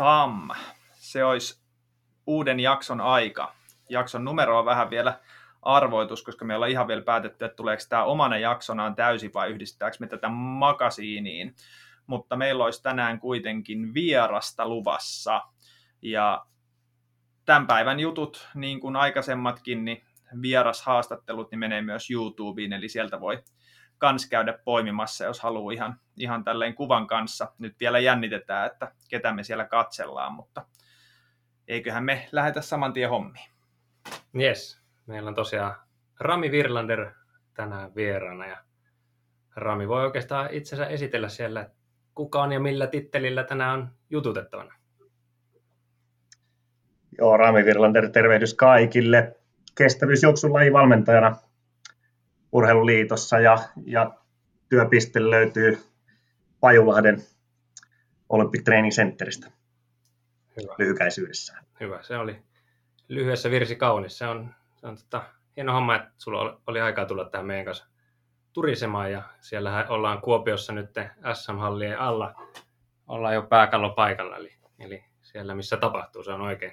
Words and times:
patam. 0.00 0.48
Se 0.94 1.24
olisi 1.24 1.62
uuden 2.26 2.60
jakson 2.60 3.00
aika. 3.00 3.54
Jakson 3.88 4.24
numero 4.24 4.58
on 4.58 4.64
vähän 4.64 4.90
vielä 4.90 5.20
arvoitus, 5.62 6.22
koska 6.22 6.44
me 6.44 6.54
ollaan 6.54 6.70
ihan 6.70 6.88
vielä 6.88 7.02
päätetty, 7.02 7.44
että 7.44 7.56
tuleeko 7.56 7.82
tämä 7.88 8.04
omana 8.04 8.38
jaksonaan 8.38 8.94
täysin 8.94 9.30
vai 9.34 9.50
yhdistetäänkö 9.50 9.96
me 10.00 10.06
tätä 10.06 10.28
makasiiniin. 10.28 11.54
Mutta 12.06 12.36
meillä 12.36 12.64
olisi 12.64 12.82
tänään 12.82 13.20
kuitenkin 13.20 13.94
vierasta 13.94 14.68
luvassa. 14.68 15.42
Ja 16.02 16.46
tämän 17.44 17.66
päivän 17.66 18.00
jutut, 18.00 18.48
niin 18.54 18.80
kuin 18.80 18.96
aikaisemmatkin, 18.96 19.84
niin 19.84 20.04
vierashaastattelut 20.42 21.50
niin 21.50 21.58
menee 21.58 21.82
myös 21.82 22.10
YouTubeen, 22.10 22.72
eli 22.72 22.88
sieltä 22.88 23.20
voi 23.20 23.42
kans 24.00 24.26
käydä 24.26 24.58
poimimassa, 24.64 25.24
jos 25.24 25.40
haluaa 25.40 25.72
ihan, 25.72 26.00
ihan 26.16 26.44
tälleen 26.44 26.74
kuvan 26.74 27.06
kanssa. 27.06 27.52
Nyt 27.58 27.80
vielä 27.80 27.98
jännitetään, 27.98 28.66
että 28.66 28.92
ketä 29.08 29.32
me 29.32 29.42
siellä 29.42 29.64
katsellaan, 29.64 30.32
mutta 30.32 30.66
eiköhän 31.68 32.04
me 32.04 32.28
lähetä 32.32 32.60
saman 32.60 32.92
tien 32.92 33.10
hommiin. 33.10 33.50
Yes, 34.40 34.82
meillä 35.06 35.28
on 35.28 35.34
tosiaan 35.34 35.74
Rami 36.20 36.50
Virlander 36.50 37.10
tänään 37.54 37.94
vieraana 37.94 38.46
ja 38.46 38.56
Rami 39.56 39.88
voi 39.88 40.04
oikeastaan 40.04 40.48
itsensä 40.50 40.86
esitellä 40.86 41.28
siellä, 41.28 41.70
kuka 42.14 42.42
on 42.42 42.52
ja 42.52 42.60
millä 42.60 42.86
tittelillä 42.86 43.44
tänään 43.44 43.78
on 43.78 43.90
jututettavana. 44.10 44.74
Joo, 47.18 47.36
Rami 47.36 47.64
Virlander, 47.64 48.08
tervehdys 48.08 48.54
kaikille. 48.54 49.36
Kestävyysjuoksun 49.74 50.52
lajivalmentajana 50.52 51.36
Urheiluliitossa 52.52 53.38
ja, 53.38 53.58
ja 53.86 54.14
työpiste 54.68 55.30
löytyy 55.30 55.78
Pajulahden 56.60 57.22
Olympic 58.28 58.64
Training 58.64 58.92
Centeristä 58.92 59.50
Hyvä. 60.56 60.74
lyhykäisyydessään. 60.78 61.64
Hyvä, 61.80 62.02
se 62.02 62.16
oli 62.16 62.42
lyhyessä 63.08 63.50
virsi 63.50 63.76
kaunis. 63.76 64.18
Se 64.18 64.26
on, 64.26 64.54
se 64.76 64.86
on 64.86 64.96
tota, 64.96 65.22
hieno 65.56 65.72
homma, 65.72 65.96
että 65.96 66.10
sulla 66.18 66.60
oli, 66.66 66.80
aikaa 66.80 67.06
tulla 67.06 67.24
tähän 67.24 67.46
meidän 67.46 67.64
kanssa 67.64 67.86
turisemaan 68.52 69.12
ja 69.12 69.22
siellä 69.40 69.86
ollaan 69.88 70.20
Kuopiossa 70.20 70.72
nyt 70.72 70.90
SM-hallien 71.34 71.98
alla. 71.98 72.34
Ollaan 73.06 73.34
jo 73.34 73.42
pääkallopaikalla, 73.42 74.36
eli, 74.36 74.52
eli 74.78 75.04
siellä 75.22 75.54
missä 75.54 75.76
tapahtuu, 75.76 76.22
se 76.22 76.32
on 76.32 76.40
oikein. 76.40 76.72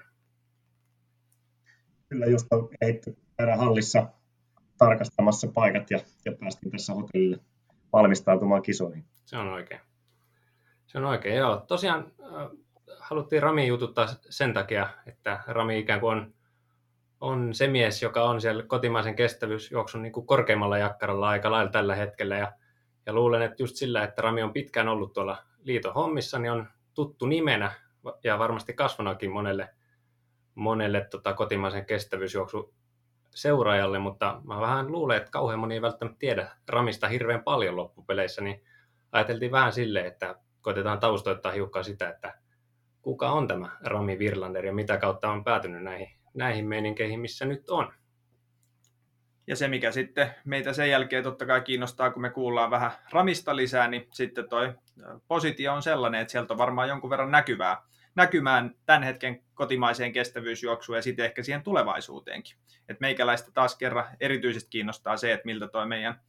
Kyllä 2.10 2.26
just 2.26 2.48
on 2.52 2.70
kehitty 2.80 3.18
hallissa 3.58 4.08
tarkastamassa 4.78 5.48
paikat 5.54 5.92
ja, 5.92 6.00
ja 6.26 6.32
päästiin 6.32 6.72
tässä 6.72 6.94
hotellille 6.94 7.40
valmistautumaan 7.94 8.62
kisoihin. 8.62 9.06
Se 9.26 9.38
on 9.38 9.48
oikein. 9.48 9.82
Se 10.88 10.98
on 10.98 11.06
oikein, 11.06 11.36
joo. 11.36 11.58
Tosiaan 11.68 12.12
äh, 12.22 12.50
haluttiin 13.00 13.44
Rami 13.44 13.68
jututtaa 13.68 14.08
sen 14.30 14.54
takia, 14.54 14.90
että 15.06 15.40
Rami 15.48 15.80
ikään 15.80 16.00
kuin 16.00 16.18
on, 16.18 16.34
on 17.22 17.54
se 17.54 17.68
mies, 17.68 18.02
joka 18.02 18.24
on 18.24 18.42
siellä 18.42 18.64
kotimaisen 18.64 19.16
kestävyysjuoksun 19.16 20.02
niin 20.02 20.14
korkeimmalla 20.26 20.78
jakkaralla 20.78 21.30
aika 21.30 21.52
lailla 21.52 21.72
tällä 21.72 21.96
hetkellä. 21.96 22.38
Ja, 22.38 22.52
ja 23.06 23.14
luulen, 23.14 23.42
että 23.42 23.64
just 23.64 23.76
sillä, 23.76 24.04
että 24.04 24.22
Rami 24.22 24.44
on 24.44 24.54
pitkään 24.54 24.88
ollut 24.88 25.14
tuolla 25.14 25.38
liiton 25.64 25.94
hommissa, 25.94 26.40
niin 26.40 26.52
on 26.52 26.68
tuttu 26.94 27.26
nimenä 27.26 27.72
ja 28.24 28.40
varmasti 28.40 28.74
kasvanakin 28.74 29.32
monelle, 29.32 29.70
monelle 30.56 31.08
tota, 31.12 31.34
kotimaisen 31.34 31.86
kestävyysjuoksun 31.86 32.74
seuraajalle, 33.36 34.00
mutta 34.00 34.42
mä 34.44 34.62
vähän 34.62 34.92
luulen, 34.92 35.18
että 35.18 35.32
kauhean 35.32 35.60
moni 35.60 35.74
ei 35.74 35.82
välttämättä 35.82 36.20
tiedä 36.20 36.52
Ramista 36.68 37.08
hirveän 37.08 37.44
paljon 37.44 37.76
loppupeleissä, 37.76 38.42
niin 38.42 38.64
ajateltiin 39.12 39.52
vähän 39.52 39.74
sille, 39.74 40.08
että 40.08 40.36
koitetaan 40.62 41.00
taustoittaa 41.00 41.52
hiukan 41.52 41.84
sitä, 41.84 42.10
että 42.10 42.34
kuka 43.02 43.30
on 43.30 43.48
tämä 43.48 43.78
Rami 43.84 44.20
Virlander 44.20 44.66
ja 44.66 44.74
mitä 44.74 44.98
kautta 44.98 45.32
on 45.32 45.44
päätynyt 45.44 45.84
näihin, 45.84 46.10
näihin 46.34 46.68
meininkeihin, 46.68 47.20
missä 47.20 47.46
nyt 47.46 47.70
on. 47.70 47.94
Ja 49.48 49.56
se, 49.56 49.68
mikä 49.68 49.92
sitten 49.92 50.36
meitä 50.46 50.74
sen 50.74 50.90
jälkeen 50.90 51.24
totta 51.24 51.46
kai 51.46 51.62
kiinnostaa, 51.62 52.12
kun 52.12 52.22
me 52.22 52.30
kuullaan 52.30 52.72
vähän 52.72 52.92
Ramista 53.12 53.56
lisää, 53.56 53.88
niin 53.88 54.08
sitten 54.14 54.50
toi 54.50 54.74
positio 55.28 55.74
on 55.74 55.84
sellainen, 55.84 56.22
että 56.22 56.32
sieltä 56.32 56.54
on 56.54 56.58
varmaan 56.58 56.90
jonkun 56.90 57.10
verran 57.10 57.32
näkyvää 57.32 57.82
näkymään 58.18 58.76
tämän 58.86 59.04
hetken 59.04 59.44
kotimaiseen 59.54 60.14
kestävyysjuoksuun 60.14 60.96
ja 60.96 61.02
sitten 61.02 61.26
ehkä 61.26 61.44
siihen 61.44 61.64
tulevaisuuteenkin. 61.64 62.58
Et 62.90 63.00
meikäläistä 63.00 63.52
taas 63.52 63.76
kerran 63.76 64.06
erityisesti 64.20 64.70
kiinnostaa 64.70 65.18
se, 65.18 65.34
että 65.34 65.46
miltä 65.46 65.68
tuo 65.68 65.86
meidän 65.86 66.22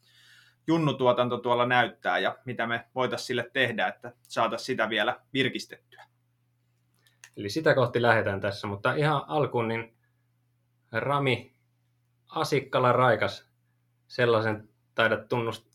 junnutuotanto 0.67 1.39
tuolla 1.39 1.67
näyttää 1.67 2.19
ja 2.19 2.39
mitä 2.45 2.67
me 2.67 2.85
voitaisiin 2.95 3.27
sille 3.27 3.51
tehdä, 3.53 3.87
että 3.87 4.13
saataisiin 4.23 4.67
sitä 4.67 4.89
vielä 4.89 5.21
virkistettyä. 5.33 6.05
Eli 7.37 7.51
sitä 7.51 7.75
kohti 7.75 8.03
lähdetään 8.03 8.41
tässä, 8.41 8.67
mutta 8.67 8.95
ihan 8.95 9.25
alkuun 9.27 9.69
niin 9.69 9.97
Rami 10.93 11.55
Asikkala 12.29 12.93
Raikas, 12.93 13.51
sellaisen 14.09 14.69
taidat 14.95 15.21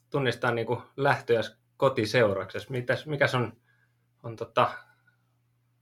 tunnistaa 0.09 0.51
niin 0.51 0.67
kuin 0.67 0.81
lähtöjäs 0.97 1.57
kotiseuraksessa. 1.77 2.71
Mitäs, 2.71 3.05
mikäs 3.05 3.35
on, 3.35 3.57
on 4.23 4.35
tota, 4.35 4.71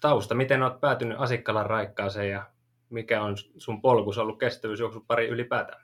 tausta, 0.01 0.35
miten 0.35 0.63
olet 0.63 0.79
päätynyt 0.79 1.19
Asikkalan 1.19 1.65
raikkaaseen 1.65 2.29
ja 2.29 2.43
mikä 2.89 3.21
on 3.21 3.35
sun 3.57 3.81
polkus 3.81 4.17
ollut 4.17 4.39
kestävyysjuoksun 4.39 5.05
pari 5.07 5.27
ylipäätään? 5.27 5.81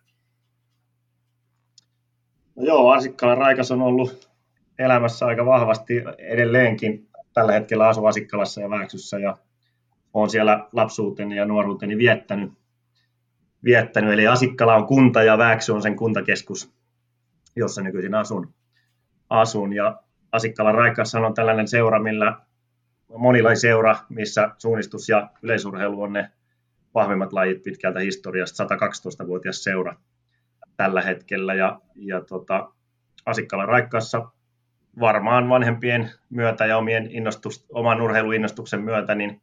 No 2.55 2.63
joo, 2.63 2.91
Asikkalan 2.91 3.37
raikas 3.37 3.71
on 3.71 3.81
ollut 3.81 4.29
elämässä 4.79 5.25
aika 5.25 5.45
vahvasti 5.45 6.03
edelleenkin. 6.17 7.07
Tällä 7.33 7.51
hetkellä 7.51 7.87
asun 7.87 8.07
Asikkalassa 8.07 8.61
ja 8.61 8.69
Vääksyssä 8.69 9.19
ja 9.19 9.37
olen 10.13 10.29
siellä 10.29 10.67
lapsuuteni 10.73 11.35
ja 11.35 11.45
nuoruuteni 11.45 11.97
viettänyt. 11.97 12.51
viettänyt. 13.63 14.13
Eli 14.13 14.27
Asikkala 14.27 14.75
on 14.75 14.87
kunta 14.87 15.23
ja 15.23 15.37
Vääksy 15.37 15.71
on 15.71 15.81
sen 15.81 15.95
kuntakeskus, 15.95 16.73
jossa 17.55 17.81
nykyisin 17.81 18.15
asun. 18.15 18.53
asun. 19.29 19.73
Ja 19.73 20.01
Asikkalan 20.31 20.75
raikassa 20.75 21.19
on 21.19 21.33
tällainen 21.33 21.67
seura, 21.67 21.99
millä 21.99 22.46
monilajiseura, 23.15 23.95
missä 24.09 24.49
suunnistus 24.57 25.09
ja 25.09 25.29
yleisurheilu 25.41 26.01
on 26.01 26.13
ne 26.13 26.31
vahvimmat 26.93 27.33
lajit 27.33 27.63
pitkältä 27.63 27.99
historiasta, 27.99 28.63
112-vuotias 28.63 29.63
seura 29.63 29.95
tällä 30.77 31.01
hetkellä. 31.01 31.53
Ja, 31.53 31.81
ja 31.95 32.21
tota, 32.21 32.71
Asikkala 33.25 33.65
Raikkaassa 33.65 34.31
varmaan 34.99 35.49
vanhempien 35.49 36.11
myötä 36.29 36.65
ja 36.65 36.77
omien 36.77 37.11
innostus, 37.11 37.65
oman 37.69 38.01
urheiluinnostuksen 38.01 38.81
myötä, 38.81 39.15
niin 39.15 39.41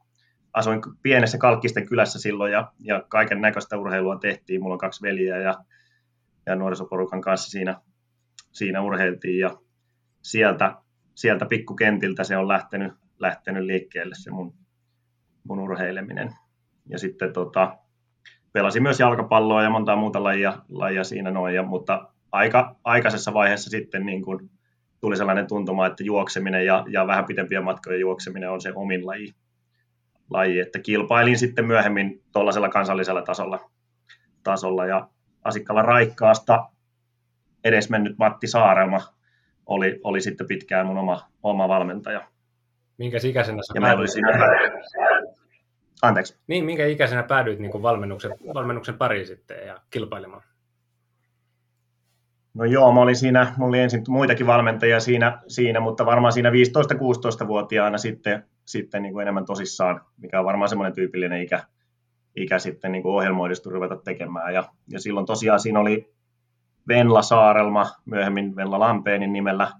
asuin 0.53 0.81
pienessä 1.03 1.39
Kalkkisten 1.39 1.87
kylässä 1.87 2.19
silloin 2.19 2.53
ja, 2.53 2.73
ja 2.79 3.05
kaiken 3.09 3.41
näköistä 3.41 3.77
urheilua 3.77 4.19
tehtiin. 4.19 4.63
Mulla 4.63 4.75
on 4.75 4.79
kaksi 4.79 5.03
veljeä 5.03 5.39
ja, 5.39 5.55
ja 6.47 6.57
nuorisoporukan 6.57 7.21
kanssa 7.21 7.51
siinä, 7.51 7.81
siinä 8.53 8.83
urheiltiin 8.83 9.39
ja 9.39 9.51
sieltä, 10.23 10.75
sieltä 11.15 11.47
pikkukentiltä 11.47 12.25
se 12.25 12.37
on 12.37 12.49
lähtenyt 12.49 12.93
lähtenyt 13.19 13.65
liikkeelle 13.65 14.15
se 14.19 14.31
mun, 14.31 14.55
mun 15.45 15.59
urheileminen. 15.59 16.31
Ja 16.89 16.99
sitten 16.99 17.33
tota, 17.33 17.79
pelasin 18.53 18.83
myös 18.83 19.01
jalkapalloa 19.01 19.63
ja 19.63 19.71
monta 19.71 19.97
muuta 19.97 20.23
lajia, 20.23 20.59
lajia 20.69 21.05
siinä 21.05 21.31
noin, 21.31 21.55
ja, 21.55 21.63
mutta 21.63 22.09
aika 22.33 22.77
aikaisessa 22.85 23.35
vaiheessa 23.35 23.71
sitten 23.71 24.07
niin 24.07 24.23
kun 24.23 24.51
tuli 25.01 25.17
sellainen 25.17 25.47
tuntuma, 25.47 25.87
että 25.87 26.05
juokseminen 26.05 26.67
ja, 26.67 26.85
ja 26.89 27.07
vähän 27.07 27.25
pitempiä 27.25 27.61
matkoja 27.61 27.99
juokseminen 27.99 28.51
on 28.51 28.61
se 28.61 28.73
omin 28.75 29.07
laji. 29.07 29.35
laji. 30.31 30.61
Että 30.61 30.79
kilpailin 30.79 31.39
sitten 31.39 31.67
myöhemmin 31.67 32.23
tuollaisella 32.33 32.69
kansallisella 32.69 33.23
tasolla, 33.23 33.71
tasolla 34.43 34.87
ja 34.87 35.09
Asikkala 35.45 35.83
Raikkaasta 35.83 36.69
edesmennyt 37.65 38.19
Matti 38.19 38.47
Saarelma 38.47 39.01
oli, 39.67 40.01
oli 40.05 40.21
sitten 40.21 40.47
pitkään 40.47 40.87
mun 40.87 40.99
oma, 40.99 41.29
oma 41.43 41.69
valmentaja. 41.69 42.29
Minkä 42.99 43.19
ikäisenä 43.25 43.63
sä 43.63 43.73
ja 43.75 43.81
päädyit? 43.81 44.11
Siinä... 44.11 44.29
Anteeksi. 46.03 46.39
Niin, 46.47 46.65
minkä 46.65 46.87
ikäisenä 46.87 47.23
päädyit 47.23 47.59
niin 47.59 47.83
valmennuksen, 47.83 48.35
valmennuksen 48.55 48.99
pariin 48.99 49.27
sitten 49.27 49.67
ja 49.67 49.81
kilpailemaan? 49.91 50.43
No 52.55 52.65
joo, 52.65 52.93
mä 52.93 53.01
olin 53.01 53.17
siinä, 53.17 53.53
mulla 53.57 53.69
oli 53.69 53.81
ensin 53.81 54.03
muitakin 54.09 54.47
valmentajia 54.47 55.01
siinä, 55.01 55.39
siinä 55.49 55.81
mutta 55.81 56.07
varmaan 56.07 56.33
siinä 56.33 56.51
15-16-vuotiaana 56.51 57.99
sitten, 57.99 58.45
sitten 58.65 59.03
niin 59.03 59.13
kuin 59.13 59.23
enemmän 59.23 59.47
tosissaan, 59.47 60.01
mikä 60.17 60.39
on 60.39 60.45
varmaan 60.45 60.69
semmoinen 60.69 60.95
tyypillinen 60.95 61.43
ikä, 61.43 61.63
ikä 62.37 62.59
sitten 62.59 62.93
niin 62.93 63.03
kuin 63.03 63.27
ruveta 63.67 63.97
tekemään. 63.97 64.55
Ja, 64.55 64.65
ja 64.89 65.01
silloin 65.01 65.27
tosiaan 65.27 65.61
siinä 65.61 65.81
oli 65.81 66.15
Venla 66.89 67.23
Saarelma, 67.23 67.87
myöhemmin 68.05 68.57
Venla 68.57 68.81
Lampeenin 68.81 69.33
nimellä, 69.33 69.73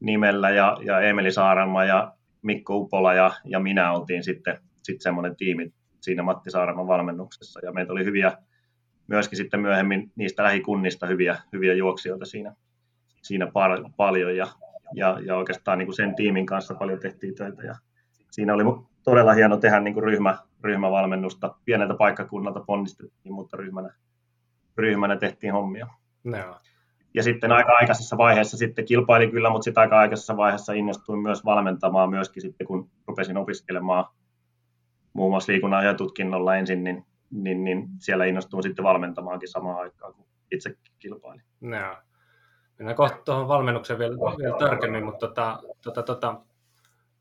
nimellä 0.00 0.50
ja, 0.50 0.76
ja 0.82 1.00
Emeli 1.00 1.32
Saarelma 1.32 1.84
ja 1.84 2.13
Mikko 2.44 2.76
Upola 2.76 3.14
ja, 3.14 3.30
ja 3.44 3.60
minä 3.60 3.92
oltiin 3.92 4.24
sitten, 4.24 4.58
sitten 4.82 5.02
semmoinen 5.02 5.36
tiimi 5.36 5.72
siinä 6.00 6.22
Matti 6.22 6.50
Saareman 6.50 6.86
valmennuksessa. 6.86 7.60
Ja 7.62 7.72
meitä 7.72 7.92
oli 7.92 8.04
hyviä, 8.04 8.32
myöskin 9.06 9.36
sitten 9.36 9.60
myöhemmin 9.60 10.12
niistä 10.16 10.42
lähikunnista 10.42 11.06
hyviä, 11.06 11.38
hyviä 11.52 11.74
juoksijoita 11.74 12.24
siinä, 12.24 12.54
siinä 13.22 13.46
par, 13.46 13.70
paljon. 13.96 14.36
Ja, 14.36 14.48
ja, 14.94 15.18
ja 15.26 15.36
oikeastaan 15.36 15.78
niin 15.78 15.86
kuin 15.86 15.96
sen 15.96 16.14
tiimin 16.14 16.46
kanssa 16.46 16.74
paljon 16.74 17.00
tehtiin 17.00 17.34
töitä. 17.34 17.62
Ja 17.62 17.74
siinä 18.30 18.54
oli 18.54 18.64
todella 19.02 19.32
hieno 19.32 19.56
tehdä 19.56 19.80
niin 19.80 19.94
kuin 19.94 20.04
ryhmä, 20.04 20.38
ryhmävalmennusta. 20.64 21.54
Pieneltä 21.64 21.94
paikkakunnalta 21.94 22.60
ponnistettiin, 22.60 23.32
mutta 23.32 23.56
ryhmänä, 23.56 23.94
ryhmänä 24.76 25.16
tehtiin 25.16 25.52
hommia. 25.52 25.86
No. 26.24 26.60
Ja 27.14 27.22
sitten 27.22 27.52
aika 27.52 27.72
aikaisessa 27.72 28.16
vaiheessa 28.16 28.56
sitten 28.56 28.84
kilpailin 28.84 29.30
kyllä, 29.30 29.50
mutta 29.50 29.64
sitten 29.64 29.80
aika 29.80 29.98
aikaisessa 29.98 30.36
vaiheessa 30.36 30.72
innostuin 30.72 31.18
myös 31.18 31.44
valmentamaan 31.44 32.10
myöskin 32.10 32.42
sitten, 32.42 32.66
kun 32.66 32.90
rupesin 33.06 33.36
opiskelemaan 33.36 34.04
muun 35.12 35.30
muassa 35.32 35.52
liikunnan 35.52 35.84
ja 35.84 35.94
tutkinnolla 35.94 36.56
ensin, 36.56 36.84
niin, 36.84 37.06
niin, 37.30 37.64
niin 37.64 37.88
siellä 37.98 38.24
innostuin 38.24 38.62
sitten 38.62 38.84
valmentamaankin 38.84 39.48
samaan 39.48 39.78
aikaan, 39.78 40.14
kun 40.14 40.26
itse 40.52 40.76
kilpailin. 40.98 41.42
No. 41.60 41.96
Mennään 42.78 42.96
kohta 42.96 43.18
tuohon 43.24 43.48
valmennukseen 43.48 43.98
vielä, 43.98 44.16
vielä 44.16 44.58
tarkemmin, 44.58 45.04
mutta 45.04 45.26
tota, 45.26 45.62
tota, 45.80 46.02
tota, 46.02 46.40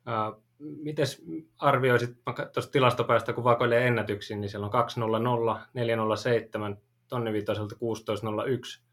ää, 0.05 0.31
miten 0.59 1.05
arvioisit 1.59 2.17
tuosta 2.53 2.71
tilastopäästä, 2.71 3.33
kun 3.33 3.43
vakoilee 3.43 3.87
ennätyksiin, 3.87 4.41
niin 4.41 4.49
siellä 4.49 4.65
on 4.65 4.71
200, 4.71 5.19
407, 5.73 6.77
tonni 7.07 7.33
viitoselta 7.33 7.75
1601 7.75 8.83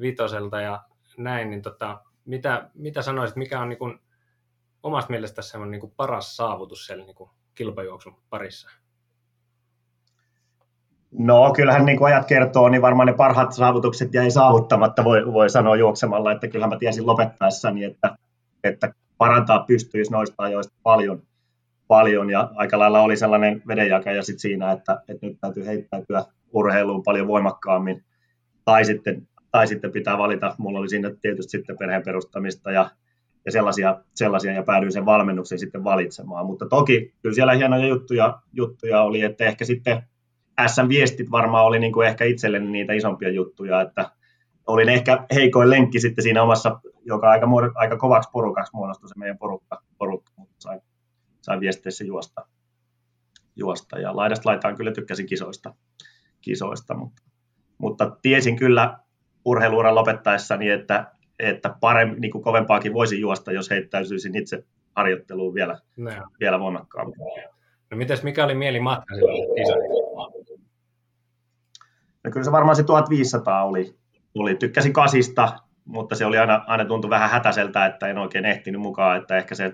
vitoselta 0.00 0.60
ja 0.60 0.82
näin, 1.18 1.50
niin 1.50 1.62
tota, 1.62 2.00
mitä, 2.24 2.70
mitä 2.74 3.02
sanoisit, 3.02 3.36
mikä 3.36 3.60
on 3.60 3.68
niin 3.68 3.78
kuin, 3.78 3.98
omasta 4.82 5.10
mielestä 5.10 5.42
semmoinen 5.42 5.70
niin 5.70 5.80
kuin 5.80 5.92
paras 5.96 6.36
saavutus 6.36 6.86
siellä 6.86 7.04
niin 7.04 7.16
kuin 7.16 7.30
kilpajuoksun 7.54 8.16
parissa? 8.30 8.70
No 11.18 11.52
kyllähän 11.56 11.86
niin 11.86 11.98
kuin 11.98 12.14
ajat 12.14 12.26
kertoo, 12.26 12.68
niin 12.68 12.82
varmaan 12.82 13.06
ne 13.06 13.12
parhaat 13.12 13.52
saavutukset 13.52 14.14
jäi 14.14 14.30
saavuttamatta, 14.30 15.04
voi, 15.04 15.32
voi 15.32 15.50
sanoa 15.50 15.76
juoksemalla, 15.76 16.32
että 16.32 16.48
kyllähän 16.48 16.70
mä 16.70 16.78
tiesin 16.78 17.06
lopettaessani, 17.06 17.84
että, 17.84 18.16
että 18.64 18.94
parantaa 19.18 19.64
pystyisi 19.66 20.12
noista 20.12 20.42
ajoista 20.42 20.74
paljon, 20.82 21.22
paljon 21.88 22.30
ja 22.30 22.50
aika 22.54 22.78
lailla 22.78 23.00
oli 23.00 23.16
sellainen 23.16 23.62
vedenjakaja 23.68 24.22
sit 24.22 24.38
siinä, 24.38 24.72
että, 24.72 25.02
että 25.08 25.26
nyt 25.26 25.38
täytyy 25.40 25.66
heittäytyä 25.66 26.24
urheiluun 26.52 27.02
paljon 27.02 27.28
voimakkaammin 27.28 28.04
tai 28.64 28.84
sitten, 28.84 29.28
tai 29.56 29.66
sitten 29.66 29.92
pitää 29.92 30.18
valita, 30.18 30.54
mulla 30.58 30.78
oli 30.78 30.88
siinä 30.88 31.10
tietysti 31.22 31.50
sitten 31.50 31.78
perheen 31.78 32.02
perustamista 32.02 32.70
ja, 32.70 32.90
ja 33.44 33.52
sellaisia, 33.52 34.00
sellaisia, 34.14 34.52
ja 34.52 34.62
päädyin 34.62 34.92
sen 34.92 35.06
valmennuksen 35.06 35.58
sitten 35.58 35.84
valitsemaan, 35.84 36.46
mutta 36.46 36.66
toki 36.66 37.14
kyllä 37.22 37.34
siellä 37.34 37.52
hienoja 37.52 37.86
juttuja, 37.86 38.38
juttuja 38.52 39.02
oli, 39.02 39.22
että 39.22 39.44
ehkä 39.44 39.64
sitten 39.64 40.02
SM-viestit 40.66 41.30
varmaan 41.30 41.64
oli 41.64 41.78
niin 41.78 41.92
kuin 41.92 42.08
ehkä 42.08 42.24
itselleni 42.24 42.70
niitä 42.70 42.92
isompia 42.92 43.30
juttuja, 43.30 43.80
että 43.80 44.10
olin 44.66 44.88
ehkä 44.88 45.26
heikoin 45.34 45.70
lenkki 45.70 46.00
sitten 46.00 46.22
siinä 46.22 46.42
omassa, 46.42 46.80
joka 47.04 47.30
aika, 47.30 47.46
aika 47.74 47.96
kovaksi 47.96 48.30
porukaksi 48.32 48.72
muodostui 48.74 49.08
se 49.08 49.18
meidän 49.18 49.38
porukka, 49.38 49.82
porukka 49.98 50.32
mutta 50.36 50.54
sain, 50.58 50.80
sain 51.42 51.60
viesteissä 51.60 52.04
juosta, 52.04 52.46
juosta. 53.56 53.98
Ja 53.98 54.16
laidasta 54.16 54.48
laitaan 54.48 54.76
kyllä 54.76 54.92
tykkäsin 54.92 55.26
kisoista, 55.26 55.74
kisoista 56.40 56.94
mutta, 56.94 57.22
mutta 57.78 58.16
tiesin 58.22 58.56
kyllä 58.56 59.05
urheiluuran 59.46 59.94
lopettaessani, 59.94 60.70
että, 60.70 61.06
että 61.38 61.74
paremmin, 61.80 62.20
niin 62.20 62.30
kuin 62.30 62.42
kovempaakin 62.42 62.94
voisi 62.94 63.20
juosta, 63.20 63.52
jos 63.52 63.70
heittäytyisin 63.70 64.36
itse 64.36 64.64
harjoitteluun 64.96 65.54
vielä, 65.54 65.78
no. 65.96 66.10
vielä 66.40 66.60
voimakkaammin. 66.60 67.18
No 67.90 67.96
mites, 67.96 68.22
mikä 68.22 68.44
oli 68.44 68.54
mieli 68.54 68.80
matka 68.80 69.14
No 72.24 72.30
kyllä 72.30 72.44
se 72.44 72.52
varmaan 72.52 72.76
se 72.76 72.82
1500 72.82 73.64
oli, 73.64 73.94
oli. 74.34 74.54
Tykkäsin 74.54 74.92
kasista, 74.92 75.58
mutta 75.84 76.14
se 76.14 76.26
oli 76.26 76.38
aina, 76.38 76.64
aina 76.66 76.84
tuntui 76.84 77.10
vähän 77.10 77.30
hätäiseltä, 77.30 77.86
että 77.86 78.08
en 78.08 78.18
oikein 78.18 78.44
ehtinyt 78.44 78.80
mukaan, 78.80 79.20
että 79.20 79.36
ehkä 79.36 79.54
se 79.54 79.72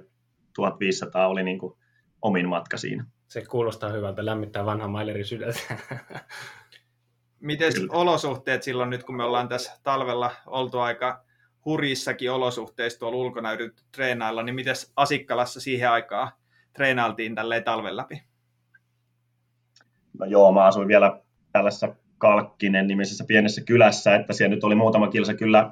1500 0.56 1.28
oli 1.28 1.42
niin 1.42 1.58
kuin 1.58 1.74
omin 2.22 2.48
matka 2.48 2.76
siinä. 2.76 3.04
Se 3.28 3.44
kuulostaa 3.44 3.90
hyvältä, 3.90 4.26
lämmittää 4.26 4.64
vanha 4.64 4.88
maileri 4.88 5.24
sydäntä. 5.24 5.60
Miten 7.42 7.72
olosuhteet 7.88 8.62
silloin 8.62 8.90
nyt, 8.90 9.04
kun 9.04 9.16
me 9.16 9.24
ollaan 9.24 9.48
tässä 9.48 9.80
talvella 9.82 10.30
oltu 10.46 10.78
aika 10.78 11.24
hurjissakin 11.64 12.32
olosuhteissa 12.32 12.98
tuolla 12.98 13.16
ulkona 13.16 13.52
yritetty 13.52 13.82
treenailla, 13.92 14.42
niin 14.42 14.54
miten 14.54 14.74
Asikkalassa 14.96 15.60
siihen 15.60 15.90
aikaan 15.90 16.32
treenailtiin 16.72 17.34
tälleen 17.34 17.64
talven 17.64 17.96
läpi? 17.96 18.22
No 20.18 20.26
joo, 20.26 20.52
mä 20.52 20.64
asuin 20.64 20.88
vielä 20.88 21.20
tällaisessa 21.52 21.94
Kalkkinen 22.18 22.86
nimisessä 22.86 23.24
pienessä 23.28 23.64
kylässä, 23.64 24.14
että 24.14 24.32
siellä 24.32 24.54
nyt 24.54 24.64
oli 24.64 24.74
muutama 24.74 25.08
kilsa 25.08 25.34
kyllä, 25.34 25.70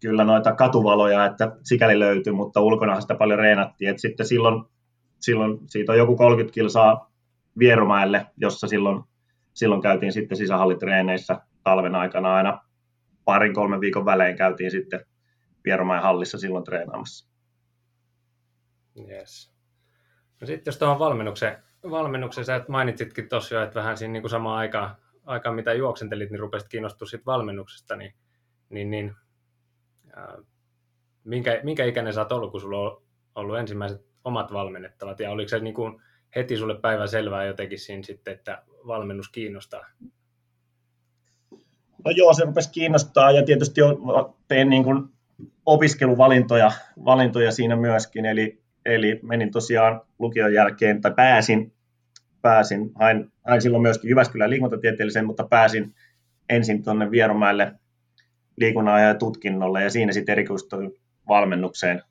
kyllä 0.00 0.24
noita 0.24 0.52
katuvaloja, 0.52 1.24
että 1.24 1.56
sikäli 1.62 1.98
löytyi, 1.98 2.32
mutta 2.32 2.60
ulkona 2.60 3.00
sitä 3.00 3.14
paljon 3.14 3.38
reenattiin. 3.38 3.90
että 3.90 4.02
sitten 4.02 4.26
silloin, 4.26 4.64
silloin 5.20 5.58
siitä 5.66 5.92
on 5.92 5.98
joku 5.98 6.16
30 6.16 6.54
kilsaa 6.54 7.10
Vierumäelle, 7.58 8.26
jossa 8.36 8.68
silloin, 8.68 9.04
silloin 9.58 9.82
käytiin 9.82 10.12
sitten 10.12 10.38
sisähallitreeneissä 10.38 11.40
talven 11.64 11.94
aikana 11.94 12.34
aina 12.34 12.60
parin 13.24 13.54
kolmen 13.54 13.80
viikon 13.80 14.04
välein 14.04 14.36
käytiin 14.36 14.70
sitten 14.70 15.06
Vierumäen 15.64 16.02
hallissa 16.02 16.38
silloin 16.38 16.64
treenaamassa. 16.64 17.28
Yes. 19.08 19.52
No 20.40 20.46
sitten 20.46 20.70
jos 20.70 20.78
tuohon 20.78 20.98
valmennuksen, 20.98 21.56
valmennuksen 21.90 22.44
sä 22.44 22.64
mainitsitkin 22.68 23.28
tosiaan, 23.28 23.64
että 23.64 23.80
vähän 23.80 23.96
siinä 23.96 24.12
niin 24.12 24.22
kuin 24.22 24.30
samaan 24.30 24.58
aikaan 24.58 24.96
aikaan, 25.26 25.54
mitä 25.54 25.72
juoksentelit, 25.72 26.30
niin 26.30 26.40
rupesit 26.40 26.68
kiinnostua 26.68 27.08
siitä 27.08 27.26
valmennuksesta, 27.26 27.96
niin, 27.96 28.14
niin, 28.68 28.90
niin 28.90 29.14
ää, 30.16 30.38
minkä, 31.24 31.60
minkä 31.62 31.84
ikäinen 31.84 32.12
sä 32.12 32.20
oot 32.20 32.32
ollut, 32.32 32.50
kun 32.50 32.60
sulla 32.60 32.90
on 32.90 33.02
ollut 33.34 33.58
ensimmäiset 33.58 34.06
omat 34.24 34.52
valmennettavat, 34.52 35.20
ja 35.20 35.30
oliko 35.30 35.48
se 35.48 35.58
niin 35.58 35.74
kuin 35.74 36.02
heti 36.36 36.56
sulle 36.56 36.80
päivä 36.80 37.06
selvää 37.06 37.44
jotenkin 37.44 37.78
siinä 37.78 38.02
sitten, 38.02 38.34
että 38.34 38.62
valmennus 38.86 39.28
kiinnostaa? 39.28 39.86
No 42.04 42.10
joo, 42.10 42.34
se 42.34 42.44
rupesi 42.44 42.70
kiinnostaa, 42.72 43.30
ja 43.30 43.42
tietysti 43.42 43.80
tein 44.48 44.70
niin 44.70 44.84
kuin 44.84 45.04
opiskeluvalintoja 45.66 46.70
valintoja 47.04 47.52
siinä 47.52 47.76
myöskin, 47.76 48.26
eli, 48.26 48.62
eli 48.84 49.20
menin 49.22 49.50
tosiaan 49.50 50.00
lukion 50.18 50.54
jälkeen, 50.54 51.00
tai 51.00 51.12
pääsin 51.16 51.72
pääsin, 52.42 52.90
hain, 52.94 53.32
hain 53.46 53.62
silloin 53.62 53.82
myöskin 53.82 54.08
Jyväskylän 54.08 54.50
liikuntatieteellisen, 54.50 55.26
mutta 55.26 55.44
pääsin 55.44 55.94
ensin 56.48 56.84
tuonne 56.84 57.10
Vierumäelle 57.10 57.72
liikunnan 58.56 59.02
ja 59.02 59.14
tutkinnolle 59.14 59.82
ja 59.82 59.90
siinä 59.90 60.12
sitten 60.12 60.32
erikoistuin 60.32 60.92
valmennukseen, 61.28 62.02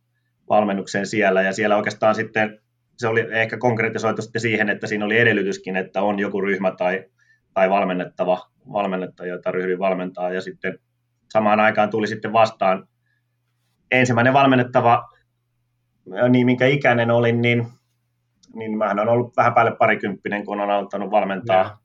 valmennukseen 0.50 1.08
siellä. 1.08 1.42
Ja 1.42 1.54
siellä 1.54 1.78
oikeastaan 1.78 2.16
sitten 2.16 2.62
se 2.98 3.08
oli 3.08 3.27
ehkä 3.32 3.58
konkretisoitu 3.58 4.22
sitten 4.22 4.42
siihen, 4.42 4.70
että 4.70 4.88
siinä 4.88 5.06
oli 5.06 5.18
edellytyskin, 5.18 5.75
että 5.75 6.01
on 6.01 6.20
joku 6.20 6.42
ryhmä 6.42 6.72
tai, 6.72 7.06
tai 7.54 7.70
valmennettava, 7.70 8.50
valmennettaja, 8.74 9.34
jota 9.34 9.51
ryhdyin 9.51 9.80
valmentaa 9.80 10.32
ja 10.32 10.42
sitten 10.42 10.80
samaan 11.30 11.60
aikaan 11.60 11.89
tuli 11.89 12.08
sitten 12.08 12.34
vastaan 12.34 12.88
ensimmäinen 13.92 14.34
valmennettava, 14.34 15.10
niin 16.30 16.46
minkä 16.46 16.66
ikäinen 16.66 17.12
olin, 17.12 17.42
niin 17.42 17.68
niin 18.58 18.77
mä 18.77 18.92
on 18.92 19.10
ollut 19.10 19.38
vähän 19.38 19.54
päälle 19.54 19.75
parikymppinen, 19.75 20.46
kun 20.46 20.62
on 20.62 20.70
aloittanut 20.70 21.12
valmentaa. 21.12 21.58
Ja. 21.58 21.77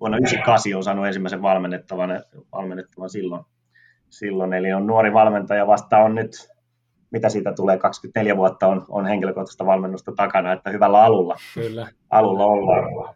Vuonna 0.00 0.18
98 0.18 0.74
on 0.74 0.84
saanut 0.84 1.06
ensimmäisen 1.06 1.42
valmennettavan, 1.42 2.10
valmennettavan 2.52 3.10
silloin, 3.10 3.44
silloin. 4.10 4.52
Eli 4.52 4.72
on 4.72 4.86
nuori 4.86 5.12
valmentaja, 5.12 5.66
vasta 5.66 5.98
on 5.98 6.14
nyt, 6.14 6.55
mitä 7.10 7.28
siitä 7.28 7.52
tulee, 7.52 7.78
24 7.78 8.36
vuotta 8.36 8.66
on, 8.66 8.84
on 8.88 9.06
henkilökohtaista 9.06 9.66
valmennusta 9.66 10.12
takana, 10.16 10.52
että 10.52 10.70
hyvällä 10.70 11.02
alulla, 11.02 11.36
Kyllä. 11.54 11.88
alulla 12.10 12.44
ollaan. 12.44 13.14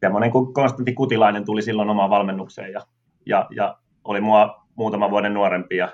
Semmoinen 0.00 0.30
kuin 0.30 0.54
Konstantin 0.54 0.94
Kutilainen 0.94 1.44
tuli 1.44 1.62
silloin 1.62 1.90
omaan 1.90 2.10
valmennukseen 2.10 2.72
ja, 2.72 2.80
ja, 3.26 3.46
ja 3.56 3.76
oli 4.04 4.20
mua 4.20 4.66
muutama 4.74 5.10
vuoden 5.10 5.34
nuorempi 5.34 5.76
ja, 5.76 5.92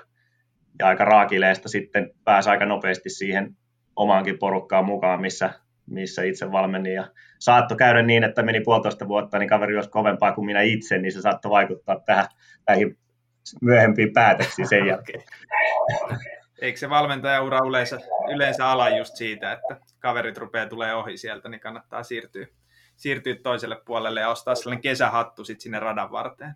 ja 0.79 0.87
aika 0.87 1.05
raakileesta 1.05 1.69
sitten 1.69 2.11
pääsi 2.23 2.49
aika 2.49 2.65
nopeasti 2.65 3.09
siihen 3.09 3.55
omaankin 3.95 4.39
porukkaan 4.39 4.85
mukaan, 4.85 5.21
missä, 5.21 5.49
missä 5.85 6.23
itse 6.23 6.51
valmenin. 6.51 6.93
Ja 6.93 7.07
saattoi 7.39 7.77
käydä 7.77 8.01
niin, 8.01 8.23
että 8.23 8.43
meni 8.43 8.61
puolitoista 8.61 9.07
vuotta, 9.07 9.39
niin 9.39 9.49
kaveri 9.49 9.75
olisi 9.75 9.89
kovempaa 9.89 10.31
kuin 10.31 10.45
minä 10.45 10.61
itse, 10.61 10.97
niin 10.97 11.11
se 11.11 11.21
saattoi 11.21 11.51
vaikuttaa 11.51 11.99
tähän 12.05 12.25
näihin 12.67 12.97
myöhempiin 13.61 14.13
päätöksiin 14.13 14.67
sen 14.67 14.85
jälkeen. 14.87 15.23
Eikö 16.61 16.79
se 16.79 16.89
valmentajaura 16.89 17.59
yleensä, 17.67 17.99
yleensä 18.35 18.71
ala 18.71 18.89
just 18.89 19.15
siitä, 19.15 19.51
että 19.51 19.77
kaverit 19.99 20.37
rupeaa 20.37 20.69
tulee 20.69 20.95
ohi 20.95 21.17
sieltä, 21.17 21.49
niin 21.49 21.59
kannattaa 21.59 22.03
siirtyä, 22.03 22.47
siirtyä 22.95 23.35
toiselle 23.43 23.81
puolelle 23.85 24.19
ja 24.19 24.29
ostaa 24.29 24.55
sellainen 24.55 24.81
kesähattu 24.81 25.43
sitten 25.43 25.61
sinne 25.61 25.79
radan 25.79 26.11
varteen? 26.11 26.55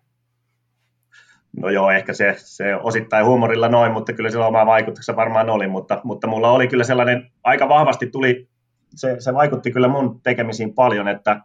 No 1.56 1.68
joo, 1.68 1.90
ehkä 1.90 2.12
se, 2.12 2.34
se 2.38 2.76
osittain 2.76 3.26
huumorilla 3.26 3.68
noin, 3.68 3.92
mutta 3.92 4.12
kyllä 4.12 4.30
sillä 4.30 4.46
oma 4.46 4.66
vaikutuksensa 4.66 5.16
varmaan 5.16 5.50
oli, 5.50 5.66
mutta, 5.66 6.00
mutta 6.04 6.26
mulla 6.26 6.50
oli 6.50 6.68
kyllä 6.68 6.84
sellainen, 6.84 7.32
aika 7.42 7.68
vahvasti 7.68 8.06
tuli 8.06 8.48
se, 8.94 9.16
se 9.18 9.34
vaikutti 9.34 9.70
kyllä 9.70 9.88
mun 9.88 10.20
tekemisiin 10.22 10.74
paljon, 10.74 11.08
että, 11.08 11.40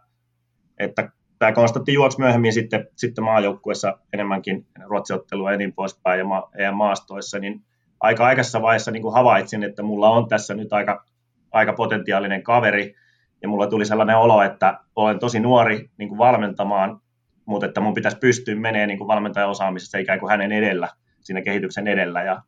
että 0.78 1.10
tämä 1.38 1.52
Konstantti 1.52 1.92
juoksi 1.92 2.20
myöhemmin 2.20 2.52
sitten, 2.52 2.88
sitten 2.96 3.24
maajoukkuessa 3.24 3.98
enemmänkin 4.12 4.66
ruotsiottelua 4.86 5.52
ja 5.52 5.58
niin 5.58 5.72
poispäin 5.72 6.18
ja, 6.18 6.24
ma, 6.24 6.50
ja 6.58 6.72
maastoissa, 6.72 7.38
niin 7.38 7.64
aika 8.00 8.26
aikaisessa 8.26 8.62
vaiheessa 8.62 8.90
niin 8.90 9.02
kuin 9.02 9.14
havaitsin, 9.14 9.62
että 9.62 9.82
mulla 9.82 10.10
on 10.10 10.28
tässä 10.28 10.54
nyt 10.54 10.72
aika 10.72 11.04
aika 11.52 11.72
potentiaalinen 11.72 12.42
kaveri, 12.42 12.94
ja 13.42 13.48
mulla 13.48 13.66
tuli 13.66 13.84
sellainen 13.84 14.16
olo, 14.16 14.42
että 14.42 14.80
olen 14.96 15.18
tosi 15.18 15.40
nuori 15.40 15.90
niin 15.96 16.08
kuin 16.08 16.18
valmentamaan, 16.18 17.00
mutta 17.44 17.66
että 17.66 17.80
mun 17.80 17.94
pitäisi 17.94 18.18
pystyä 18.18 18.54
menemään 18.54 18.88
niin 18.88 18.98
kuin 18.98 19.08
valmentajan 19.08 19.50
osaamisessa 19.50 19.98
ikään 19.98 20.20
kuin 20.20 20.30
hänen 20.30 20.52
edellä, 20.52 20.88
siinä 21.20 21.42
kehityksen 21.42 21.88
edellä, 21.88 22.22
ja, 22.22 22.42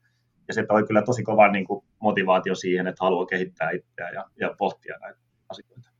ja 0.48 0.54
se 0.54 0.66
toi 0.66 0.86
kyllä 0.86 1.02
tosi 1.02 1.22
kovan 1.22 1.52
niin 1.52 1.64
kuin 1.64 1.84
motivaatio 2.00 2.54
siihen, 2.54 2.86
että 2.86 3.04
haluaa 3.04 3.26
kehittää 3.26 3.70
itseään 3.70 4.14
ja, 4.14 4.24
ja 4.40 4.54
pohtia 4.58 4.98
näitä 5.00 5.18
asioita. 5.48 5.90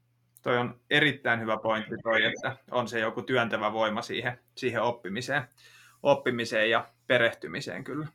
Toi 0.43 0.59
on 0.59 0.81
erittäin 0.91 1.41
hyvä 1.41 1.57
pointti 1.57 1.95
toi, 2.03 2.25
että 2.25 2.57
on 2.71 2.89
se 2.89 3.01
joku 3.01 3.23
työntävä 3.23 3.73
voima 3.73 4.03
siihen, 4.03 4.39
siihen 4.55 4.83
oppimiseen, 4.83 5.43
oppimiseen 6.03 6.71
ja 6.71 6.89
perehtymiseen 7.07 7.85
kyllä. 7.85 8.07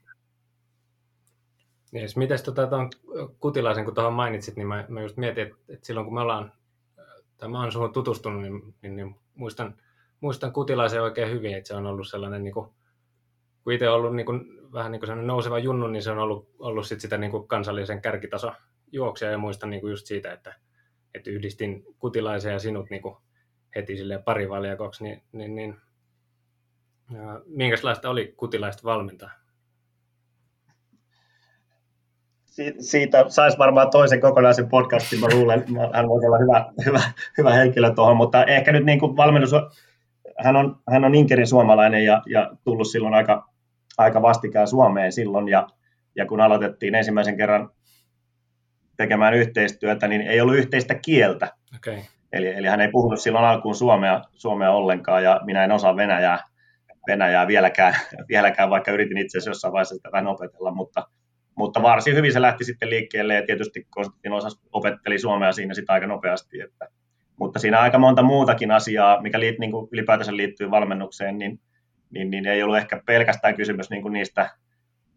Yes, 1.95 2.17
mites 2.17 2.43
tota, 2.43 2.67
tuon 2.67 2.89
Kutilaisen, 3.39 3.85
kun 3.85 3.93
tuohon 3.93 4.13
mainitsit, 4.13 4.55
niin 4.55 4.67
mä, 4.67 4.85
mä 4.87 5.01
just 5.01 5.17
mietin, 5.17 5.43
että, 5.43 5.57
että 5.69 5.87
silloin 5.87 6.05
kun 6.05 6.13
me 6.13 6.21
ollaan, 6.21 6.51
tai 7.37 7.49
mä 7.49 7.61
oon 7.61 7.71
suhun 7.71 7.93
tutustunut, 7.93 8.41
niin, 8.41 8.75
niin, 8.81 8.95
niin 8.95 9.15
muistan, 9.35 9.75
muistan 10.19 10.53
Kutilaisen 10.53 11.03
oikein 11.03 11.31
hyvin, 11.31 11.57
että 11.57 11.67
se 11.67 11.75
on 11.75 11.85
ollut 11.85 12.07
sellainen, 12.07 12.43
niin 12.43 12.53
kuin, 12.53 12.69
kun 13.63 13.73
itse 13.73 13.89
on 13.89 13.95
ollut 13.95 14.15
niin 14.15 14.25
kuin, 14.25 14.71
vähän 14.73 14.91
niin 14.91 14.99
kuin 14.99 15.27
nouseva 15.27 15.59
junnu, 15.59 15.87
niin 15.87 16.03
se 16.03 16.11
on 16.11 16.17
ollut, 16.17 16.49
ollut 16.59 16.87
sit 16.87 17.01
sitä 17.01 17.17
niin 17.17 17.31
kuin 17.31 17.47
kansallisen 17.47 18.01
kärkitaso 18.01 18.51
juoksia, 18.91 19.31
ja 19.31 19.37
muistan 19.37 19.69
niin 19.69 19.81
kuin 19.81 19.91
just 19.91 20.05
siitä, 20.05 20.33
että, 20.33 20.55
että 21.13 21.29
yhdistin 21.29 21.85
Kutilaisen 21.99 22.53
ja 22.53 22.59
sinut 22.59 22.89
niin 22.89 23.01
kuin 23.01 23.15
heti 23.75 23.97
silleen 23.97 24.23
parivaljakoksi, 24.23 25.03
niin, 25.03 25.23
niin, 25.31 25.55
niin 25.55 25.75
minkälaista 27.45 28.09
oli 28.09 28.33
Kutilaista 28.37 28.83
valmentaa? 28.83 29.44
Siitä 32.79 33.25
saisi 33.27 33.57
varmaan 33.57 33.89
toisen 33.89 34.21
kokonaisen 34.21 34.69
podcastin, 34.69 35.19
mä 35.19 35.27
luulen, 35.33 35.63
hän 35.93 36.07
voisi 36.09 36.27
olla 36.27 36.37
hyvä, 36.37 36.65
hyvä, 36.85 37.01
hyvä 37.37 37.53
henkilö 37.53 37.93
tuohon, 37.93 38.17
mutta 38.17 38.45
ehkä 38.45 38.71
nyt 38.71 38.85
niin 38.85 38.99
kuin 38.99 39.17
valmennus, 39.17 39.51
hän 40.43 40.55
on, 40.55 40.77
hän 40.89 41.05
on 41.05 41.15
Inkerin 41.15 41.47
suomalainen 41.47 42.05
ja, 42.05 42.21
ja 42.25 42.51
tullut 42.63 42.87
silloin 42.87 43.13
aika, 43.13 43.49
aika 43.97 44.21
vastikään 44.21 44.67
Suomeen 44.67 45.11
silloin, 45.11 45.47
ja, 45.47 45.67
ja 46.15 46.25
kun 46.25 46.41
aloitettiin 46.41 46.95
ensimmäisen 46.95 47.37
kerran 47.37 47.69
tekemään 48.97 49.33
yhteistyötä, 49.33 50.07
niin 50.07 50.21
ei 50.21 50.41
ollut 50.41 50.55
yhteistä 50.55 50.95
kieltä. 50.95 51.47
Okay. 51.75 51.97
Eli, 52.33 52.53
eli 52.53 52.67
hän 52.67 52.81
ei 52.81 52.91
puhunut 52.91 53.19
silloin 53.19 53.45
alkuun 53.45 53.75
suomea, 53.75 54.21
suomea 54.33 54.71
ollenkaan, 54.71 55.23
ja 55.23 55.41
minä 55.45 55.63
en 55.63 55.71
osaa 55.71 55.95
venäjää, 55.95 56.39
venäjää 57.07 57.47
vieläkään, 57.47 57.95
vieläkään, 58.29 58.69
vaikka 58.69 58.91
yritin 58.91 59.17
itse 59.17 59.37
asiassa 59.37 59.49
jossain 59.49 59.71
vaiheessa 59.71 59.95
sitä 59.95 60.11
vähän 60.11 60.27
opetella, 60.27 60.71
mutta, 60.71 61.07
mutta 61.55 61.81
varsin 61.81 62.15
hyvin 62.15 62.33
se 62.33 62.41
lähti 62.41 62.63
sitten 62.63 62.89
liikkeelle 62.89 63.35
ja 63.35 63.45
tietysti 63.45 63.87
Konstantin 63.89 64.31
osas 64.31 64.59
opetteli 64.71 65.19
suomea 65.19 65.51
siinä 65.51 65.73
sitä 65.73 65.93
aika 65.93 66.07
nopeasti. 66.07 66.61
Että, 66.61 66.87
mutta 67.39 67.59
siinä 67.59 67.79
aika 67.79 67.97
monta 67.97 68.23
muutakin 68.23 68.71
asiaa, 68.71 69.21
mikä 69.21 69.39
liit, 69.39 69.59
niin 69.59 69.71
ylipäätänsä 69.91 70.37
liittyy 70.37 70.71
valmennukseen, 70.71 71.37
niin, 71.37 71.59
niin, 72.09 72.31
niin 72.31 72.47
ei 72.47 72.63
ollut 72.63 72.77
ehkä 72.77 73.01
pelkästään 73.05 73.55
kysymys 73.55 73.89
niin 73.89 74.13
niistä 74.13 74.49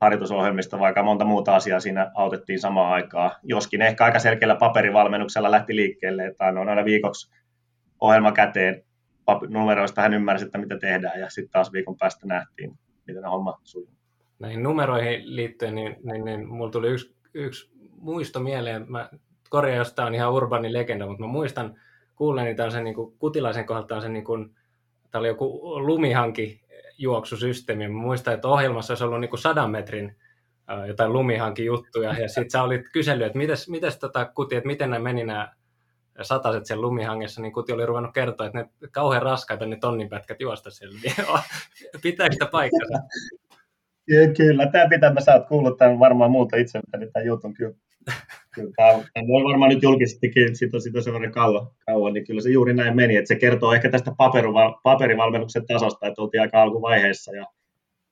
harjoitusohjelmista, 0.01 0.79
vaikka 0.79 1.03
monta 1.03 1.25
muuta 1.25 1.57
asiaa 1.57 1.81
siinä 1.81 2.11
autettiin 2.15 2.61
samaan 2.61 2.93
aikaan. 2.93 3.31
Joskin 3.43 3.83
ehkä 3.83 4.05
aika 4.05 4.19
selkeällä 4.19 4.57
paperivalmennuksella 4.57 5.51
lähti 5.51 5.77
liikkeelle, 5.77 6.27
että 6.27 6.45
on 6.45 6.69
aina 6.69 6.85
viikoksi 6.85 7.31
ohjelma 8.01 8.33
käteen, 8.33 8.85
numeroista 9.49 10.03
hän 10.03 10.15
ymmärsi, 10.15 10.45
että 10.45 10.59
mitä 10.59 10.79
tehdään, 10.79 11.21
ja 11.21 11.31
sitten 11.31 11.53
taas 11.53 11.73
viikon 11.73 11.97
päästä 11.97 12.27
nähtiin, 12.27 12.79
miten 13.07 13.25
homma 13.25 13.61
sujuu 13.63 13.98
näihin 14.39 14.63
numeroihin 14.63 15.37
liittyen, 15.37 15.75
niin, 15.75 15.97
niin, 16.03 16.25
niin 16.25 16.49
mulla 16.49 16.71
tuli 16.71 16.89
yksi, 16.89 17.15
yksi 17.35 17.71
muisto 17.91 18.41
mieleen. 18.41 18.85
Mä 18.89 19.11
korjaan, 19.51 19.79
jos 19.79 19.93
tämä 19.93 20.09
on 20.09 20.15
ihan 20.15 20.33
urbani 20.33 20.73
legenda, 20.73 21.07
mutta 21.07 21.23
mä 21.23 21.27
muistan 21.27 21.81
kuulleeni 22.15 22.55
tällaisen 22.55 22.85
niin 22.85 22.95
kuin, 22.95 23.19
kutilaisen 23.19 23.67
kohdalta 23.67 24.01
se 24.01 24.09
niin 24.09 24.25
kuin, 24.25 24.55
tämä 25.11 25.21
oli 25.21 25.29
joku 25.29 25.61
lumihanki 25.87 26.61
juoksusysteemi. 26.99 27.89
Mä 27.89 27.95
muistan, 27.95 28.35
että 28.35 28.49
ohjelmassa 28.49 28.93
olisi 28.93 29.05
ollut 29.05 29.21
niin 29.21 29.31
kuin 29.31 29.41
sadan 29.41 29.71
metrin 29.71 30.17
jotain 30.87 31.13
lumihanki 31.13 31.65
juttuja, 31.65 32.13
ja 32.19 32.29
sitten 32.29 32.51
sä 32.51 32.63
olit 32.63 32.89
kysellyt, 32.93 33.27
että 33.27 33.39
mites, 33.39 33.69
mites 33.69 33.99
tota, 33.99 34.25
kuti, 34.25 34.57
että 34.57 34.67
miten 34.67 34.91
nämä 34.91 35.03
meni 35.03 35.25
nämä 35.25 35.53
sataset 36.23 36.67
sen 36.67 36.81
lumihangessa, 36.81 37.43
niin 37.43 37.53
kuti 37.53 37.73
oli 37.73 37.87
ruvennut 37.87 38.15
kertoa, 38.15 38.47
että 38.47 38.59
ne 38.59 38.69
kauhean 38.91 39.23
raskaita 39.23 39.67
ne 39.67 39.77
tonninpätkät 39.77 40.41
juosta 40.41 40.71
siellä. 40.71 40.99
Pitääkö 42.03 42.33
sitä 42.33 42.47
paikkansa? 42.47 42.99
Kyllä, 44.37 44.67
tämä 44.67 44.89
pitää, 44.89 45.13
mä 45.13 45.21
saat 45.21 45.49
kuulla 45.49 45.77
tämän 45.77 45.99
varmaan 45.99 46.31
muuta 46.31 46.57
itseltäni 46.57 47.11
tämän 47.13 47.27
jutun, 47.27 47.55
kyllä. 47.55 47.75
kyllä 48.55 48.71
tämä 48.77 48.93
on 48.93 49.45
varmaan 49.45 49.71
nyt 49.71 49.83
julkisestikin, 49.83 50.57
siitä 50.57 50.77
on, 50.77 50.81
siitä 50.81 50.99
on 50.99 51.33
kauan, 51.33 51.67
kauan, 51.87 52.13
niin 52.13 52.27
kyllä 52.27 52.41
se 52.41 52.51
juuri 52.51 52.75
näin 52.75 52.97
meni, 52.97 53.17
että 53.17 53.29
se 53.29 53.37
kertoo 53.37 53.73
ehkä 53.73 53.91
tästä 53.91 54.13
paperivalmennuksen 54.83 55.67
tasosta, 55.67 56.07
että 56.07 56.23
oltiin 56.23 56.41
aika 56.41 56.63
alkuvaiheessa 56.63 57.37
ja 57.37 57.47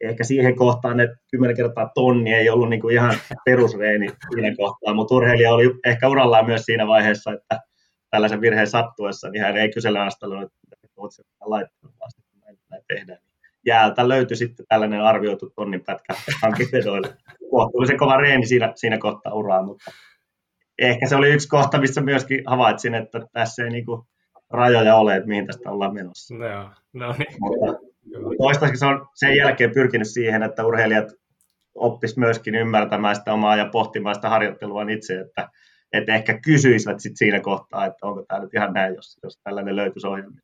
ehkä 0.01 0.25
siihen 0.25 0.57
kohtaan 0.57 0.97
ne 0.97 1.09
kymmenen 1.31 1.57
kertaa 1.57 1.91
tonni 1.95 2.35
ei 2.35 2.51
ollut 2.51 2.71
niin 2.71 2.81
kuin 2.81 2.95
ihan 2.95 3.15
perusreeni 3.45 4.09
siinä 4.35 4.57
kohtaa, 4.57 4.95
mutta 4.95 5.15
urheilija 5.15 5.53
oli 5.53 5.75
ehkä 5.87 6.09
urallaan 6.09 6.47
myös 6.47 6.63
siinä 6.63 6.87
vaiheessa, 6.87 7.33
että 7.33 7.61
tällaisen 8.11 8.41
virheen 8.41 8.67
sattuessa, 8.67 9.31
niin 9.31 9.43
hän 9.43 9.57
ei 9.57 9.73
kysellä 9.73 10.03
astellut, 10.03 10.43
että 10.43 10.57
oletko 10.97 11.23
laittanut, 11.41 11.97
vaan 12.01 12.11
näin, 12.45 12.59
näin 12.71 12.83
tehdään 12.89 13.26
jäältä 13.67 14.09
löytyi 14.09 14.37
sitten 14.37 14.67
tällainen 14.69 15.01
arvioitu 15.01 15.53
tonnin 15.57 15.85
pätkä 15.85 16.15
hankivedoille. 16.43 17.17
Kohtuullisen 17.51 17.99
kova 17.99 18.17
reeni 18.17 18.47
siinä, 18.47 18.73
siinä 18.75 18.99
kohtaa 18.99 19.35
uraa, 19.35 19.63
mutta 19.63 19.91
ehkä 20.79 21.09
se 21.09 21.17
oli 21.17 21.33
yksi 21.33 21.49
kohta, 21.49 21.81
missä 21.81 22.01
myöskin 22.01 22.43
havaitsin, 22.47 22.95
että 22.95 23.21
tässä 23.33 23.65
ei 23.65 23.71
niinku 23.71 24.07
rajoja 24.51 24.97
ole, 24.97 25.17
että 25.17 25.29
mihin 25.29 25.47
tästä 25.47 25.71
ollaan 25.71 25.95
menossa. 25.95 26.35
No, 26.35 26.71
no 26.93 27.15
niin. 27.19 27.37
Mutta 27.41 27.81
toistaiseksi 28.39 28.81
se 28.81 28.87
on 28.87 29.09
sen 29.15 29.37
jälkeen 29.37 29.75
pyrkinyt 29.75 30.09
siihen, 30.09 30.43
että 30.43 30.67
urheilijat 30.67 31.13
oppis 31.75 32.17
myöskin 32.17 32.55
ymmärtämään 32.55 33.17
sitä 33.17 33.33
omaa 33.33 33.57
ja 33.57 33.69
pohtimaan 33.73 34.15
sitä 34.15 34.29
harjoittelua 34.29 34.83
itse, 34.83 35.21
että, 35.21 35.49
että 35.93 36.15
ehkä 36.15 36.41
kysyisivät 36.41 37.01
sit 37.01 37.17
siinä 37.17 37.41
kohtaa, 37.41 37.87
että 37.87 38.07
onko 38.07 38.25
tämä 38.29 38.41
nyt 38.41 38.55
ihan 38.55 38.73
näin, 38.73 38.95
jos, 38.95 39.19
jos 39.23 39.41
tällainen 39.45 39.77
löytyisi 39.77 40.07
ohjelmia. 40.07 40.41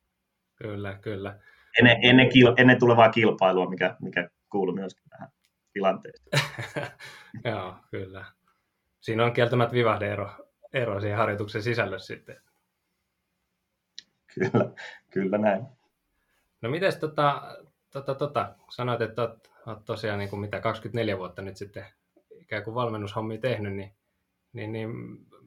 Kyllä, 0.59 0.99
kyllä 1.01 1.39
ennen, 1.79 1.99
ennen, 2.03 2.29
kil, 2.29 2.55
ennen 2.57 2.79
tulevaa 2.79 3.09
kilpailua, 3.09 3.71
mikä, 3.71 3.97
mikä 4.01 4.29
kuuluu 4.51 4.75
myöskin 4.75 5.09
tähän 5.09 5.29
tilanteeseen. 5.73 6.41
Joo, 7.45 7.77
kyllä. 7.91 8.25
Siinä 9.01 9.25
on 9.25 9.33
kieltämättä 9.33 9.75
vivahdeero 9.75 10.31
ero 10.73 11.01
siihen 11.01 11.19
harjoituksen 11.19 11.63
sisällössä 11.63 12.15
sitten. 12.15 12.41
Kyllä, 14.35 14.71
kyllä 15.11 15.39
näin. 15.39 15.67
No 16.63 16.71
miten 16.71 17.01
tota, 17.01 17.43
tota, 17.91 18.15
tota, 18.15 18.55
sanoit, 18.71 19.01
että 19.01 19.23
olet, 19.23 19.51
olet 19.67 19.85
tosiaan 19.85 20.19
niin 20.19 20.31
kuin 20.31 20.41
mitä 20.41 20.61
24 20.61 21.19
vuotta 21.19 21.43
nyt 21.43 21.57
sitten 21.57 21.87
ikään 22.31 22.65
kuin 22.65 22.75
valmennushommia 22.75 23.39
tehnyt, 23.39 23.75
niin, 23.75 23.93
niin, 24.53 24.73
niin 24.73 24.91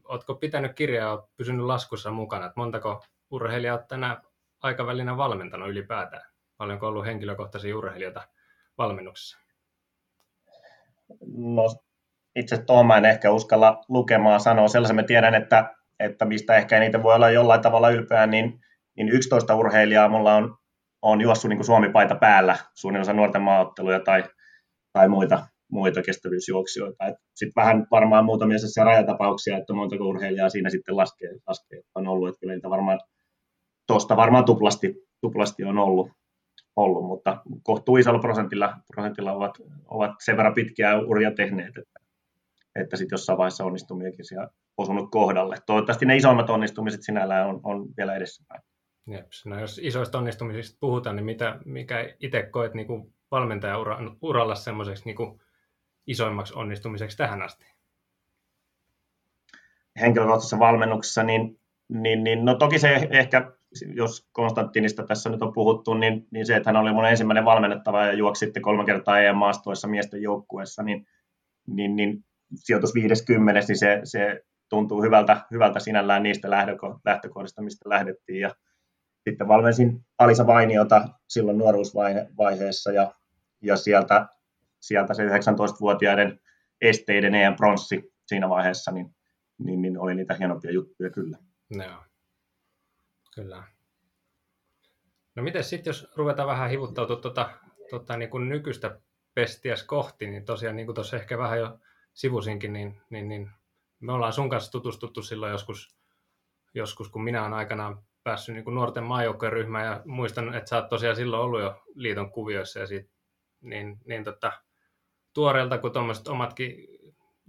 oletko 0.03 0.35
pitänyt 0.35 0.73
kirjaa, 0.73 1.11
olet 1.11 1.25
pysynyt 1.37 1.65
laskussa 1.65 2.11
mukana, 2.11 2.45
että 2.45 2.59
montako 2.59 3.03
urheilijaa 3.29 3.75
olet 3.77 3.87
tänä 3.87 4.21
aikavälinä 4.65 5.17
valmentanut 5.17 5.69
ylipäätään? 5.69 6.23
Paljonko 6.57 6.87
ollut 6.87 7.05
henkilökohtaisia 7.05 7.77
urheilijoita 7.77 8.21
valmennuksessa? 8.77 9.37
No 11.37 11.63
itse 12.35 12.57
tuohon 12.57 12.85
mä 12.87 12.97
en 12.97 13.05
ehkä 13.05 13.31
uskalla 13.31 13.81
lukemaan 13.89 14.39
sanoa. 14.39 14.67
Sellaisen 14.67 14.95
mä 14.95 15.03
tiedän, 15.03 15.35
että, 15.35 15.75
että 15.99 16.25
mistä 16.25 16.55
ehkä 16.55 16.79
niitä 16.79 17.03
voi 17.03 17.15
olla 17.15 17.29
jollain 17.29 17.61
tavalla 17.61 17.89
ylpeä, 17.89 18.27
niin, 18.27 18.59
niin 18.97 19.09
11 19.09 19.55
urheilijaa 19.55 20.09
mulla 20.09 20.35
on, 20.35 20.57
on 21.01 21.21
juossut 21.21 21.49
niin 21.49 21.65
Suomi-paita 21.65 22.15
päällä, 22.15 22.57
suunnilleen 22.73 23.01
osa 23.01 23.13
nuorten 23.13 23.41
maaotteluja 23.41 23.99
tai, 23.99 24.23
tai 24.93 25.09
muita, 25.09 25.47
muita 25.71 26.01
kestävyysjuoksijoita. 26.01 27.03
Sitten 27.35 27.61
vähän 27.61 27.87
varmaan 27.91 28.25
muutamia 28.25 28.57
sellaisia 28.57 28.83
rajatapauksia, 28.83 29.57
että 29.57 29.73
montako 29.73 30.03
urheilijaa 30.03 30.49
siinä 30.49 30.69
sitten 30.69 30.97
laskee, 30.97 31.29
laskee 31.47 31.81
on 31.95 32.07
ollut, 32.07 32.29
että 32.29 32.39
kyllä 32.39 32.53
niitä 32.53 32.69
varmaan 32.69 32.99
tuosta 33.87 34.17
varmaan 34.17 34.45
tuplasti, 34.45 35.07
tuplasti 35.21 35.63
on 35.63 35.77
ollut, 35.77 36.11
ollut, 36.75 37.05
mutta 37.05 37.41
kohtuu 37.63 37.97
isolla 37.97 38.19
prosentilla, 38.19 38.77
prosentilla 38.87 39.31
ovat, 39.31 39.57
ovat 39.85 40.11
sen 40.19 40.37
verran 40.37 40.53
pitkiä 40.53 40.99
uria 40.99 41.31
tehneet, 41.31 41.77
että, 41.77 41.99
että 42.75 42.97
sitten 42.97 43.13
jossain 43.13 43.37
vaiheessa 43.37 43.65
onnistumiakin 43.65 44.25
siellä 44.25 44.47
osunut 44.77 45.11
kohdalle. 45.11 45.57
Toivottavasti 45.65 46.05
ne 46.05 46.15
isoimmat 46.15 46.49
onnistumiset 46.49 47.03
sinällään 47.03 47.47
on, 47.47 47.59
on 47.63 47.87
vielä 47.97 48.15
edessäpäin. 48.15 48.61
Jeps. 49.07 49.45
No 49.45 49.59
jos 49.59 49.79
isoista 49.83 50.17
onnistumisista 50.17 50.77
puhutaan, 50.79 51.15
niin 51.15 51.25
mitä, 51.25 51.59
mikä 51.65 52.15
itse 52.19 52.43
koet 52.43 52.73
niin 52.73 52.87
kuin 52.87 53.13
valmentaja-uralla 53.31 54.55
semmoiseksi 54.55 55.05
niin 55.05 55.41
isoimmaksi 56.07 56.53
onnistumiseksi 56.53 57.17
tähän 57.17 57.41
asti? 57.41 57.65
Henkilökohtaisessa 59.99 60.59
valmennuksessa, 60.59 61.23
niin, 61.23 61.59
niin, 61.89 62.23
niin 62.23 62.45
no 62.45 62.55
toki 62.55 62.79
se 62.79 63.07
ehkä 63.11 63.51
jos 63.93 64.27
Konstantinista 64.31 65.03
tässä 65.03 65.29
nyt 65.29 65.41
on 65.41 65.53
puhuttu, 65.53 65.93
niin, 65.93 66.27
niin 66.31 66.45
se, 66.45 66.55
että 66.55 66.69
hän 66.69 66.81
oli 66.81 66.93
mun 66.93 67.05
ensimmäinen 67.05 67.45
valmennettava 67.45 68.05
ja 68.05 68.13
juoksi 68.13 68.45
sitten 68.45 68.63
kolme 68.63 68.85
kertaa 68.85 69.19
EM-maastoissa 69.19 69.87
miesten 69.87 70.21
joukkueessa, 70.21 70.83
niin, 70.83 71.07
niin, 71.67 71.95
niin 71.95 72.25
sijoitus 72.55 72.93
50, 72.93 73.61
niin 73.67 73.77
se, 73.77 74.01
se 74.03 74.41
tuntuu 74.69 75.01
hyvältä, 75.01 75.45
hyvältä 75.51 75.79
sinällään 75.79 76.23
niistä 76.23 76.49
lähtökohdista, 77.05 77.61
mistä 77.61 77.89
lähdettiin. 77.89 78.39
Ja 78.39 78.55
sitten 79.29 79.47
valmensin 79.47 80.05
Alisa 80.19 80.47
Vainiota 80.47 81.09
silloin 81.29 81.57
nuoruusvaiheessa 81.57 82.91
ja, 82.91 83.13
ja 83.61 83.75
sieltä, 83.75 84.27
sieltä 84.79 85.13
se 85.13 85.27
19-vuotiaiden 85.27 86.39
esteiden 86.81 87.35
EM 87.35 87.55
pronssi 87.55 88.13
siinä 88.27 88.49
vaiheessa, 88.49 88.91
niin, 88.91 89.15
niin, 89.57 89.81
niin 89.81 89.97
oli 89.97 90.15
niitä 90.15 90.33
hienompia 90.33 90.71
juttuja 90.71 91.09
kyllä. 91.09 91.37
Joo, 91.69 92.03
kyllä. 93.35 93.63
No 95.35 95.43
miten 95.43 95.63
sitten, 95.63 95.89
jos 95.89 96.07
ruvetaan 96.15 96.47
vähän 96.47 96.69
hivuttautua 96.69 97.15
tuota, 97.15 97.49
tuota, 97.89 98.17
niin 98.17 98.29
kuin 98.29 98.49
nykyistä 98.49 98.99
pestiäs 99.33 99.83
kohti, 99.83 100.27
niin 100.27 100.45
tosiaan 100.45 100.75
niin 100.75 100.85
kuin 100.85 100.95
tuossa 100.95 101.17
ehkä 101.17 101.37
vähän 101.37 101.59
jo 101.59 101.79
sivusinkin, 102.13 102.73
niin, 102.73 103.01
niin, 103.09 103.27
niin 103.27 103.51
me 103.99 104.11
ollaan 104.11 104.33
sun 104.33 104.49
kanssa 104.49 104.71
tutustuttu 104.71 105.21
silloin 105.21 105.51
joskus, 105.51 105.97
joskus 106.73 107.09
kun 107.09 107.23
minä 107.23 107.41
olen 107.41 107.53
aikanaan 107.53 108.03
päässyt 108.23 108.55
niin 108.55 108.63
kuin 108.63 108.75
nuorten 108.75 109.03
maajoukkojen 109.03 109.53
ja 109.85 110.01
muistan, 110.05 110.53
että 110.53 110.69
sä 110.69 110.77
oot 110.77 110.89
tosiaan 110.89 111.15
silloin 111.15 111.43
ollut 111.43 111.61
jo 111.61 111.83
liiton 111.95 112.31
kuvioissa 112.31 112.79
ja 112.79 112.87
siitä, 112.87 113.09
niin, 113.61 113.97
niin 114.07 114.23
tota, 114.23 114.51
tuoreelta 115.33 115.77
kun 115.77 115.91
tuommoiset 115.91 116.27
omatkin 116.27 116.87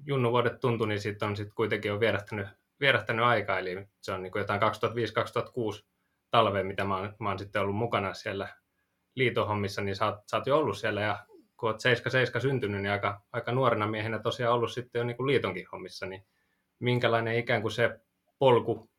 junnuvuodet 0.07 0.61
tuntui, 0.61 0.89
niin 0.89 1.01
siitä 1.01 1.27
on 1.27 1.37
sitten 1.37 1.55
kuitenkin 1.55 1.89
jo 1.89 2.01
vierähtänyt, 2.01 2.49
vierähtänyt 2.81 3.25
aika, 3.25 3.59
eli 3.59 3.87
se 4.01 4.13
on 4.13 4.23
niin 4.23 4.33
kuin 4.33 4.41
jotain 4.41 4.61
2005-2006 4.63 5.85
talveen, 6.31 6.67
mitä 6.67 6.85
mä 6.85 6.97
oon, 6.97 7.15
mä 7.21 7.29
oon 7.29 7.39
sitten 7.39 7.63
ollut 7.63 7.77
mukana 7.77 8.15
siellä 8.15 8.49
liitohommissa, 9.15 9.83
niin 9.83 9.97
sä 9.97 10.07
oot, 10.07 10.29
sä 10.31 10.37
oot 10.37 10.47
jo 10.47 10.59
ollut 10.59 10.79
siellä 10.79 11.01
ja 11.01 11.27
kun 11.57 11.69
oot 11.69 11.81
77 11.81 12.43
syntynyt, 12.43 12.83
niin 12.83 12.93
aika, 12.93 13.21
aika 13.33 13.53
nuorena 13.53 13.87
miehenä 13.87 14.19
tosiaan 14.19 14.55
ollut 14.55 14.73
sitten 14.73 14.99
jo 14.99 15.05
niin 15.05 15.17
kuin 15.17 15.27
liitonkin 15.27 15.67
hommissa, 15.73 16.07
niin 16.07 16.27
minkälainen 16.79 17.39
ikään 17.39 17.63
kuin 17.63 17.73
se 17.73 18.01
polku 18.39 18.91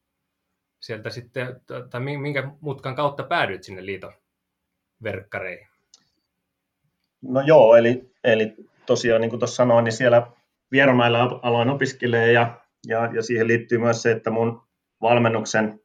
sieltä 0.79 1.09
sitten, 1.09 1.61
tai 1.89 2.01
minkä 2.01 2.51
mutkan 2.61 2.95
kautta 2.95 3.23
päädyit 3.23 3.63
sinne 3.63 3.85
liiton 3.85 4.13
verkkareihin? 5.03 5.67
No 7.21 7.41
joo, 7.41 7.75
eli, 7.75 8.11
eli 8.23 8.55
tosiaan 8.85 9.21
niin 9.21 9.29
kuin 9.29 9.39
tuossa 9.39 9.55
sanoin, 9.55 9.83
niin 9.83 9.93
siellä 9.93 10.27
Vieromailla 10.71 11.39
aloin 11.43 11.69
opiskelemaan 11.69 12.33
ja, 12.33 12.61
ja, 12.87 13.09
ja 13.13 13.21
siihen 13.21 13.47
liittyy 13.47 13.77
myös 13.77 14.01
se, 14.01 14.11
että 14.11 14.31
mun 14.31 14.61
valmennuksen 15.01 15.79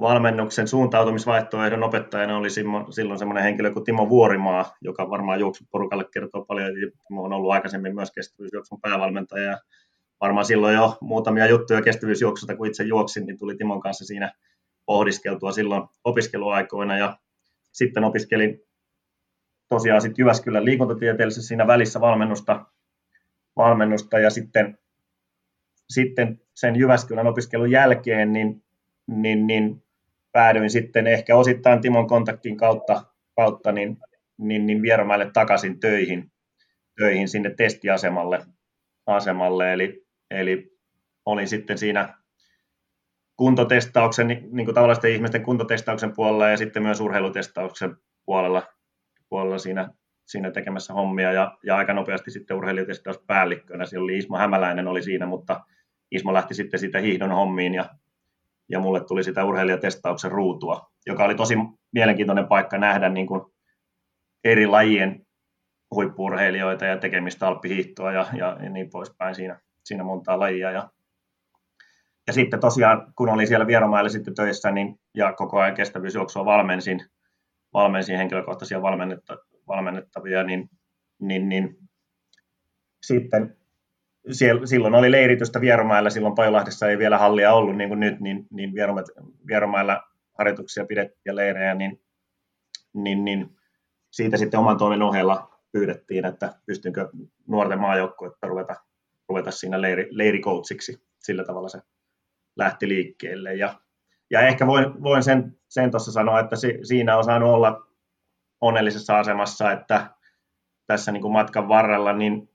valmennuksen 0.00 0.68
suuntautumisvaihtoehdon 0.68 1.82
opettajana 1.82 2.36
oli 2.36 2.50
silloin 2.50 3.18
semmoinen 3.18 3.44
henkilö 3.44 3.72
kuin 3.72 3.84
Timo 3.84 4.08
Vuorimaa, 4.08 4.76
joka 4.80 5.10
varmaan 5.10 5.40
juoksuporukalle 5.40 6.04
kertoo 6.12 6.44
paljon. 6.44 6.72
Timo 7.08 7.22
on 7.22 7.32
ollut 7.32 7.52
aikaisemmin 7.52 7.94
myös 7.94 8.10
kestävyysjuoksun 8.10 8.80
päävalmentaja 8.80 9.44
ja 9.44 9.58
varmaan 10.20 10.46
silloin 10.46 10.74
jo 10.74 10.98
muutamia 11.00 11.46
juttuja 11.46 11.82
kestävyysjuoksusta, 11.82 12.56
kun 12.56 12.66
itse 12.66 12.84
juoksin, 12.84 13.26
niin 13.26 13.38
tuli 13.38 13.56
Timon 13.56 13.80
kanssa 13.80 14.04
siinä 14.04 14.32
pohdiskeltua 14.86 15.52
silloin 15.52 15.82
opiskeluaikoina 16.04 16.98
ja 16.98 17.18
sitten 17.72 18.04
opiskelin 18.04 18.60
tosiaan 19.68 20.00
sitten 20.00 20.22
Jyväskylän 20.22 20.64
liikuntatieteellisessä 20.64 21.48
siinä 21.48 21.66
välissä 21.66 22.00
valmennusta, 22.00 22.66
valmennusta 23.56 24.18
ja 24.18 24.30
sitten, 24.30 24.78
sitten 25.92 26.40
sen 26.54 26.76
Jyväskylän 26.76 27.26
opiskelun 27.26 27.70
jälkeen 27.70 28.32
niin 28.32 28.62
niin, 29.06 29.46
niin 29.46 29.82
päädyin 30.32 30.70
sitten 30.70 31.06
ehkä 31.06 31.36
osittain 31.36 31.80
Timon 31.80 32.06
kontaktin 32.06 32.56
kautta, 32.56 33.04
kautta 33.36 33.72
niin, 33.72 33.96
niin, 34.38 34.66
niin 34.66 34.82
Vieromäelle 34.82 35.30
takaisin 35.32 35.80
töihin, 35.80 36.32
töihin 36.98 37.28
sinne 37.28 37.54
testiasemalle. 37.54 38.46
Asemalle, 39.06 39.72
eli, 39.72 40.06
eli 40.30 40.78
olin 41.26 41.48
sitten 41.48 41.78
siinä 41.78 42.18
kuntotestauksen, 43.36 44.28
niin 44.28 44.64
kuin 44.64 44.74
tavallisten 44.74 45.12
ihmisten 45.12 45.42
kuntotestauksen 45.42 46.14
puolella 46.14 46.48
ja 46.48 46.56
sitten 46.56 46.82
myös 46.82 47.00
urheilutestauksen 47.00 47.96
puolella, 48.24 48.62
puolella 49.28 49.58
siinä, 49.58 49.90
siinä 50.32 50.50
tekemässä 50.50 50.94
hommia 50.94 51.32
ja, 51.32 51.58
ja 51.64 51.76
aika 51.76 51.92
nopeasti 51.94 52.30
sitten 52.30 52.56
urheilutestauspäällikkönä. 52.56 53.86
Siellä 53.86 54.04
oli 54.04 54.18
Ismo 54.18 54.38
Hämäläinen 54.38 54.88
oli 54.88 55.02
siinä, 55.02 55.26
mutta 55.26 55.60
Ismo 56.10 56.32
lähti 56.32 56.54
sitten 56.54 56.80
siitä 56.80 56.98
hiihdon 56.98 57.30
hommiin 57.30 57.74
ja 57.74 57.88
ja 58.68 58.80
mulle 58.80 59.04
tuli 59.04 59.24
sitä 59.24 59.44
urheilijatestauksen 59.44 60.30
ruutua, 60.30 60.90
joka 61.06 61.24
oli 61.24 61.34
tosi 61.34 61.54
mielenkiintoinen 61.92 62.46
paikka 62.46 62.78
nähdä 62.78 63.08
niin 63.08 63.26
kuin 63.26 63.42
eri 64.44 64.66
lajien 64.66 65.26
huippurheilijoita 65.94 66.84
ja 66.84 66.96
tekemistä 66.96 67.46
alppihiihtoa 67.46 68.12
ja, 68.12 68.26
ja, 68.34 68.56
ja 68.62 68.70
niin 68.70 68.90
poispäin 68.90 69.34
siinä, 69.34 69.60
siinä 69.84 70.04
montaa 70.04 70.38
lajia. 70.38 70.70
Ja, 70.70 70.90
ja 72.26 72.32
sitten 72.32 72.60
tosiaan, 72.60 73.12
kun 73.16 73.28
olin 73.28 73.46
siellä 73.46 73.66
Vieromailla 73.66 74.08
sitten 74.08 74.34
töissä 74.34 74.70
niin, 74.70 75.00
ja 75.14 75.32
koko 75.32 75.60
ajan 75.60 75.74
kestävyysjuoksua 75.74 76.44
valmensin, 76.44 77.00
valmensin 77.74 78.16
henkilökohtaisia 78.16 78.82
valmennetta, 78.82 79.36
valmennettavia, 79.72 80.42
niin, 80.42 80.70
niin, 81.18 81.48
niin 81.48 81.78
sitten 83.02 83.56
siellä, 84.30 84.66
silloin 84.66 84.94
oli 84.94 85.10
leiritystä 85.10 85.60
Vieromailla, 85.60 86.10
silloin 86.10 86.34
Pajolahdessa 86.34 86.88
ei 86.88 86.98
vielä 86.98 87.18
hallia 87.18 87.52
ollut 87.52 87.76
niin 87.76 87.88
kuin 87.88 88.00
nyt, 88.00 88.20
niin, 88.20 88.46
niin 88.50 88.72
Vieromailla 89.46 90.02
harjoituksia 90.38 90.84
pidettiin 90.84 91.22
ja 91.24 91.36
leirejä, 91.36 91.74
niin, 91.74 92.00
niin, 92.94 93.24
niin 93.24 93.56
siitä 94.10 94.36
sitten 94.36 94.60
oman 94.60 94.76
toimen 94.76 95.02
ohella 95.02 95.60
pyydettiin, 95.72 96.24
että 96.24 96.54
pystynkö 96.66 97.08
nuorten 97.46 97.80
maajoukkuetta 97.80 98.46
ruveta, 98.46 98.74
ruveta 99.28 99.50
siinä 99.50 99.80
leiri, 99.80 100.08
leirikoutsiksi. 100.10 101.02
Sillä 101.18 101.44
tavalla 101.44 101.68
se 101.68 101.78
lähti 102.56 102.88
liikkeelle. 102.88 103.54
Ja, 103.54 103.80
ja 104.30 104.40
ehkä 104.40 104.66
voin, 104.66 105.02
voin 105.02 105.22
sen, 105.22 105.56
sen 105.68 105.90
tuossa 105.90 106.12
sanoa, 106.12 106.40
että 106.40 106.56
si, 106.56 106.78
siinä 106.82 107.16
on 107.16 107.24
saanut 107.24 107.48
olla 107.48 107.86
onnellisessa 108.62 109.18
asemassa, 109.18 109.72
että 109.72 110.10
tässä 110.86 111.12
niin 111.12 111.22
kuin 111.22 111.32
matkan 111.32 111.68
varrella 111.68 112.12
niin 112.12 112.48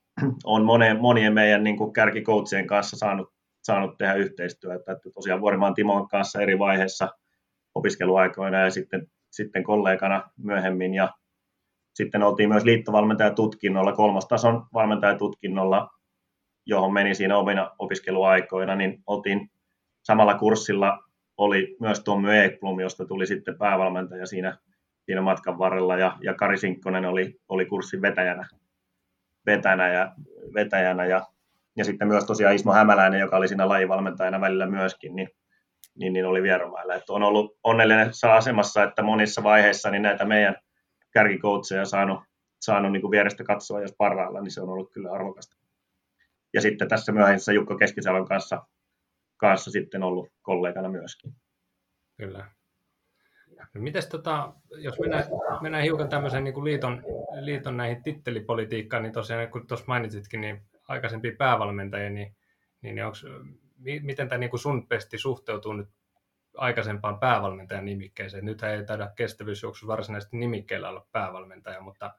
on 0.43 0.65
monien, 0.65 1.01
monien 1.01 1.33
meidän 1.33 1.63
niin 1.63 1.77
kuin 1.77 1.93
kärkikoutsien 1.93 2.67
kanssa 2.67 2.97
saanut, 2.97 3.33
saanut 3.63 3.97
tehdä 3.97 4.13
yhteistyötä. 4.13 4.91
Että 4.91 5.09
tosiaan 5.09 5.41
Vuorimaan 5.41 5.73
Timon 5.73 6.07
kanssa 6.07 6.41
eri 6.41 6.59
vaiheissa 6.59 7.09
opiskeluaikoina 7.75 8.59
ja 8.59 8.69
sitten, 8.69 9.07
sitten 9.31 9.63
kollegana 9.63 10.29
myöhemmin. 10.37 10.93
Ja 10.93 11.13
sitten 11.93 12.23
oltiin 12.23 12.49
myös 12.49 12.63
liittovalmentajatutkinnolla, 12.63 13.93
kolmostason 13.93 14.65
valmentajatutkinnolla, 14.73 15.89
johon 16.65 16.93
meni 16.93 17.15
siinä 17.15 17.37
omina 17.37 17.71
opiskeluaikoina, 17.79 18.75
niin 18.75 19.03
oltiin 19.07 19.51
samalla 20.03 20.35
kurssilla 20.35 20.99
oli 21.37 21.77
myös 21.79 21.99
Tommy 21.99 22.37
Ekblom, 22.37 22.79
josta 22.79 23.05
tuli 23.05 23.27
sitten 23.27 23.57
päävalmentaja 23.57 24.25
siinä, 24.25 24.57
siinä 25.07 25.21
matkan 25.21 25.57
varrella, 25.57 25.97
ja, 25.97 26.17
ja 26.21 26.33
Kari 26.33 26.57
Sinkkonen 26.57 27.05
oli, 27.05 27.39
oli 27.49 27.65
kurssin 27.65 28.01
vetäjänä 28.01 28.47
vetänä 29.47 29.87
ja, 29.93 30.13
vetäjänä 30.53 31.05
ja, 31.05 31.27
ja 31.75 31.85
sitten 31.85 32.07
myös 32.07 32.25
tosiaan 32.25 32.55
Ismo 32.55 32.73
Hämäläinen, 32.73 33.19
joka 33.19 33.37
oli 33.37 33.47
siinä 33.47 33.69
lajivalmentajana 33.69 34.41
välillä 34.41 34.65
myöskin, 34.65 35.15
niin, 35.15 35.29
niin, 35.95 36.13
niin 36.13 36.25
oli 36.25 36.43
vieromailla. 36.43 36.95
Että 36.95 37.13
on 37.13 37.23
ollut 37.23 37.57
onnellinen 37.63 38.11
asemassa, 38.31 38.83
että 38.83 39.03
monissa 39.03 39.43
vaiheissa 39.43 39.91
niin 39.91 40.01
näitä 40.01 40.25
meidän 40.25 40.55
kärkikoutseja 41.11 41.85
saanut, 41.85 42.19
saanut 42.61 42.91
niin 42.91 43.01
kuin 43.01 43.11
vierestä 43.11 43.43
katsoa 43.43 43.81
ja 43.81 43.87
parhaalla, 43.97 44.41
niin 44.41 44.51
se 44.51 44.61
on 44.61 44.69
ollut 44.69 44.91
kyllä 44.93 45.11
arvokasta. 45.11 45.55
Ja 46.53 46.61
sitten 46.61 46.87
tässä 46.87 47.11
myöhemmissä 47.11 47.53
Jukko 47.53 47.77
Keskisalon 47.77 48.27
kanssa, 48.27 48.67
kanssa 49.37 49.71
sitten 49.71 50.03
ollut 50.03 50.29
kollegana 50.41 50.89
myöskin. 50.89 51.33
Kyllä. 52.17 52.45
No 53.73 53.81
mites 53.81 54.07
tota, 54.07 54.53
jos 54.77 54.99
mennään, 54.99 55.23
mennään 55.61 55.83
hiukan 55.83 56.09
tämmöisen 56.09 56.43
niin 56.43 56.53
kuin 56.53 56.63
liiton, 56.63 57.03
liiton 57.39 57.77
näihin 57.77 58.03
tittelipolitiikkaan, 58.03 59.03
niin 59.03 59.13
tosiaan 59.13 59.47
kun 59.47 59.67
tuossa 59.67 59.85
mainitsitkin, 59.87 60.41
niin 60.41 60.61
aikaisempia 60.87 61.31
päävalmentajia, 61.37 62.09
niin, 62.09 62.35
niin 62.81 63.05
onks, 63.05 63.25
miten 64.01 64.29
tämä 64.29 64.39
niin 64.39 64.49
kuin 64.49 64.59
sun 64.59 64.87
pesti 64.87 65.17
suhteutuu 65.17 65.73
nyt 65.73 65.89
aikaisempaan 66.57 67.19
päävalmentajan 67.19 67.85
nimikkeeseen? 67.85 68.45
Nythän 68.45 68.71
ei 68.71 68.85
taida 68.85 69.11
kestävyysjuoksussa 69.15 69.87
varsinaisesti 69.87 70.37
nimikkeellä 70.37 70.89
olla 70.89 71.07
päävalmentaja, 71.11 71.81
mutta 71.81 72.13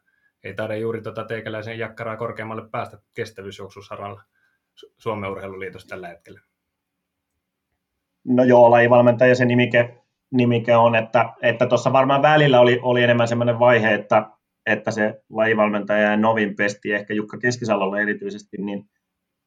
ei 0.45 0.55
taida 0.55 0.77
juuri 0.77 1.03
tota 1.03 1.25
teikäläisen 1.25 1.79
jakkaraa 1.79 2.17
korkeammalle 2.17 2.69
päästä 2.71 2.99
kestävyysjuoksusaralla 3.15 4.23
Suomen 4.97 5.31
urheiluliitossa 5.31 5.89
tällä 5.89 6.09
hetkellä. 6.09 6.41
No 8.25 8.45
joo, 8.45 8.71
lajivalmentaja 8.71 9.35
se 9.35 9.45
nimike 9.45 9.99
nimike 10.31 10.77
on, 10.77 10.95
että 10.95 11.33
että 11.43 11.67
tuossa 11.67 11.93
varmaan 11.93 12.23
välillä 12.23 12.61
oli, 12.61 12.79
oli 12.83 13.03
enemmän 13.03 13.29
semmoinen 13.29 13.59
vaihe, 13.59 13.95
että, 13.95 14.31
että 14.67 14.91
se 14.91 15.23
lajivalmentaja 15.31 16.11
ja 16.11 16.17
Novin 16.17 16.57
pesti, 16.57 16.93
ehkä 16.93 17.15
Jukka 17.15 17.39
Keskisalolla 17.39 18.01
erityisesti, 18.01 18.57
niin, 18.57 18.85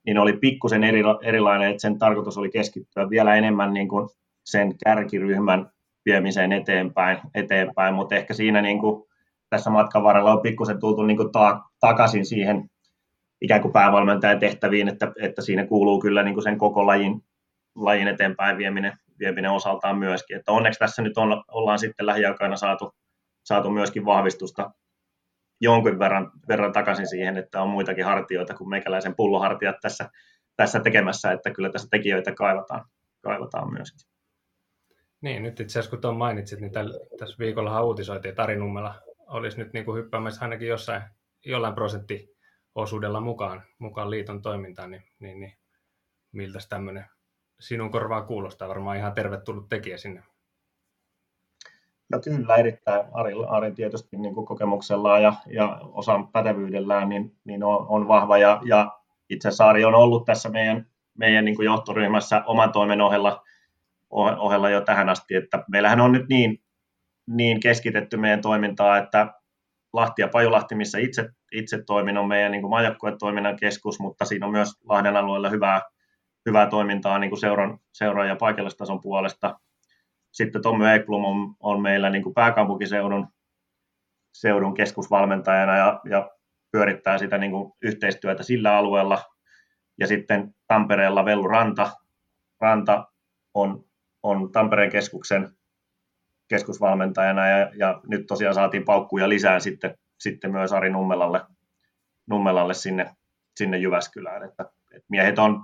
niin 0.05 0.17
oli 0.17 0.33
pikkusen 0.33 0.83
eri, 0.83 1.01
erilainen, 1.21 1.69
että 1.69 1.81
sen 1.81 1.99
tarkoitus 1.99 2.37
oli 2.37 2.49
keskittyä 2.49 3.09
vielä 3.09 3.35
enemmän 3.35 3.73
niin 3.73 3.87
kuin 3.87 4.09
sen 4.45 4.73
kärkiryhmän 4.83 5.69
viemiseen 6.05 6.51
eteenpäin, 6.51 7.17
eteenpäin. 7.35 7.93
Mutta 7.93 8.15
ehkä 8.15 8.33
siinä 8.33 8.61
niin 8.61 8.79
kuin 8.79 9.03
tässä 9.49 9.69
matkan 9.69 10.03
varrella 10.03 10.33
on 10.33 10.41
pikkusen 10.41 10.79
tultu 10.79 11.03
niin 11.03 11.17
kuin 11.17 11.31
ta- 11.31 11.61
takaisin 11.79 12.25
siihen, 12.25 12.69
ikään 13.41 13.61
kuin 13.61 13.71
päävalmentajan 13.71 14.39
tehtäviin, 14.39 14.87
että, 14.87 15.11
että 15.21 15.41
siinä 15.41 15.65
kuuluu 15.65 15.99
kyllä 15.99 16.23
niin 16.23 16.33
kuin 16.33 16.43
sen 16.43 16.57
koko 16.57 16.85
lajin, 16.85 17.23
lajin 17.75 18.07
eteenpäin 18.07 18.57
vieminen, 18.57 18.97
vieminen 19.21 19.51
osaltaan 19.51 19.97
myöskin. 19.97 20.37
Että 20.37 20.51
onneksi 20.51 20.79
tässä 20.79 21.01
nyt 21.01 21.17
on, 21.17 21.43
ollaan 21.47 21.79
sitten 21.79 22.05
lähiaikoina 22.05 22.55
saatu, 22.55 22.95
saatu 23.43 23.69
myöskin 23.69 24.05
vahvistusta 24.05 24.71
jonkun 25.61 25.99
verran, 25.99 26.31
verran 26.47 26.73
takaisin 26.73 27.07
siihen, 27.07 27.37
että 27.37 27.61
on 27.61 27.69
muitakin 27.69 28.05
hartioita 28.05 28.53
kuin 28.53 28.69
meikäläisen 28.69 29.15
pullohartiat 29.15 29.75
tässä, 29.81 30.09
tässä 30.55 30.79
tekemässä, 30.79 31.31
että 31.31 31.51
kyllä 31.51 31.69
tässä 31.69 31.87
tekijöitä 31.91 32.33
kaivataan, 32.33 32.85
kaivataan 33.21 33.73
myöskin. 33.73 34.11
Niin, 35.21 35.43
nyt 35.43 35.59
itse 35.59 35.79
asiassa 35.79 35.89
kun 35.89 36.01
tuon 36.01 36.17
mainitsit, 36.17 36.59
niin 36.59 36.71
tässä 37.19 37.35
viikolla 37.39 37.83
uutisoitiin, 37.83 38.29
että 38.29 38.43
Ari 38.43 38.55
Nummela 38.55 38.95
olisi 39.27 39.57
nyt 39.57 39.73
niin 39.73 39.85
kuin 39.85 39.97
hyppäämässä 39.97 40.41
ainakin 40.41 40.67
jossain, 40.67 41.01
jollain 41.45 41.75
prosenttiosuudella 41.75 43.21
mukaan, 43.21 43.63
mukaan 43.79 44.09
liiton 44.09 44.41
toimintaan, 44.41 44.91
niin, 44.91 45.03
niin, 45.19 45.39
niin 45.39 45.53
miltä 46.31 46.59
tämmöinen 46.69 47.05
sinun 47.61 47.91
korvaa 47.91 48.21
kuulostaa? 48.21 48.67
Varmaan 48.67 48.97
ihan 48.97 49.13
tervetullut 49.13 49.69
tekijä 49.69 49.97
sinne. 49.97 50.23
No 52.09 52.19
kyllä, 52.19 52.55
erittäin. 52.55 53.05
Ari, 53.11 53.33
Ari 53.47 53.71
tietysti 53.71 54.17
niin 54.17 54.33
kuin 54.33 54.45
kokemuksellaan 54.45 55.23
ja, 55.23 55.33
ja 55.47 55.79
osan 55.83 56.27
pätevyydellään 56.27 57.09
niin, 57.09 57.35
niin 57.43 57.63
on, 57.63 57.85
on, 57.89 58.07
vahva. 58.07 58.37
Ja, 58.37 58.61
ja 58.65 58.91
itse 59.29 59.47
asiassa 59.47 59.69
Ari 59.69 59.85
on 59.85 59.95
ollut 59.95 60.25
tässä 60.25 60.49
meidän, 60.49 60.87
meidän 61.17 61.45
niin 61.45 61.55
kuin 61.55 61.65
johtoryhmässä 61.65 62.43
oman 62.45 62.71
toimen 62.71 63.01
ohella, 63.01 63.43
ohella 64.09 64.69
jo 64.69 64.81
tähän 64.81 65.09
asti. 65.09 65.35
Että 65.35 65.63
meillähän 65.67 66.01
on 66.01 66.11
nyt 66.11 66.25
niin, 66.29 66.63
niin 67.27 67.59
keskitetty 67.59 68.17
meidän 68.17 68.41
toimintaa, 68.41 68.97
että 68.97 69.33
Lahti 69.93 70.21
ja 70.21 70.27
Pajulahti, 70.27 70.75
missä 70.75 70.97
itse, 70.97 71.29
itse 71.51 71.83
toimin, 71.83 72.17
on 72.17 72.27
meidän 72.27 72.51
niin 72.51 72.69
majoukkuetoiminnan 72.69 73.55
keskus, 73.55 73.99
mutta 73.99 74.25
siinä 74.25 74.45
on 74.45 74.51
myös 74.51 74.69
Lahden 74.89 75.17
alueella 75.17 75.49
hyvää, 75.49 75.81
hyvää 76.45 76.67
toimintaa 76.67 77.19
niin 77.19 77.29
kuin 77.29 77.39
seuran, 77.39 77.79
seuran 77.93 78.27
ja 78.27 78.35
paikallistason 78.35 79.01
puolesta. 79.01 79.59
Sitten 80.31 80.61
Tommy 80.61 80.89
Eiklum 80.89 81.25
on, 81.25 81.55
on 81.59 81.81
meillä 81.81 82.09
niin 82.09 82.23
kuin 82.23 82.33
pääkaupunkiseudun 82.33 83.27
seudun 84.33 84.73
keskusvalmentajana 84.73 85.77
ja, 85.77 86.01
ja 86.09 86.29
pyörittää 86.71 87.17
sitä 87.17 87.37
niin 87.37 87.51
kuin 87.51 87.73
yhteistyötä 87.81 88.43
sillä 88.43 88.77
alueella. 88.77 89.23
Ja 89.99 90.07
sitten 90.07 90.55
Tampereella 90.67 91.25
Vellu 91.25 91.47
Ranta, 91.47 91.91
Ranta 92.61 93.07
on, 93.53 93.85
on 94.23 94.51
Tampereen 94.51 94.91
keskuksen 94.91 95.57
keskusvalmentajana 96.47 97.47
ja, 97.47 97.71
ja 97.75 98.01
nyt 98.07 98.27
tosiaan 98.27 98.55
saatiin 98.55 98.85
paukkuja 98.85 99.29
lisää 99.29 99.59
sitten, 99.59 99.97
sitten 100.19 100.51
myös 100.51 100.73
Ari 100.73 100.89
Nummelalle, 100.89 101.41
Nummelalle 102.29 102.73
sinne, 102.73 103.15
sinne 103.55 103.77
Jyväskylään. 103.77 104.43
Että 104.43 104.65
miehet 105.09 105.39
on 105.39 105.63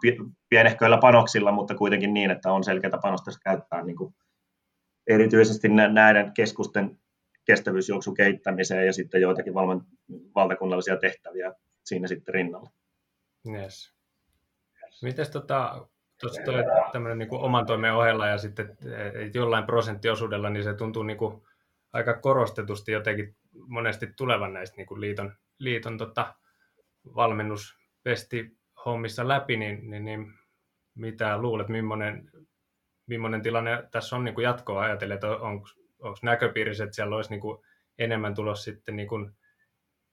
pienehköillä 0.50 0.98
panoksilla, 0.98 1.52
mutta 1.52 1.76
kuitenkin 1.76 2.14
niin, 2.14 2.32
että 2.32 2.52
on 2.52 2.64
selkeätä 2.64 2.98
panosta 3.02 3.32
käyttää 3.44 3.84
niin 3.84 3.98
kuin 3.98 4.16
erityisesti 5.08 5.70
näiden 5.70 6.34
keskusten 6.34 7.00
kestävyysjuoksun 7.46 8.14
kehittämiseen 8.14 8.86
ja 8.86 8.94
sitten 8.94 9.22
joitakin 9.22 9.54
valtakunnallisia 10.36 10.98
tehtäviä 10.98 11.54
siinä 11.86 12.08
sitten 12.08 12.34
rinnalla. 12.34 12.70
Yes. 13.54 13.94
Mites 15.02 15.30
tota, 15.30 15.88
tuossa 16.22 16.42
tulee 16.46 16.64
tämmöinen 16.92 17.18
niin 17.18 17.30
oman 17.32 17.66
toimen 17.66 17.94
ohella 17.94 18.28
ja 18.28 18.38
sitten 18.38 18.78
jollain 19.34 19.66
prosenttiosuudella, 19.66 20.50
niin 20.50 20.64
se 20.64 20.74
tuntuu 20.74 21.04
niin 21.04 21.18
kuin 21.18 21.42
aika 21.94 22.14
korostetusti 22.14 22.92
jotenkin 22.92 23.36
monesti 23.68 24.08
tulevan 24.18 24.54
näistä 24.54 24.78
niin 24.78 24.88
kuin 24.88 25.02
liiton, 25.02 25.34
liiton 25.60 25.98
tota, 25.98 26.36
valmennuspesti 27.16 28.57
hommissa 28.88 29.28
läpi, 29.28 29.58
niin, 29.58 29.90
niin, 29.90 30.06
niin 30.06 30.34
mitä 30.96 31.38
luulet, 31.38 31.70
millainen, 31.70 32.32
millainen 33.08 33.42
tilanne 33.42 33.84
tässä 33.92 34.16
on 34.16 34.24
niin 34.24 34.36
kuin 34.36 34.44
jatkoa 34.44 34.82
ajatellen, 34.82 35.16
että 35.16 35.28
onko, 35.28 35.68
onko 36.00 36.20
näköpiirissä, 36.22 36.84
että 36.84 36.96
siellä 36.96 37.16
olisi 37.16 37.30
niin 37.30 37.42
kuin 37.42 37.58
enemmän 38.00 38.34
tulos 38.34 38.64
sitten 38.64 38.96
niin 38.96 39.08
kuin 39.08 39.32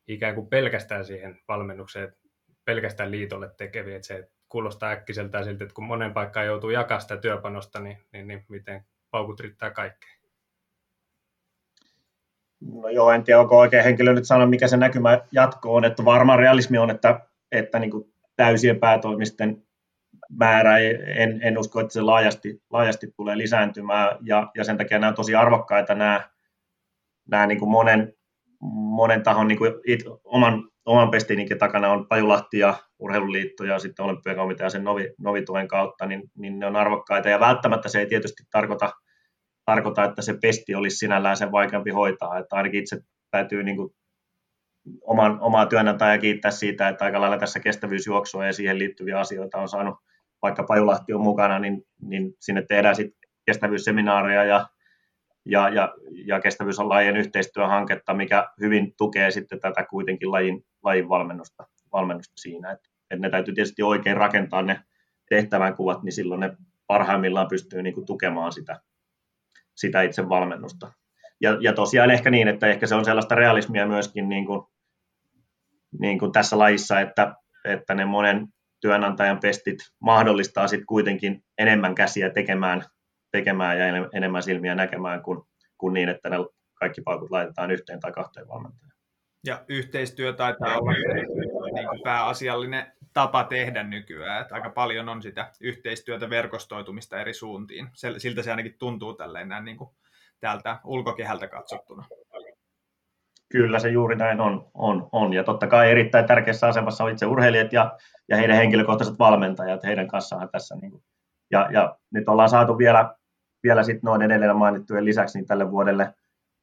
ikään 0.08 0.34
kuin 0.34 0.46
pelkästään 0.46 1.04
siihen 1.04 1.38
valmennukseen, 1.48 2.16
pelkästään 2.64 3.10
liitolle 3.10 3.50
tekeviä, 3.56 3.96
että 3.96 4.06
se 4.06 4.30
kuulostaa 4.48 4.90
äkkiseltään 4.90 5.44
siltä, 5.44 5.64
että 5.64 5.74
kun 5.74 5.84
monen 5.84 6.12
paikkaan 6.12 6.46
joutuu 6.46 6.70
jakamaan 6.70 7.00
sitä 7.00 7.16
työpanosta, 7.16 7.80
niin, 7.80 7.98
niin, 8.12 8.28
niin 8.28 8.44
miten 8.48 8.84
paukut 9.10 9.40
riittää 9.40 9.70
kaikkeen? 9.70 10.14
No 12.60 12.88
joo, 12.88 13.10
en 13.10 13.24
tiedä, 13.24 13.40
onko 13.40 13.58
oikein 13.58 13.84
henkilö 13.84 14.12
nyt 14.12 14.26
sanoa, 14.26 14.46
mikä 14.46 14.68
se 14.68 14.76
näkymä 14.76 15.20
jatko 15.32 15.74
on, 15.74 15.84
että 15.84 16.04
varmaan 16.04 16.38
realismi 16.38 16.78
on, 16.78 16.90
että, 16.90 17.20
että 17.52 17.78
niin 17.78 17.90
kuin 17.90 18.13
täysien 18.36 18.80
päätoimisten 18.80 19.62
määrä, 20.30 20.78
en, 20.78 21.40
en 21.42 21.58
usko, 21.58 21.80
että 21.80 21.92
se 21.92 22.02
laajasti, 22.02 22.62
laajasti 22.70 23.12
tulee 23.16 23.38
lisääntymään, 23.38 24.16
ja, 24.22 24.50
ja 24.56 24.64
sen 24.64 24.78
takia 24.78 24.98
nämä 24.98 25.08
on 25.08 25.14
tosi 25.14 25.34
arvokkaita 25.34 25.94
nämä, 25.94 26.28
nämä 27.30 27.46
niin 27.46 27.58
kuin 27.58 27.70
monen, 27.70 28.14
monen 28.72 29.22
tahon 29.22 29.48
niin 29.48 29.58
kuin 29.58 29.72
it, 29.86 30.04
oman, 30.24 30.68
oman 30.84 31.10
pestininkin 31.10 31.58
takana 31.58 31.92
on 31.92 32.06
Pajulahti 32.08 32.58
ja 32.58 32.74
Urheiluliitto 32.98 33.64
ja 33.64 33.78
sitten 33.78 34.04
Olympiakomitea 34.04 34.70
sen 34.70 34.84
novi, 34.84 35.14
novituen 35.18 35.68
kautta, 35.68 36.06
niin, 36.06 36.22
niin 36.38 36.58
ne 36.58 36.66
on 36.66 36.76
arvokkaita, 36.76 37.28
ja 37.28 37.40
välttämättä 37.40 37.88
se 37.88 37.98
ei 37.98 38.06
tietysti 38.06 38.42
tarkoita, 38.50 38.92
tarkoita 39.64 40.04
että 40.04 40.22
se 40.22 40.34
pesti 40.42 40.74
olisi 40.74 40.96
sinällään 40.96 41.36
sen 41.36 41.52
vaikeampi 41.52 41.90
hoitaa, 41.90 42.38
että 42.38 42.56
ainakin 42.56 42.80
itse 42.80 43.00
täytyy 43.30 43.62
niin 43.62 43.76
kuin 43.76 43.94
oman, 45.02 45.40
omaa 45.40 45.66
työnantajaa 45.66 46.18
kiittää 46.18 46.50
siitä, 46.50 46.88
että 46.88 47.04
aika 47.04 47.20
lailla 47.20 47.38
tässä 47.38 47.60
kestävyysjuoksua 47.60 48.46
ja 48.46 48.52
siihen 48.52 48.78
liittyviä 48.78 49.18
asioita 49.18 49.58
on 49.58 49.68
saanut 49.68 49.94
vaikka 50.42 50.62
Pajulahti 50.62 51.12
on 51.12 51.20
mukana, 51.20 51.58
niin, 51.58 51.82
niin 52.00 52.34
sinne 52.40 52.62
tehdään 52.68 52.96
sitten 52.96 53.30
kestävyysseminaaria 53.46 54.44
ja, 54.44 54.68
ja, 55.44 55.68
ja, 55.68 55.94
ja 56.26 56.40
kestävyys 56.40 56.78
on 56.78 56.88
lajien 56.88 57.16
yhteistyöhanketta, 57.16 58.14
mikä 58.14 58.48
hyvin 58.60 58.94
tukee 58.96 59.30
sitten 59.30 59.60
tätä 59.60 59.84
kuitenkin 59.84 60.32
lajin, 60.32 60.64
lajin 60.82 61.08
valmennusta, 61.08 61.66
valmennusta 61.92 62.32
siinä. 62.36 62.70
Että, 62.70 62.88
että 63.10 63.26
ne 63.26 63.30
täytyy 63.30 63.54
tietysti 63.54 63.82
oikein 63.82 64.16
rakentaa 64.16 64.62
ne 64.62 64.80
tehtävänkuvat, 65.28 66.02
niin 66.02 66.12
silloin 66.12 66.40
ne 66.40 66.56
parhaimmillaan 66.86 67.48
pystyy 67.48 67.82
niin 67.82 67.94
kuin 67.94 68.06
tukemaan 68.06 68.52
sitä, 68.52 68.80
sitä 69.74 70.02
itse 70.02 70.28
valmennusta. 70.28 70.92
Ja, 71.40 71.56
ja 71.60 71.72
tosiaan 71.72 72.10
ehkä 72.10 72.30
niin, 72.30 72.48
että 72.48 72.66
ehkä 72.66 72.86
se 72.86 72.94
on 72.94 73.04
sellaista 73.04 73.34
realismia 73.34 73.86
myöskin 73.86 74.28
niin 74.28 74.46
kuin, 74.46 74.66
niin 76.00 76.18
kuin 76.18 76.32
tässä 76.32 76.58
lajissa, 76.58 77.00
että, 77.00 77.34
että 77.64 77.94
ne 77.94 78.04
monen 78.04 78.46
työnantajan 78.80 79.40
pestit 79.40 79.78
mahdollistaa 80.00 80.68
sitten 80.68 80.86
kuitenkin 80.86 81.44
enemmän 81.58 81.94
käsiä 81.94 82.30
tekemään, 82.30 82.84
tekemään 83.32 83.78
ja 83.78 83.86
enemmän 84.14 84.42
silmiä 84.42 84.74
näkemään 84.74 85.22
kuin, 85.22 85.42
kuin 85.78 85.94
niin, 85.94 86.08
että 86.08 86.30
ne 86.30 86.36
kaikki 86.74 87.00
paukut 87.00 87.30
laitetaan 87.30 87.70
yhteen 87.70 88.00
tai 88.00 88.12
kahteen 88.12 88.48
valmentajaan. 88.48 88.94
Ja 89.46 89.64
yhteistyö 89.68 90.32
taitaa 90.32 90.78
olla 90.78 90.92
niin 91.74 91.88
kuin 91.88 92.00
pääasiallinen 92.04 92.92
tapa 93.12 93.44
tehdä 93.44 93.82
nykyään. 93.82 94.42
Että 94.42 94.54
aika 94.54 94.70
paljon 94.70 95.08
on 95.08 95.22
sitä 95.22 95.50
yhteistyötä, 95.60 96.30
verkostoitumista 96.30 97.20
eri 97.20 97.34
suuntiin. 97.34 97.88
Siltä 98.18 98.42
se 98.42 98.50
ainakin 98.50 98.78
tuntuu 98.78 99.14
tälleen 99.14 99.48
näin 99.48 99.64
niin 99.64 99.76
kuin 99.76 99.90
täältä 100.40 100.78
ulkokehältä 100.84 101.48
katsottuna. 101.48 102.06
Kyllä 103.54 103.78
se 103.78 103.88
juuri 103.88 104.16
näin 104.16 104.40
on, 104.40 104.70
on, 104.74 105.08
on. 105.12 105.32
Ja 105.32 105.44
totta 105.44 105.66
kai 105.66 105.90
erittäin 105.90 106.26
tärkeässä 106.26 106.66
asemassa 106.66 107.04
on 107.04 107.10
itse 107.10 107.26
urheilijat 107.26 107.72
ja, 107.72 107.98
ja 108.28 108.36
heidän 108.36 108.56
henkilökohtaiset 108.56 109.18
valmentajat, 109.18 109.84
heidän 109.84 110.08
kanssaan 110.08 110.48
tässä. 110.48 110.76
Niin 110.76 110.90
kuin. 110.90 111.02
Ja, 111.50 111.68
ja, 111.72 111.96
nyt 112.10 112.28
ollaan 112.28 112.48
saatu 112.48 112.78
vielä, 112.78 113.14
vielä 113.62 113.82
sit 113.82 114.02
noin 114.02 114.22
edelleen 114.22 114.56
mainittujen 114.56 115.04
lisäksi 115.04 115.38
niin 115.38 115.46
tälle 115.46 115.70
vuodelle, 115.70 116.14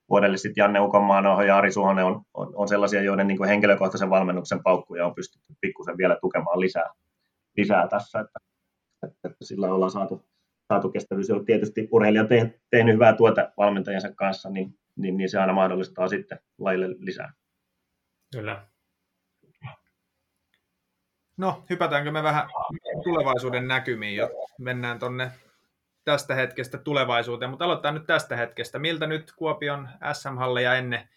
vuodelle 0.10 0.38
sit 0.38 0.58
Janne 0.58 0.80
Ukonmaanoho 0.80 1.42
ja 1.42 1.58
Ari 1.58 1.72
Suhonen 1.72 2.06
on, 2.06 2.22
on, 2.34 2.52
on, 2.56 2.68
sellaisia, 2.68 3.02
joiden 3.02 3.28
niin 3.28 3.38
kuin 3.38 3.50
henkilökohtaisen 3.50 4.10
valmennuksen 4.10 4.64
paukkuja 4.64 5.06
on 5.06 5.16
pystytty 5.16 5.54
pikkusen 5.62 5.98
vielä 5.98 6.18
tukemaan 6.22 6.60
lisää, 6.60 6.90
lisää 7.58 7.88
tässä. 7.88 8.20
Että, 8.20 8.40
että, 9.04 9.28
että 9.30 9.46
sillä 9.46 9.74
ollaan 9.74 9.92
saatu, 9.92 10.26
saatu 10.74 10.90
kestävyys. 10.90 11.30
Ja 11.30 11.44
tietysti 11.46 11.88
urheilija 11.92 12.22
on 12.22 12.30
tehnyt 12.72 12.94
hyvää 12.94 13.14
tuota 13.14 13.52
valmentajansa 13.58 14.10
kanssa, 14.16 14.50
niin 14.50 14.81
niin, 15.02 15.18
niin 15.18 15.30
se 15.30 15.40
aina 15.40 15.54
mahdollistaa 15.54 16.08
sitten 16.08 16.40
lajille 16.58 16.88
lisää. 17.00 17.34
Kyllä. 18.34 18.68
No, 21.38 21.66
hypätäänkö 21.70 22.12
me 22.12 22.24
vähän 22.24 22.50
tulevaisuuden 23.04 23.68
näkymiin 23.68 24.16
jo? 24.16 24.30
Mennään 24.60 25.00
tuonne 25.00 25.32
tästä 26.04 26.36
hetkestä 26.36 26.78
tulevaisuuteen, 26.78 27.50
mutta 27.50 27.66
aloitetaan 27.66 27.94
nyt 27.94 28.06
tästä 28.06 28.36
hetkestä. 28.36 28.80
Miltä 28.80 29.08
nyt 29.08 29.32
Kuopion 29.36 29.90
SM-halleja 30.14 30.76
ennen 30.76 31.10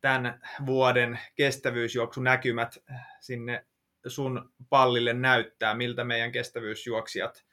tämän 0.00 0.40
vuoden 0.66 1.18
kestävyysjuoksunäkymät 1.34 2.78
sinne 3.20 3.66
sun 4.06 4.52
pallille 4.68 5.12
näyttää? 5.12 5.74
Miltä 5.74 6.04
meidän 6.04 6.32
kestävyysjuoksijat 6.32 7.44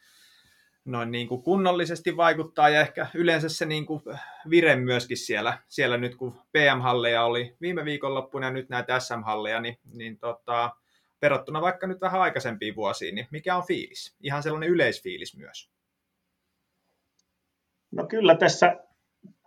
noin 0.92 1.12
niin 1.12 1.28
kuin 1.28 1.44
kunnollisesti 1.44 2.18
vaikuttaa 2.18 2.70
ja 2.70 2.82
ehkä 2.82 3.08
yleensä 3.14 3.50
se 3.50 3.66
niin 3.66 3.86
kuin 3.86 4.02
vire 4.50 4.76
myöskin 4.76 5.18
siellä, 5.18 5.58
siellä 5.68 5.98
nyt 5.98 6.16
kun 6.16 6.42
PM-halleja 6.52 7.24
oli 7.24 7.56
viime 7.62 7.86
viikonloppuna 7.86 8.46
ja 8.46 8.52
nyt 8.52 8.70
näitä 8.70 9.00
SM-halleja, 9.00 9.62
niin, 9.62 9.78
niin 9.94 10.20
tota, 10.20 10.72
verrattuna 11.22 11.62
vaikka 11.62 11.88
nyt 11.88 12.02
vähän 12.02 12.22
aikaisempiin 12.22 12.76
vuosiin, 12.76 13.16
niin 13.16 13.28
mikä 13.32 13.56
on 13.56 13.64
fiilis? 13.68 14.16
Ihan 14.20 14.44
sellainen 14.44 14.70
yleisfiilis 14.70 15.38
myös. 15.38 15.70
No 17.92 18.08
kyllä 18.08 18.36
tässä, 18.36 18.76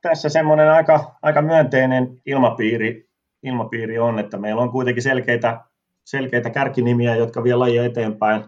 tässä 0.03 0.29
semmoinen 0.29 0.71
aika, 0.71 1.15
aika 1.23 1.43
myönteinen 1.43 2.21
ilmapiiri, 2.27 3.09
ilmapiiri 3.43 3.99
on, 3.99 4.19
että 4.19 4.39
meillä 4.39 4.63
on 4.63 4.73
kuitenkin 4.73 5.03
selkeitä, 5.03 5.61
selkeitä 6.05 6.51
kärkinimiä, 6.51 7.17
jotka 7.17 7.45
vie 7.45 7.55
lajia 7.55 7.85
eteenpäin, 7.85 8.45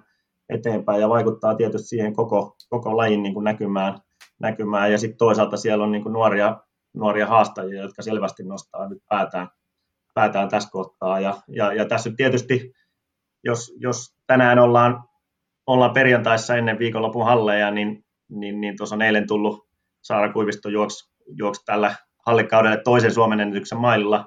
eteenpäin 0.49 1.01
ja 1.01 1.09
vaikuttaa 1.09 1.55
tietysti 1.55 1.89
siihen 1.89 2.15
koko, 2.15 2.57
koko 2.69 2.97
lajin 2.97 3.23
niin 3.23 3.35
kuin 3.35 3.45
näkymään, 3.45 3.99
näkymään. 4.41 4.93
Ja 4.93 4.99
sitten 4.99 5.19
toisaalta 5.19 5.57
siellä 5.57 5.85
on 5.85 5.93
niin 5.93 6.03
kuin 6.03 6.13
nuoria, 6.13 6.61
nuoria 6.95 7.27
haastajia, 7.27 7.83
jotka 7.83 8.03
selvästi 8.03 8.43
nostaa 8.43 8.89
nyt 8.89 9.03
päätään, 9.09 9.49
päätään 10.15 10.49
tässä 10.49 10.71
kohtaa. 10.73 11.21
Ja, 11.21 11.43
ja, 11.49 11.73
ja 11.73 11.85
tässä 11.85 12.11
tietysti, 12.17 12.73
jos, 13.45 13.73
jos 13.77 14.17
tänään 14.27 14.59
ollaan, 14.59 15.05
ollaan 15.67 15.93
perjantaissa 15.95 16.57
ennen 16.57 16.79
viikonlopun 16.79 17.25
halleja, 17.25 17.71
niin, 17.71 18.05
niin, 18.29 18.61
niin 18.61 18.77
tuossa 18.77 18.95
on 18.95 19.03
eilen 19.03 19.27
tullut 19.27 19.69
Saara 20.03 20.33
Kuivisto 20.33 20.69
juoksi, 20.69 21.11
juoksi 21.27 21.63
tällä 21.65 21.95
hallikaudelle 22.27 22.81
toisen 22.85 23.15
Suomen 23.15 23.41
ennätyksen 23.41 23.79
maililla, 23.79 24.25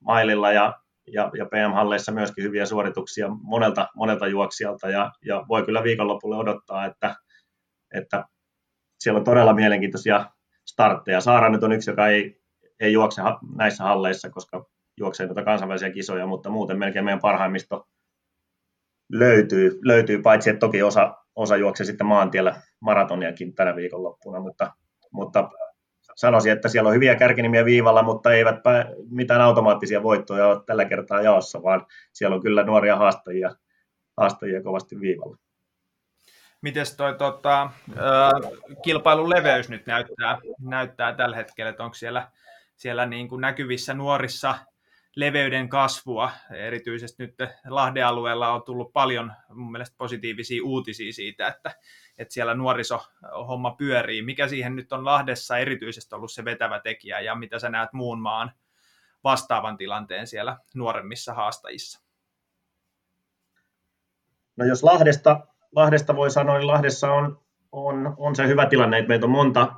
maililla 0.00 0.52
ja, 0.52 0.74
ja, 1.12 1.30
ja 1.38 1.46
PM-halleissa 1.46 2.12
myöskin 2.12 2.44
hyviä 2.44 2.66
suorituksia 2.66 3.28
monelta, 3.28 3.88
monelta 3.94 4.26
juoksijalta 4.26 4.90
ja, 4.90 5.12
ja 5.24 5.44
voi 5.48 5.62
kyllä 5.62 5.82
viikonlopulle 5.82 6.36
odottaa, 6.36 6.86
että, 6.86 7.16
että 7.94 8.24
siellä 9.00 9.18
on 9.18 9.24
todella 9.24 9.54
mielenkiintoisia 9.54 10.26
startteja. 10.66 11.20
Saara 11.20 11.48
nyt 11.48 11.62
on 11.62 11.72
yksi, 11.72 11.90
joka 11.90 12.08
ei, 12.08 12.40
ei 12.80 12.92
juokse 12.92 13.22
näissä 13.56 13.84
halleissa, 13.84 14.30
koska 14.30 14.64
juoksee 14.96 15.26
noita 15.26 15.44
kansainvälisiä 15.44 15.90
kisoja, 15.90 16.26
mutta 16.26 16.50
muuten 16.50 16.78
melkein 16.78 17.04
meidän 17.04 17.20
parhaimmisto 17.20 17.88
löytyy, 19.12 19.78
löytyy 19.82 20.22
paitsi 20.22 20.50
että 20.50 20.60
toki 20.60 20.82
osa, 20.82 21.14
osa 21.34 21.56
juoksee 21.56 21.86
sitten 21.86 22.06
maantiellä 22.06 22.62
maratoniakin 22.80 23.54
tänä 23.54 23.76
viikonloppuna, 23.76 24.40
mutta, 24.40 24.72
mutta 25.12 25.50
sanoisin, 26.18 26.52
että 26.52 26.68
siellä 26.68 26.88
on 26.88 26.94
hyviä 26.94 27.14
kärkinimiä 27.14 27.64
viivalla, 27.64 28.02
mutta 28.02 28.32
eivät 28.32 28.56
mitään 29.10 29.40
automaattisia 29.40 30.02
voittoja 30.02 30.46
ole 30.46 30.60
tällä 30.66 30.84
kertaa 30.84 31.22
jaossa, 31.22 31.62
vaan 31.62 31.86
siellä 32.12 32.34
on 32.34 32.42
kyllä 32.42 32.62
nuoria 32.62 32.96
haastajia, 32.96 33.50
haastajia 34.16 34.62
kovasti 34.62 35.00
viivalla. 35.00 35.36
Miten 36.62 36.86
toi 36.96 37.14
tota, 37.14 37.70
kilpailun 38.82 39.30
leveys 39.30 39.68
nyt 39.68 39.86
näyttää, 39.86 40.38
näyttää 40.60 41.12
tällä 41.12 41.36
hetkellä, 41.36 41.70
että 41.70 41.84
onko 41.84 41.94
siellä, 41.94 42.30
siellä 42.76 43.06
niin 43.06 43.28
kuin 43.28 43.40
näkyvissä 43.40 43.94
nuorissa 43.94 44.54
leveyden 45.16 45.68
kasvua. 45.68 46.30
Erityisesti 46.50 47.22
nyt 47.22 47.34
Lahden 47.68 48.06
alueella 48.06 48.52
on 48.52 48.62
tullut 48.62 48.92
paljon 48.92 49.32
mun 49.48 49.72
mielestä 49.72 49.96
positiivisia 49.98 50.64
uutisia 50.64 51.12
siitä, 51.12 51.48
että, 51.48 51.74
että 52.18 52.34
siellä 52.34 52.54
nuorisohomma 52.54 53.70
pyörii. 53.70 54.22
Mikä 54.22 54.48
siihen 54.48 54.76
nyt 54.76 54.92
on 54.92 55.04
Lahdessa 55.04 55.58
erityisesti 55.58 56.14
ollut 56.14 56.32
se 56.32 56.44
vetävä 56.44 56.80
tekijä 56.80 57.20
ja 57.20 57.34
mitä 57.34 57.58
sä 57.58 57.68
näet 57.68 57.92
muun 57.92 58.20
maan 58.20 58.52
vastaavan 59.24 59.76
tilanteen 59.76 60.26
siellä 60.26 60.58
nuoremmissa 60.74 61.34
haastajissa? 61.34 62.00
No 64.56 64.64
jos 64.64 64.82
Lahdesta, 64.82 65.46
Lahdesta 65.76 66.16
voi 66.16 66.30
sanoa, 66.30 66.58
niin 66.58 66.66
Lahdessa 66.66 67.12
on, 67.12 67.40
on, 67.72 68.14
on 68.16 68.36
se 68.36 68.46
hyvä 68.46 68.66
tilanne, 68.66 68.98
että 68.98 69.08
meitä 69.08 69.26
on 69.26 69.30
monta, 69.30 69.72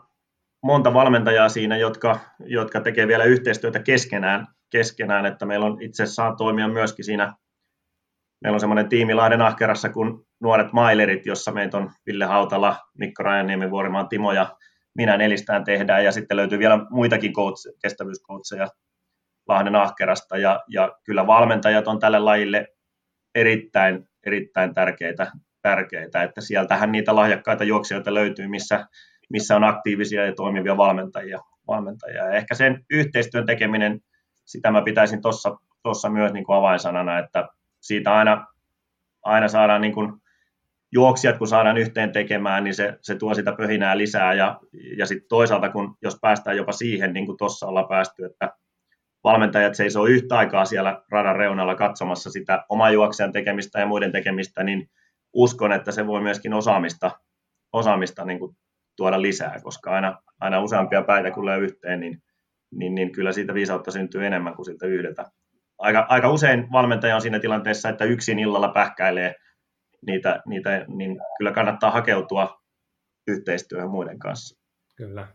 monta 0.61 0.95
valmentajaa 0.95 1.49
siinä, 1.49 1.77
jotka, 1.77 2.19
jotka 2.39 2.81
tekee 2.81 3.09
vielä 3.09 3.25
yhteistyötä 3.25 3.79
keskenään, 3.79 4.47
keskenään, 4.71 5.27
että 5.27 5.47
meillä 5.47 5.67
on 5.67 5.83
itse 5.83 6.07
saa 6.07 6.37
toimia 6.37 6.69
myöskin 6.69 7.05
siinä, 7.05 7.35
meillä 8.43 8.57
on 8.57 8.61
semmoinen 8.61 8.89
tiimi 8.89 9.15
Lahden 9.15 9.43
ahkerassa 9.43 9.89
kuin 9.89 10.27
Nuoret 10.41 10.73
Mailerit, 10.73 11.27
jossa 11.27 11.53
meitä 11.53 11.77
on 11.77 11.91
Ville 12.07 12.25
Hautala, 12.25 12.77
Mikko 12.99 13.23
Rajaniemi, 13.23 13.71
Vuorimaan 13.71 14.09
Timo 14.09 14.33
ja 14.33 14.57
minä 14.95 15.17
nelistään 15.17 15.65
tehdään, 15.65 16.05
ja 16.05 16.13
sitten 16.13 16.37
löytyy 16.37 16.59
vielä 16.59 16.79
muitakin 16.91 17.33
coach, 17.33 17.69
kestävyyskoutseja 17.83 18.69
Lahden 19.49 19.75
ahkerasta, 19.75 20.39
ja, 20.39 20.61
ja 20.69 20.93
kyllä 21.05 21.27
valmentajat 21.27 21.89
on 21.89 21.99
tälle 21.99 22.19
lajille 22.19 22.67
erittäin, 23.35 24.09
erittäin 24.27 24.75
tärkeitä, 24.75 25.33
tärkeitä, 25.63 26.23
että 26.23 26.41
sieltähän 26.41 26.93
niitä 26.93 27.17
lahjakkaita 27.17 27.65
juoksijoita 27.65 28.15
löytyy, 28.15 28.49
missä, 28.49 28.87
missä 29.31 29.57
on 29.57 29.65
aktiivisia 29.65 30.27
ja 30.27 30.35
toimivia 30.35 30.77
valmentajia. 30.77 31.39
valmentajia. 31.69 32.25
Ja 32.25 32.31
ehkä 32.31 32.55
sen 32.55 32.85
yhteistyön 32.91 33.47
tekeminen 33.47 34.01
sitä 34.51 34.71
mä 34.71 34.83
pitäisin 34.83 35.21
tuossa 35.83 36.09
myös 36.09 36.33
niin 36.33 36.45
kuin 36.45 36.57
avainsanana, 36.57 37.19
että 37.19 37.49
siitä 37.81 38.15
aina, 38.15 38.47
aina 39.23 39.49
saadaan 39.49 39.81
niin 39.81 39.95
kuin 39.95 40.13
juoksijat, 40.93 41.39
kun 41.39 41.49
saadaan 41.49 41.79
yhteen 41.79 42.13
tekemään, 42.13 42.65
niin 42.65 42.75
se, 42.75 42.99
se 43.01 43.15
tuo 43.15 43.35
sitä 43.35 43.53
pöhinää 43.53 43.99
lisää. 43.99 44.35
Ja, 44.35 44.61
ja 44.97 45.07
sitten 45.07 45.29
toisaalta, 45.29 45.69
kun 45.69 45.97
jos 46.03 46.19
päästään 46.21 46.57
jopa 46.57 46.73
siihen, 46.73 47.13
niin 47.13 47.27
kuin 47.27 47.39
tuossa 47.39 47.67
ollaan 47.67 47.89
päästy, 47.89 48.25
että 48.25 48.53
valmentajat 49.25 49.75
seisoo 49.75 50.07
yhtä 50.07 50.39
aikaa 50.39 50.65
siellä 50.65 51.03
radan 51.11 51.37
reunalla 51.37 51.75
katsomassa 51.75 52.31
sitä 52.31 52.65
oma 52.69 52.91
juoksijan 52.91 53.33
tekemistä 53.33 53.81
ja 53.81 53.87
muiden 53.87 54.13
tekemistä, 54.13 54.65
niin 54.65 54.91
uskon, 55.33 55.73
että 55.73 55.93
se 55.93 56.07
voi 56.07 56.21
myöskin 56.21 56.55
osaamista, 56.55 57.11
osaamista 57.73 58.25
niin 58.25 58.39
kuin 58.39 58.57
tuoda 58.97 59.23
lisää, 59.23 59.61
koska 59.63 59.91
aina, 59.91 60.23
aina 60.41 60.61
useampia 60.61 61.03
päitä 61.03 61.31
kun 61.31 61.63
yhteen, 61.63 62.01
niin 62.01 62.23
niin, 62.71 62.95
niin 62.95 63.13
kyllä 63.13 63.33
siitä 63.33 63.55
viisautta 63.55 63.91
syntyy 63.91 64.27
enemmän 64.27 64.55
kuin 64.55 64.67
siltä 64.67 64.87
yhdeltä. 64.87 65.31
Aika, 65.79 66.07
aika 66.09 66.31
usein 66.31 66.73
valmentaja 66.73 67.15
on 67.15 67.21
siinä 67.21 67.41
tilanteessa, 67.41 67.89
että 67.89 68.05
yksin 68.05 68.39
illalla 68.39 68.69
pähkäilee 68.69 69.35
niitä, 70.07 70.43
niitä 70.47 70.85
niin 70.89 71.19
kyllä 71.39 71.53
kannattaa 71.53 71.91
hakeutua 71.91 72.61
yhteistyöhön 73.27 73.91
muiden 73.91 74.19
kanssa. 74.19 74.61
Kyllä. 74.97 75.29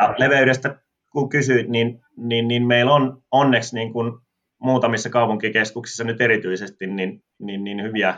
Ja 0.00 0.14
leveydestä 0.18 0.80
kun 1.12 1.28
kysyit, 1.28 1.68
niin, 1.68 2.00
niin, 2.16 2.48
niin 2.48 2.66
meillä 2.66 2.92
on 2.92 3.22
onneksi 3.30 3.74
niin 3.74 3.92
kuin 3.92 4.12
muutamissa 4.58 5.10
kaupunkikeskuksissa 5.10 6.04
nyt 6.04 6.20
erityisesti 6.20 6.86
niin, 6.86 7.22
niin, 7.38 7.64
niin 7.64 7.82
hyviä, 7.82 8.14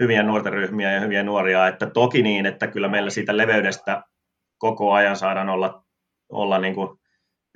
hyviä 0.00 0.22
nuorten 0.22 0.52
ryhmiä 0.52 0.92
ja 0.92 1.00
hyviä 1.00 1.22
nuoria, 1.22 1.68
että 1.68 1.86
toki 1.86 2.22
niin, 2.22 2.46
että 2.46 2.66
kyllä 2.66 2.88
meillä 2.88 3.10
siitä 3.10 3.36
leveydestä 3.36 4.02
koko 4.58 4.92
ajan 4.92 5.16
saadaan 5.16 5.48
olla, 5.48 5.84
olla 6.28 6.58
niin 6.58 6.74
kuin 6.74 6.98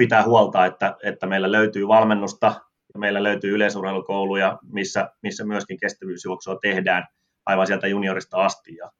pitää 0.01 0.25
huolta, 0.25 0.67
että, 0.67 0.97
että 1.03 1.27
meillä 1.27 1.53
löytyy 1.53 1.89
valmennusta 1.89 2.47
ja 2.95 3.01
meillä 3.01 3.23
löytyy 3.23 3.55
yleisurheilukouluja, 3.55 4.59
missä, 4.73 5.11
missä 5.23 5.45
myöskin 5.45 5.79
kestävyysjuoksua 5.81 6.59
tehdään 6.63 7.07
aivan 7.47 7.67
sieltä 7.67 7.87
juniorista 7.87 8.45
asti. 8.45 8.77
Ja, 8.77 8.93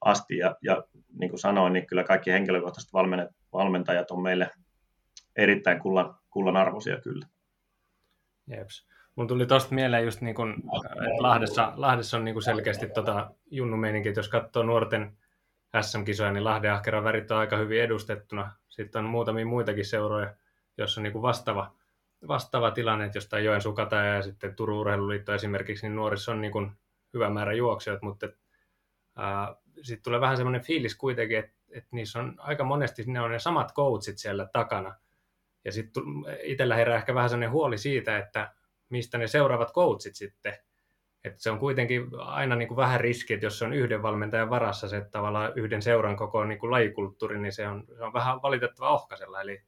asti 0.00 0.36
ja, 0.36 0.56
ja 0.62 0.84
niin 1.18 1.30
kuin 1.30 1.40
sanoin, 1.40 1.72
niin 1.72 1.86
kyllä 1.86 2.04
kaikki 2.04 2.32
henkilökohtaiset 2.32 2.90
valmentajat 3.52 4.10
on 4.10 4.22
meille 4.22 4.50
erittäin 5.36 5.80
kullan, 5.80 6.14
kullan 6.30 6.56
arvoisia 6.56 7.00
kyllä. 7.00 7.26
Jeps. 8.46 8.86
Mun 9.16 9.26
tuli 9.26 9.46
tuosta 9.46 9.74
mieleen 9.74 10.04
just 10.04 10.20
niin 10.20 10.34
kun, 10.34 10.54
että 10.76 11.22
Lahdessa, 11.22 11.72
Lahdessa 11.76 12.16
on 12.16 12.24
niin 12.24 12.42
selkeästi 12.42 12.88
tota 12.88 13.30
junnu 13.50 13.76
jos 14.16 14.28
katsoo 14.28 14.62
nuorten 14.62 15.16
SM-kisoja, 15.80 16.32
niin 16.32 16.44
Lahden 16.44 16.72
ahkeran 16.72 17.04
värit 17.04 17.30
on 17.30 17.38
aika 17.38 17.56
hyvin 17.56 17.82
edustettuna. 17.82 18.52
Sitten 18.68 19.04
on 19.04 19.10
muutamia 19.10 19.46
muitakin 19.46 19.84
seuroja, 19.84 20.34
joissa 20.78 21.00
on 21.00 21.02
niin 21.02 21.12
kuin 21.12 21.22
vastaava, 21.22 21.74
vastaava 22.28 22.70
tilanne, 22.70 23.04
että 23.04 23.16
jostain 23.16 23.44
Joensuun 23.44 23.74
Kataja 23.74 24.14
ja 24.14 24.22
sitten 24.22 24.56
Turun 24.56 24.78
Urheiluliitto 24.78 25.34
esimerkiksi, 25.34 25.86
niin 25.86 25.96
nuorissa 25.96 26.32
on 26.32 26.40
niin 26.40 26.52
kuin 26.52 26.72
hyvä 27.14 27.30
määrä 27.30 27.52
juoksijat, 27.52 28.02
mutta 28.02 28.28
sitten 29.82 30.02
tulee 30.02 30.20
vähän 30.20 30.36
semmoinen 30.36 30.64
fiilis 30.64 30.96
kuitenkin, 30.96 31.38
että, 31.38 31.52
että 31.70 31.88
niissä 31.92 32.18
on 32.18 32.34
aika 32.38 32.64
monesti 32.64 33.04
ne 33.06 33.20
on 33.20 33.30
ne 33.30 33.38
samat 33.38 33.74
coachit 33.74 34.18
siellä 34.18 34.48
takana. 34.52 34.94
Ja 35.64 35.72
sitten 35.72 36.02
itsellä 36.42 36.76
herää 36.76 36.96
ehkä 36.96 37.14
vähän 37.14 37.30
sellainen 37.30 37.50
huoli 37.50 37.78
siitä, 37.78 38.18
että 38.18 38.54
mistä 38.88 39.18
ne 39.18 39.26
seuraavat 39.26 39.72
coachit 39.72 40.14
sitten 40.14 40.54
et 41.24 41.40
se 41.40 41.50
on 41.50 41.58
kuitenkin 41.58 42.08
aina 42.18 42.56
niin 42.56 42.68
kuin 42.68 42.76
vähän 42.76 43.00
riski, 43.00 43.34
että 43.34 43.46
jos 43.46 43.58
se 43.58 43.64
on 43.64 43.72
yhden 43.72 44.02
valmentajan 44.02 44.50
varassa 44.50 44.88
se 44.88 44.96
että 44.96 45.10
tavallaan 45.10 45.52
yhden 45.56 45.82
seuran 45.82 46.16
koko 46.16 46.44
niin 46.44 46.58
kuin 46.58 46.70
lajikulttuuri, 46.70 47.38
niin 47.38 47.52
se 47.52 47.68
on, 47.68 47.84
se 47.96 48.04
on 48.04 48.12
vähän 48.12 48.42
valitettava 48.42 48.94
ohkasella. 48.94 49.40
Eli, 49.40 49.62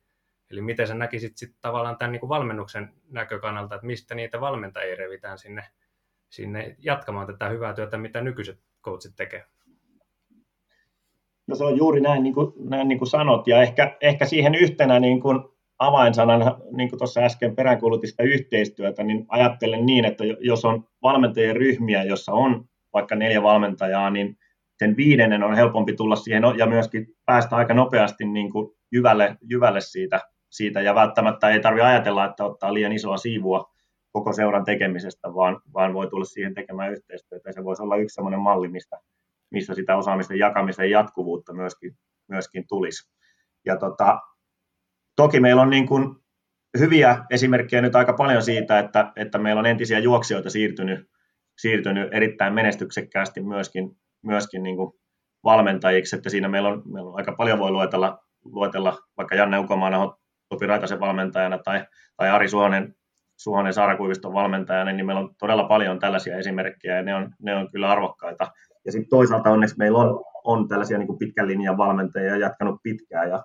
eli 0.50 0.60
miten 0.60 0.86
sä 0.86 0.94
näkisit 0.94 1.36
sitten 1.36 1.58
tavallaan 1.60 1.96
tämän 1.98 2.12
niin 2.12 2.20
kuin 2.20 2.28
valmennuksen 2.28 2.94
näkökannalta, 3.10 3.74
että 3.74 3.86
mistä 3.86 4.14
niitä 4.14 4.40
valmentajia 4.40 4.96
revitään 4.96 5.38
sinne, 5.38 5.64
sinne 6.28 6.76
jatkamaan 6.78 7.26
tätä 7.26 7.48
hyvää 7.48 7.74
työtä, 7.74 7.98
mitä 7.98 8.20
nykyiset 8.20 8.58
coachit 8.82 9.16
tekee? 9.16 9.44
No 11.46 11.56
se 11.56 11.64
on 11.64 11.76
juuri 11.76 12.00
näin, 12.00 12.22
niin 12.22 12.34
kuin, 12.34 12.52
näin 12.58 12.88
niin 12.88 12.98
kuin 12.98 13.08
sanot, 13.08 13.46
ja 13.46 13.62
ehkä, 13.62 13.96
ehkä 14.00 14.24
siihen 14.24 14.54
yhtenä 14.54 15.00
niin 15.00 15.20
kuin 15.20 15.53
avainsanan, 15.78 16.40
niin 16.76 16.88
kuin 16.88 16.98
tuossa 16.98 17.20
äsken 17.20 17.56
peräänkuulutin 17.56 18.10
sitä 18.10 18.22
yhteistyötä, 18.22 19.02
niin 19.02 19.26
ajattelen 19.28 19.86
niin, 19.86 20.04
että 20.04 20.24
jos 20.40 20.64
on 20.64 20.84
valmentajien 21.02 21.56
ryhmiä, 21.56 22.04
jossa 22.04 22.32
on 22.32 22.64
vaikka 22.92 23.14
neljä 23.14 23.42
valmentajaa, 23.42 24.10
niin 24.10 24.38
sen 24.78 24.96
viidennen 24.96 25.42
on 25.42 25.56
helpompi 25.56 25.92
tulla 25.92 26.16
siihen 26.16 26.42
ja 26.58 26.66
myöskin 26.66 27.06
päästä 27.26 27.56
aika 27.56 27.74
nopeasti 27.74 28.24
niin 28.24 28.52
kuin 28.52 28.70
jyvälle, 28.92 29.36
jyvälle 29.50 29.80
siitä, 29.80 30.20
siitä, 30.50 30.80
ja 30.80 30.94
välttämättä 30.94 31.48
ei 31.48 31.60
tarvitse 31.60 31.86
ajatella, 31.86 32.24
että 32.24 32.44
ottaa 32.44 32.74
liian 32.74 32.92
isoa 32.92 33.16
siivua, 33.16 33.70
koko 34.12 34.32
seuran 34.32 34.64
tekemisestä, 34.64 35.34
vaan, 35.34 35.60
vaan 35.74 35.94
voi 35.94 36.06
tulla 36.06 36.24
siihen 36.24 36.54
tekemään 36.54 36.92
yhteistyötä. 36.92 37.48
Ja 37.48 37.52
se 37.52 37.64
voisi 37.64 37.82
olla 37.82 37.96
yksi 37.96 38.14
sellainen 38.14 38.40
malli, 38.40 38.68
mistä, 38.68 39.00
missä 39.50 39.74
sitä 39.74 39.96
osaamisen 39.96 40.38
jakamisen 40.38 40.90
jatkuvuutta 40.90 41.52
myöskin, 41.52 41.96
myöskin 42.28 42.64
tulisi. 42.68 43.10
Ja 43.66 43.76
tota, 43.76 44.20
toki 45.16 45.40
meillä 45.40 45.62
on 45.62 45.70
niin 45.70 45.86
kuin 45.86 46.16
hyviä 46.78 47.24
esimerkkejä 47.30 47.82
nyt 47.82 47.96
aika 47.96 48.12
paljon 48.12 48.42
siitä, 48.42 48.78
että, 48.78 49.12
että 49.16 49.38
meillä 49.38 49.58
on 49.60 49.66
entisiä 49.66 49.98
juoksijoita 49.98 50.50
siirtynyt, 50.50 51.10
siirtynyt 51.58 52.14
erittäin 52.14 52.54
menestyksekkäästi 52.54 53.40
myöskin, 53.40 53.96
myöskin 54.22 54.62
niin 54.62 54.76
kuin 54.76 54.92
valmentajiksi, 55.44 56.16
että 56.16 56.30
siinä 56.30 56.48
meillä 56.48 56.68
on, 56.68 56.82
meillä 56.92 57.10
on 57.10 57.16
aika 57.16 57.32
paljon 57.32 57.58
voi 57.58 57.70
luetella, 57.70 58.18
luetella 58.44 58.98
vaikka 59.16 59.34
Janne 59.34 59.58
Ukomaana 59.58 60.12
Topi 60.48 60.66
Raitasen 60.66 61.00
valmentajana 61.00 61.58
tai, 61.58 61.86
tai 62.16 62.30
Ari 62.30 62.48
Suhonen, 62.48 62.94
Suhonen 63.36 63.72
Saarakuiviston 63.72 64.32
valmentajana, 64.32 64.92
niin 64.92 65.06
meillä 65.06 65.20
on 65.20 65.34
todella 65.38 65.64
paljon 65.64 65.98
tällaisia 65.98 66.36
esimerkkejä 66.36 66.96
ja 66.96 67.02
ne 67.02 67.14
on, 67.14 67.30
ne 67.42 67.56
on 67.56 67.70
kyllä 67.70 67.90
arvokkaita. 67.90 68.52
Ja 68.84 68.92
sitten 68.92 69.10
toisaalta 69.10 69.50
onneksi 69.50 69.78
meillä 69.78 69.98
on, 69.98 70.24
on 70.44 70.68
tällaisia 70.68 70.98
niin 70.98 71.06
kuin 71.06 71.18
pitkän 71.18 71.48
linjan 71.48 71.76
valmentajia 71.76 72.36
jatkanut 72.36 72.80
pitkään 72.82 73.30
ja, 73.30 73.44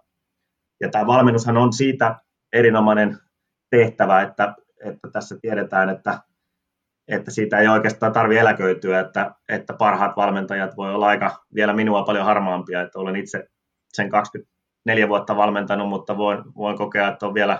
ja 0.81 0.89
tämä 0.89 1.07
valmennushan 1.07 1.57
on 1.57 1.73
siitä 1.73 2.15
erinomainen 2.53 3.17
tehtävä, 3.69 4.21
että, 4.21 4.55
että 4.85 5.09
tässä 5.11 5.37
tiedetään, 5.41 5.89
että, 5.89 6.19
että 7.07 7.31
siitä 7.31 7.57
ei 7.57 7.67
oikeastaan 7.67 8.13
tarvi 8.13 8.37
eläköityä, 8.37 8.99
että, 8.99 9.35
että 9.49 9.73
parhaat 9.73 10.15
valmentajat 10.15 10.77
voi 10.77 10.95
olla 10.95 11.07
aika 11.07 11.45
vielä 11.55 11.73
minua 11.73 12.03
paljon 12.03 12.25
harmaampia, 12.25 12.81
että 12.81 12.99
olen 12.99 13.15
itse 13.15 13.47
sen 13.93 14.09
24 14.09 15.09
vuotta 15.09 15.35
valmentanut, 15.35 15.89
mutta 15.89 16.17
voin, 16.17 16.43
voin 16.55 16.77
kokea, 16.77 17.07
että 17.07 17.25
on 17.25 17.33
vielä, 17.33 17.59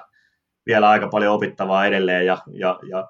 vielä 0.66 0.90
aika 0.90 1.08
paljon 1.08 1.36
opittavaa 1.36 1.86
edelleen 1.86 2.26
ja, 2.26 2.38
ja, 2.52 2.80
ja, 2.90 3.10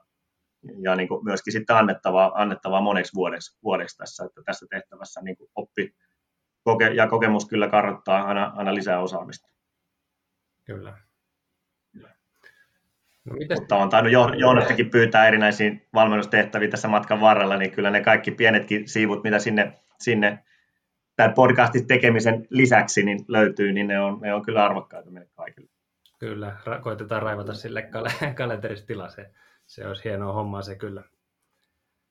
ja 0.82 0.96
niin 0.96 1.08
kuin 1.08 1.24
myöskin 1.24 1.54
sitten 1.54 1.76
annettavaa, 1.76 2.32
annettavaa 2.36 2.82
moneksi 2.82 3.16
vuodeksi, 3.16 3.60
vuodeksi 3.64 3.98
tässä, 3.98 4.26
että 4.26 4.42
tässä 4.46 4.66
tehtävässä 4.70 5.22
niin 5.22 5.38
kuin 5.38 5.50
oppi 5.56 5.94
koke, 6.64 6.88
ja 6.88 7.08
kokemus 7.08 7.48
kyllä 7.48 7.68
karottaa 7.68 8.24
aina, 8.24 8.52
aina 8.56 8.76
lisää 8.76 9.00
osaamista. 9.00 9.50
Kyllä. 10.70 10.98
No, 13.26 13.36
mites? 13.36 13.60
Mutta 13.60 13.76
on 13.76 13.90
tainnut 13.90 14.14
Joonastakin 14.40 14.90
pyytää 14.90 15.28
erinäisiä 15.28 15.72
valmennustehtäviä 15.94 16.68
tässä 16.68 16.88
matkan 16.88 17.22
varrella, 17.22 17.58
niin 17.58 17.72
kyllä 17.72 17.90
ne 17.90 18.02
kaikki 18.02 18.32
pienetkin 18.32 18.88
siivut, 18.88 19.24
mitä 19.24 19.40
sinne, 19.40 19.74
sinne 20.00 20.44
tämän 21.16 21.34
podcastin 21.34 21.88
tekemisen 21.88 22.48
lisäksi 22.50 23.04
niin 23.04 23.20
löytyy, 23.28 23.74
niin 23.74 23.88
ne 23.88 24.00
on, 24.00 24.22
ne 24.22 24.34
on 24.34 24.42
kyllä 24.42 24.66
arvokkaita 24.66 25.12
meille 25.12 25.30
kaikille. 25.36 25.70
Kyllä, 26.20 26.58
ra- 26.68 26.82
koitetaan 26.82 27.22
raivata 27.22 27.54
sille 27.54 27.82
kal- 27.82 28.34
kalenteristila, 28.36 29.10
se, 29.10 29.32
se 29.66 29.88
olisi 29.88 30.04
hienoa 30.04 30.34
hommaa 30.34 30.62
se 30.62 30.76
kyllä. 30.76 31.04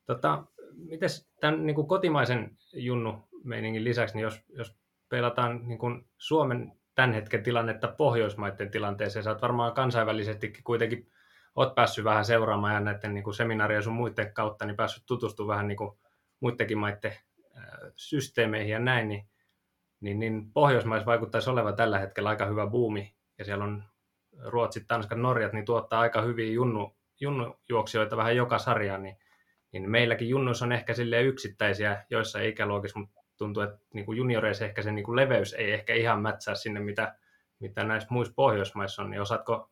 Tota, 0.07 0.45
mites 0.77 1.31
tämän 1.41 1.67
niin 1.67 1.75
kuin 1.75 1.89
kotimaisen 1.89 2.51
junnu 2.73 3.29
meiningin 3.45 3.85
lisäksi, 3.85 4.15
niin 4.15 4.23
jos, 4.23 4.41
jos 4.49 4.77
pelataan 5.09 5.69
niin 5.69 5.79
kuin 5.79 6.05
Suomen 6.17 6.78
tämän 6.99 7.15
hetken 7.15 7.43
tilannetta 7.43 7.89
Pohjoismaiden 7.89 8.71
tilanteeseen. 8.71 9.23
Sä 9.23 9.31
oot 9.31 9.43
varmaan 9.43 9.73
kansainvälisestikin 9.73 10.65
kuitenkin 10.65 11.11
oot 11.55 11.75
päässyt 11.75 12.05
vähän 12.05 12.25
seuraamaan 12.25 12.75
ja 12.75 12.81
näiden 12.81 13.15
niin 13.15 13.35
seminaarien 13.35 13.83
sun 13.83 13.93
muiden 13.93 14.35
kautta 14.35 14.67
niin 14.67 14.77
päässyt 14.77 15.07
tutustumaan 15.07 15.55
vähän 15.55 15.69
niin 15.69 15.77
kuin 15.77 15.99
muidenkin 16.41 16.79
maiden 16.79 17.13
systeemeihin 17.97 18.73
ja 18.73 18.79
näin, 18.79 19.09
niin, 19.09 19.29
niin, 20.01 20.19
niin 20.19 20.53
Pohjoismaissa 20.53 21.07
vaikuttaisi 21.07 21.51
olevan 21.51 21.77
tällä 21.77 21.99
hetkellä 21.99 22.29
aika 22.29 22.47
hyvä 22.47 22.67
buumi, 22.67 23.15
ja 23.39 23.45
siellä 23.45 23.65
on 23.65 23.85
Ruotsit, 24.45 24.85
Tanskan, 24.89 25.23
Norjat, 25.23 25.53
niin 25.53 25.65
tuottaa 25.65 26.01
aika 26.01 26.23
hyviä 26.23 26.53
junnu, 26.53 26.97
junnujuoksijoita 27.21 28.17
vähän 28.17 28.37
joka 28.37 28.59
sarjaan, 28.59 29.03
niin, 29.03 29.17
niin 29.73 29.91
meilläkin 29.91 30.29
junnuissa 30.29 30.65
on 30.65 30.73
ehkä 30.73 30.95
sille 30.95 31.23
yksittäisiä 31.23 32.05
joissa 32.11 32.41
ikäluokissa, 32.41 32.99
mutta 32.99 33.18
tuntuu, 33.39 33.63
että 33.63 33.79
niin 33.95 34.07
kuin 34.07 34.19
junioreissa 34.19 34.65
ehkä 34.65 34.83
se 34.83 34.93
niin 34.93 35.05
kuin 35.05 35.17
leveys 35.17 35.53
ei 35.53 35.73
ehkä 35.73 35.95
ihan 35.95 36.23
mätsää 36.23 36.55
sinne, 36.55 36.81
mitä, 36.81 37.15
mitä 37.61 37.85
näissä 37.85 38.09
muissa 38.11 38.35
Pohjoismaissa 38.37 39.03
on, 39.03 39.11
niin 39.11 39.21
osaatko 39.21 39.71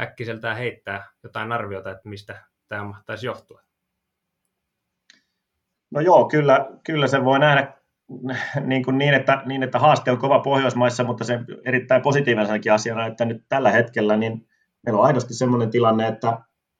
äkkiseltään 0.00 0.56
heittää 0.56 1.10
jotain 1.22 1.52
arviota, 1.52 1.90
että 1.90 2.08
mistä 2.08 2.44
tämä 2.68 2.84
mahtaisi 2.84 3.26
johtua? 3.26 3.62
No 5.90 6.00
joo, 6.00 6.28
kyllä, 6.28 6.66
kyllä 6.84 7.08
se 7.08 7.24
voi 7.24 7.38
nähdä 7.38 7.72
niin, 8.64 8.84
kuin 8.84 8.98
niin, 8.98 9.14
että, 9.14 9.42
niin, 9.46 9.62
että 9.62 9.78
haaste 9.78 10.10
on 10.10 10.18
kova 10.18 10.38
Pohjoismaissa, 10.38 11.04
mutta 11.04 11.24
se 11.24 11.40
erittäin 11.64 12.02
positiivisenakin 12.02 12.72
asiana, 12.72 13.06
että 13.06 13.24
nyt 13.24 13.44
tällä 13.48 13.70
hetkellä 13.70 14.16
niin 14.16 14.48
meillä 14.86 15.00
on 15.00 15.06
aidosti 15.06 15.34
sellainen 15.34 15.70
tilanne, 15.70 16.08
että, 16.08 16.38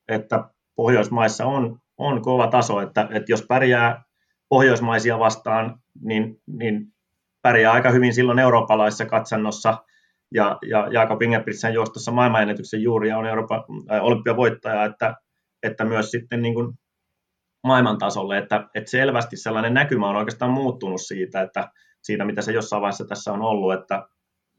että 0.08 0.44
Pohjoismaissa 0.74 1.46
on, 1.46 1.80
on 1.96 2.22
kova 2.22 2.46
taso, 2.46 2.80
että, 2.80 3.08
että 3.10 3.32
jos 3.32 3.42
pärjää 3.48 4.04
pohjoismaisia 4.48 5.18
vastaan, 5.18 5.80
niin, 6.00 6.40
niin 6.46 6.92
pärjää 7.42 7.72
aika 7.72 7.90
hyvin 7.90 8.14
silloin 8.14 8.38
eurooppalaisessa 8.38 9.06
katsannossa. 9.06 9.78
Ja, 10.34 10.58
ja 10.68 10.88
Jaakob 10.92 11.22
Ingebrigtsen 11.22 11.74
juostossa 11.74 12.12
maailmanennätyksen 12.12 12.82
juuri 12.82 13.08
ja 13.08 13.18
on 13.18 13.26
Euroopan 13.26 13.64
äh, 13.90 14.04
olympiavoittaja, 14.04 14.84
että, 14.84 15.14
että 15.62 15.84
myös 15.84 16.10
sitten 16.10 16.42
niin 16.42 16.54
kuin 16.54 16.78
maailman 17.64 17.98
tasolle, 17.98 18.38
että, 18.38 18.68
että 18.74 18.90
selvästi 18.90 19.36
sellainen 19.36 19.74
näkymä 19.74 20.08
on 20.08 20.16
oikeastaan 20.16 20.50
muuttunut 20.50 21.00
siitä, 21.00 21.42
että 21.42 21.70
siitä 22.02 22.24
mitä 22.24 22.42
se 22.42 22.52
jossain 22.52 22.82
vaiheessa 22.82 23.04
tässä 23.04 23.32
on 23.32 23.42
ollut, 23.42 23.72
että 23.72 24.08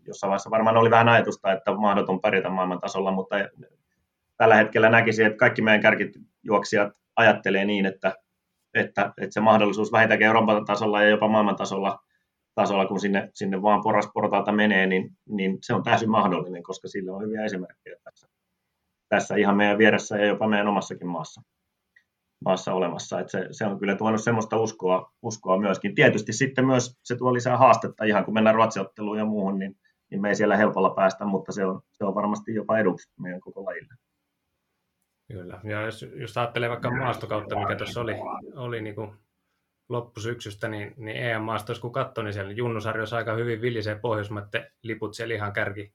jossain 0.08 0.30
vaiheessa 0.30 0.52
varmaan 0.52 0.78
oli 0.78 0.89
vähän 0.89 1.10
ajatusta, 1.10 1.52
että 1.52 1.73
mahdoton 1.73 2.21
pärjätä 2.21 2.49
maailman 2.49 2.80
tasolla, 2.80 3.12
mutta 3.12 3.36
tällä 4.38 4.56
hetkellä 4.56 4.89
näkisin, 4.89 5.25
että 5.25 5.38
kaikki 5.38 5.62
meidän 5.62 5.82
kärkijuoksijat 5.82 6.93
ajattelee 7.15 7.65
niin, 7.65 7.86
että 7.86 8.15
että, 8.73 9.13
että 9.17 9.34
se 9.34 9.39
mahdollisuus 9.39 9.91
vähintäänkin 9.91 10.27
Euroopan 10.27 10.65
tasolla 10.65 11.01
ja 11.01 11.10
jopa 11.10 11.27
maailman 11.27 11.55
tasolla, 11.55 11.99
tasolla 12.55 12.86
kun 12.86 12.99
sinne, 12.99 13.29
sinne 13.34 13.62
vaan 13.62 13.84
porrasportaalta 13.84 14.51
menee, 14.51 14.86
niin, 14.86 15.12
niin 15.29 15.58
se 15.62 15.73
on 15.73 15.84
täysin 15.84 16.10
mahdollinen, 16.10 16.63
koska 16.63 16.88
sillä 16.88 17.13
on 17.13 17.21
hyviä 17.23 17.45
esimerkkejä 17.45 17.95
tässä, 18.03 18.27
tässä 19.10 19.36
ihan 19.36 19.58
meidän 19.58 19.77
vieressä 19.77 20.17
ja 20.17 20.25
jopa 20.25 20.47
meidän 20.47 20.67
omassakin 20.67 21.08
maassa, 21.08 21.41
maassa 22.45 22.73
olemassa. 22.73 23.19
Että 23.19 23.32
se, 23.32 23.47
se, 23.51 23.65
on 23.65 23.79
kyllä 23.79 23.95
tuonut 23.95 24.23
semmoista 24.23 24.58
uskoa, 24.58 25.12
uskoa 25.21 25.60
myöskin. 25.60 25.95
Tietysti 25.95 26.34
sitten 26.34 26.65
myös 26.65 26.97
se 27.03 27.15
tuo 27.15 27.34
lisää 27.34 27.58
haastetta, 27.58 28.03
ihan 28.03 28.25
kun 28.25 28.34
mennään 28.34 28.55
ruotsiotteluun 28.55 29.17
ja 29.17 29.25
muuhun, 29.25 29.60
niin, 29.60 29.75
niin 30.12 30.21
me 30.21 30.29
ei 30.29 30.36
siellä 30.36 30.58
helpolla 30.58 30.89
päästä, 30.89 31.25
mutta 31.25 31.51
se 31.51 31.65
on, 31.65 31.82
se 31.91 32.05
on 32.05 32.15
varmasti 32.15 32.53
jopa 32.53 32.77
eduksi 32.77 33.12
meidän 33.19 33.41
koko 33.41 33.65
lajille. 33.65 33.93
Kyllä, 35.31 35.59
ja 35.63 35.81
jos, 35.81 36.05
jos 36.15 36.37
ajattelee 36.37 36.69
vaikka 36.69 36.91
maastokautta, 36.91 37.59
mikä 37.59 37.75
tuossa 37.75 38.01
oli, 38.01 38.15
oli 38.55 38.81
niin 38.81 38.95
kuin 38.95 39.17
loppusyksystä, 39.89 40.67
niin, 40.67 40.93
niin 40.97 41.17
EM-maastoissa 41.17 41.81
kun 41.81 41.91
katsoi, 41.91 42.23
niin 42.23 42.33
siellä 42.33 42.51
junnusarjoissa 42.51 43.17
aika 43.17 43.33
hyvin 43.33 43.61
vilisee 43.61 43.95
Pohjoismaiden 43.95 44.71
liput 44.83 45.13
siellä 45.13 45.35
ihan 45.35 45.53
kärki, 45.53 45.93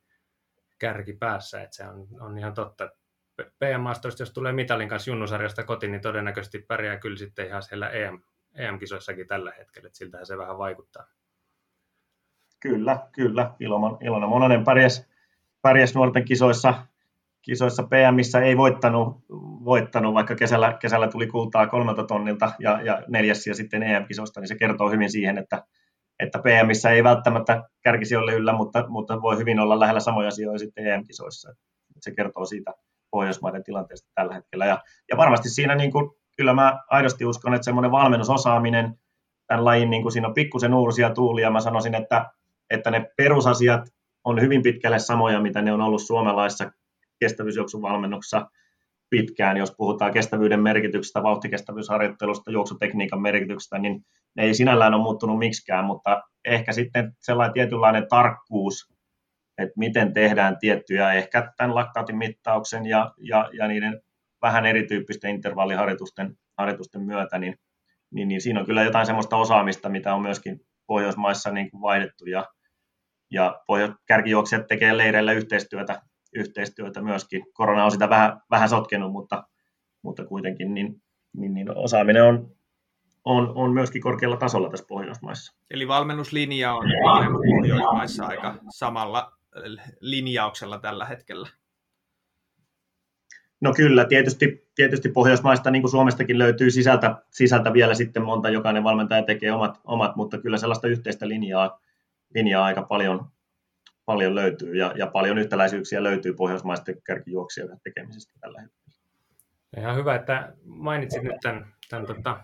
kärki 0.79 1.13
päässä, 1.13 1.63
että 1.63 1.77
se 1.77 1.89
on, 1.89 2.07
on 2.21 2.39
ihan 2.39 2.55
totta. 2.55 2.91
PM-maastoista, 3.59 4.23
jos 4.23 4.33
tulee 4.33 4.53
mitalin 4.53 4.89
kanssa 4.89 5.11
junnusarjasta 5.11 5.65
kotiin, 5.65 5.93
niin 5.93 6.03
todennäköisesti 6.03 6.59
pärjää 6.59 6.99
kyllä 6.99 7.17
sitten 7.17 7.47
ihan 7.47 7.63
siellä 7.63 7.91
EM, 7.91 8.21
EM-kisoissakin 8.55 9.27
tällä 9.27 9.53
hetkellä, 9.59 9.87
että 9.87 9.99
siltähän 9.99 10.27
se 10.27 10.39
vähän 10.39 10.59
vaikuttaa. 10.59 11.07
Kyllä, 12.61 13.09
kyllä. 13.13 13.55
Ilona, 13.61 13.97
Ilona 14.01 14.27
Mononen 14.27 14.65
pärjäs, 14.65 15.09
pärjäs 15.63 15.95
nuorten 15.95 16.25
kisoissa 16.25 16.87
kisoissa 17.45 17.83
PMissä 17.83 18.41
ei 18.41 18.57
voittanut, 18.57 19.17
voittanut 19.65 20.15
vaikka 20.15 20.35
kesällä, 20.35 20.77
kesällä 20.81 21.09
tuli 21.09 21.27
kultaa 21.27 21.67
kolmelta 21.67 22.05
tonnilta 22.05 22.53
ja, 22.59 22.83
ja 22.83 23.03
neljäs 23.09 23.47
ja 23.47 23.55
sitten 23.55 23.83
EM-kisoista, 23.83 24.41
niin 24.41 24.49
se 24.49 24.57
kertoo 24.57 24.91
hyvin 24.91 25.11
siihen, 25.11 25.39
että, 25.39 25.65
että 26.21 26.39
PMissä 26.39 26.91
ei 26.91 27.05
välttämättä 27.05 27.63
kärkisijoille 27.83 28.33
yllä, 28.33 28.53
mutta, 28.53 28.85
mutta 28.89 29.23
voi 29.23 29.39
hyvin 29.39 29.61
olla 29.61 29.81
lähellä 29.81 30.01
samoja 30.01 30.31
sijoja 30.31 30.59
sitten 30.59 30.87
EM-kisoissa. 30.87 31.55
Se 32.01 32.15
kertoo 32.15 32.45
siitä 32.45 32.73
Pohjoismaiden 33.11 33.65
tilanteesta 33.65 34.11
tällä 34.15 34.35
hetkellä. 34.35 34.67
Ja, 34.67 34.83
ja 35.11 35.17
varmasti 35.17 35.49
siinä 35.49 35.75
niin 35.75 35.93
kuin, 35.93 36.11
kyllä 36.37 36.55
mä 36.55 36.81
aidosti 36.91 37.25
uskon, 37.25 37.55
että 37.55 37.65
semmoinen 37.65 37.93
valmennusosaaminen 37.93 38.95
tämän 39.47 39.65
lajin, 39.65 39.91
niin 39.91 40.03
kuin 40.03 40.13
siinä 40.13 40.29
on 40.29 40.35
pikkusen 40.35 40.75
uusia 40.75 41.11
tuulia. 41.11 41.51
Mä 41.51 41.61
sanoisin, 41.61 41.95
että, 41.95 42.31
että 42.71 42.91
ne 42.91 43.11
perusasiat 43.17 43.83
on 44.25 44.41
hyvin 44.41 44.63
pitkälle 44.63 44.99
samoja, 44.99 45.41
mitä 45.41 45.63
ne 45.63 45.73
on 45.73 45.81
ollut 45.81 46.03
suomalaisessa 46.03 46.71
kestävyysjuoksun 47.21 47.83
valmennuksessa 47.83 48.47
pitkään, 49.11 49.57
jos 49.57 49.75
puhutaan 49.77 50.13
kestävyyden 50.13 50.61
merkityksestä, 50.61 51.23
vauhtikestävyysharjoittelusta, 51.23 52.51
juoksutekniikan 52.51 53.23
merkityksestä, 53.23 53.79
niin 53.79 54.05
ne 54.37 54.43
ei 54.43 54.55
sinällään 54.55 54.95
ole 54.95 55.03
muuttunut 55.03 55.39
miksikään, 55.39 55.85
mutta 55.85 56.23
ehkä 56.45 56.73
sitten 56.73 57.13
sellainen 57.21 57.55
tietynlainen 57.55 58.09
tarkkuus, 58.09 58.95
että 59.59 59.75
miten 59.77 60.15
tehdään 60.15 60.59
tiettyjä, 60.59 61.13
ehkä 61.13 61.53
tämän 61.57 61.75
laktaatin 61.75 62.17
mittauksen 62.17 62.87
ja, 62.87 63.13
ja, 63.19 63.51
ja 63.53 63.69
niiden 63.69 64.01
vähän 64.43 64.67
erityyppisten 64.67 65.31
intervalliharjoitusten 65.31 66.37
harjoitusten 66.59 67.03
myötä, 67.03 67.39
niin, 67.39 67.57
niin, 68.11 68.29
niin 68.29 68.41
siinä 68.41 68.61
on 68.61 68.67
kyllä 68.67 68.83
jotain 68.83 69.07
sellaista 69.07 69.37
osaamista, 69.37 69.89
mitä 69.89 70.15
on 70.15 70.23
myöskin 70.23 70.61
Pohjoismaissa 70.87 71.51
niin 71.51 71.71
kuin 71.71 71.81
vaihdettu 71.81 72.27
ja, 72.27 72.47
ja 73.31 73.63
kärkijuoksijat 74.07 74.67
tekee 74.67 74.97
leireillä 74.97 75.33
yhteistyötä 75.33 76.03
yhteistyötä 76.35 77.03
myöskin. 77.03 77.47
Korona 77.53 77.85
on 77.85 77.91
sitä 77.91 78.09
vähän, 78.09 78.41
vähän 78.51 78.69
sotkenut, 78.69 79.13
mutta, 79.13 79.45
mutta 80.03 80.25
kuitenkin 80.25 80.75
niin, 80.75 81.03
niin, 81.37 81.55
niin 81.55 81.77
osaaminen 81.77 82.25
on, 82.25 82.51
on, 83.25 83.53
on 83.55 83.73
myöskin 83.73 84.03
korkealla 84.03 84.37
tasolla 84.37 84.71
tässä 84.71 84.87
Pohjoismaissa. 84.89 85.55
Eli 85.71 85.89
valmennuslinja 85.89 86.75
on 86.75 86.87
Pohjoismaissa 87.57 88.27
aika 88.27 88.55
samalla 88.69 89.33
linjauksella 90.01 90.79
tällä 90.79 91.05
hetkellä. 91.05 91.49
No 93.61 93.73
kyllä, 93.73 94.05
tietysti, 94.05 94.69
tietysti 94.75 95.09
Pohjoismaista, 95.09 95.71
niin 95.71 95.83
kuin 95.83 95.91
Suomestakin 95.91 96.39
löytyy 96.39 96.71
sisältä, 96.71 97.23
sisältä 97.31 97.73
vielä 97.73 97.95
sitten 97.95 98.23
monta, 98.23 98.51
jokainen 98.51 98.85
valmentaja 98.85 99.23
tekee 99.23 99.53
omat, 99.53 99.81
omat 99.85 100.17
mutta 100.17 100.39
kyllä 100.39 100.59
sellaista 100.59 100.89
yhteistä 100.89 101.29
linjaa, 101.29 101.81
linjaa 102.35 102.65
aika 102.65 102.83
paljon, 102.83 103.27
paljon 104.05 104.35
löytyy 104.35 104.77
ja, 104.77 104.93
ja 104.97 105.07
paljon 105.07 105.39
yhtäläisyyksiä 105.39 106.03
löytyy 106.03 106.33
pohjoismaisten 106.33 107.03
kärkijuoksijoiden 107.03 107.81
tekemisestä 107.85 108.33
tällä 108.41 108.61
hetkellä. 108.61 108.85
Ihan 109.79 109.97
hyvä, 109.97 110.15
että 110.15 110.53
mainitsit 110.65 111.23
nyt 111.23 111.41
tämän, 111.43 111.67
tämän 111.91 112.07
tota, 112.07 112.41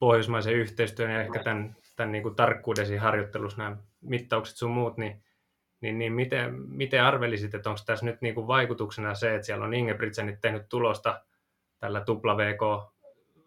pohjoismaisen 0.00 0.54
yhteistyön 0.54 1.10
ja 1.10 1.22
ehkä 1.22 1.42
tämän, 1.42 1.76
tämän 1.96 2.12
niin 2.12 2.22
kuin 2.22 2.34
tarkkuudesi 2.34 2.96
harjoittelussa 2.96 3.62
nämä 3.62 3.76
mittaukset 4.00 4.56
sun 4.56 4.70
muut, 4.70 4.96
niin 4.96 5.22
niin, 5.80 5.98
niin 5.98 6.12
miten, 6.12 6.54
miten 6.54 7.02
arvelisit, 7.02 7.54
että 7.54 7.70
onko 7.70 7.80
tässä 7.86 8.06
nyt 8.06 8.20
niin 8.20 8.34
kuin 8.34 8.46
vaikutuksena 8.46 9.14
se, 9.14 9.34
että 9.34 9.46
siellä 9.46 9.64
on 9.64 9.74
Ingebrigtsenit 9.74 10.40
tehnyt 10.40 10.68
tulosta 10.68 11.22
tällä 11.78 12.00
VK 12.36 12.92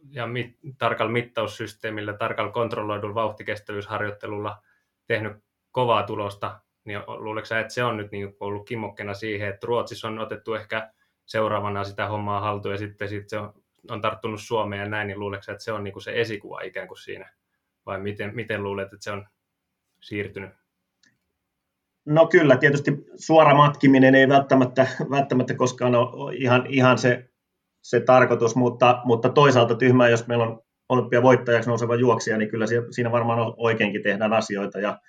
ja 0.10 0.28
mit, 0.28 0.58
tarkalla 0.78 1.12
mittaussysteemillä, 1.12 2.14
tarkalla 2.14 2.52
kontrolloidulla 2.52 3.16
vauhtikestävyysharjoittelulla 3.16 4.64
tehnyt 5.08 5.34
kovaa 5.72 6.04
tulosta, 6.04 6.60
niin 6.86 6.99
luuletko 7.07 7.45
sä, 7.45 7.59
että 7.59 7.73
se 7.73 7.84
on 7.84 7.97
nyt 7.97 8.11
niin 8.11 8.36
ollut 8.39 8.67
kimmokkena 8.67 9.13
siihen, 9.13 9.49
että 9.49 9.67
Ruotsissa 9.67 10.07
on 10.07 10.19
otettu 10.19 10.53
ehkä 10.53 10.91
seuraavana 11.25 11.84
sitä 11.84 12.07
hommaa 12.07 12.39
haltuun 12.39 12.73
ja 12.73 12.77
sitten 12.77 13.09
sit 13.09 13.29
se 13.29 13.38
on, 13.38 13.53
on 13.89 14.01
tarttunut 14.01 14.41
Suomeen 14.41 14.79
ja 14.79 14.89
näin, 14.89 15.07
niin 15.07 15.19
luuletko 15.19 15.43
sä, 15.43 15.51
että 15.51 15.63
se 15.63 15.71
on 15.71 15.84
niin 15.84 15.93
kuin 15.93 16.03
se 16.03 16.21
esikuva 16.21 16.61
ikään 16.61 16.88
kuin 16.88 16.97
siinä? 16.97 17.34
Vai 17.86 17.99
miten, 17.99 18.36
miten 18.36 18.63
luulet, 18.63 18.93
että 18.93 19.03
se 19.03 19.11
on 19.11 19.27
siirtynyt? 20.01 20.49
No 22.05 22.27
kyllä, 22.27 22.57
tietysti 22.57 23.05
suora 23.15 23.55
matkiminen 23.55 24.15
ei 24.15 24.29
välttämättä, 24.29 24.88
välttämättä 25.09 25.55
koskaan 25.55 25.95
ole 25.95 26.36
ihan, 26.36 26.65
ihan 26.67 26.97
se, 26.97 27.29
se 27.82 27.99
tarkoitus, 27.99 28.55
mutta, 28.55 29.01
mutta 29.03 29.29
toisaalta 29.29 29.75
tyhmää, 29.75 30.09
jos 30.09 30.27
meillä 30.27 30.45
on 30.45 30.61
olympiavoittajaksi 30.89 31.69
nouseva 31.69 31.95
juoksija, 31.95 32.38
niin 32.38 32.49
kyllä 32.49 32.65
siinä 32.91 33.11
varmaan 33.11 33.53
oikeinkin 33.57 34.03
tehdään 34.03 34.34
asioita. 34.34 34.79
Ja 34.79 34.99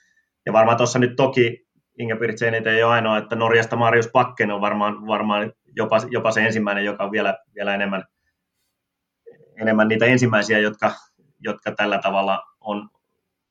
varmaan 0.52 0.76
tuossa 0.76 0.98
nyt 0.98 1.16
toki 1.16 1.66
Ingebrigtsen 1.98 2.54
ei 2.54 2.82
ole 2.82 2.92
ainoa, 2.92 3.18
että 3.18 3.36
Norjasta 3.36 3.76
Marius 3.76 4.08
Pakken 4.12 4.50
on 4.50 4.60
varmaan, 4.60 5.06
varmaan 5.06 5.52
jopa, 5.76 6.00
jopa 6.10 6.30
se 6.30 6.46
ensimmäinen, 6.46 6.84
joka 6.84 7.04
on 7.04 7.12
vielä, 7.12 7.38
vielä 7.54 7.74
enemmän, 7.74 8.04
enemmän 9.60 9.88
niitä 9.88 10.06
ensimmäisiä, 10.06 10.58
jotka, 10.58 10.92
jotka 11.40 11.72
tällä 11.72 11.98
tavalla 11.98 12.42
on 12.60 12.88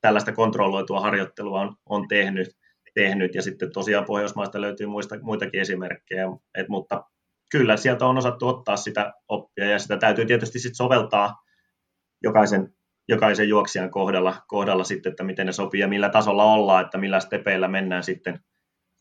tällaista 0.00 0.32
kontrolloitua 0.32 1.00
harjoittelua 1.00 1.60
on, 1.60 1.76
on 1.86 2.08
tehnyt 2.08 2.48
tehnyt, 2.94 3.34
ja 3.34 3.42
sitten 3.42 3.72
tosiaan 3.72 4.04
Pohjoismaista 4.04 4.60
löytyy 4.60 4.86
muista, 4.86 5.18
muitakin 5.22 5.60
esimerkkejä, 5.60 6.24
et, 6.54 6.68
mutta 6.68 7.04
kyllä 7.50 7.76
sieltä 7.76 8.06
on 8.06 8.18
osattu 8.18 8.48
ottaa 8.48 8.76
sitä 8.76 9.12
oppia, 9.28 9.70
ja 9.70 9.78
sitä 9.78 9.96
täytyy 9.96 10.26
tietysti 10.26 10.58
sitten 10.58 10.76
soveltaa 10.76 11.42
jokaisen, 12.22 12.74
jokaisen 13.08 13.48
juoksijan 13.48 13.90
kohdalla, 13.90 14.34
kohdalla 14.46 14.84
sitten, 14.84 15.10
että 15.10 15.24
miten 15.24 15.46
ne 15.46 15.52
sopii 15.52 15.80
ja 15.80 15.88
millä 15.88 16.08
tasolla 16.08 16.44
ollaan, 16.44 16.84
että 16.84 16.98
millä 16.98 17.20
stepeillä 17.20 17.68
mennään 17.68 18.02
sitten, 18.02 18.40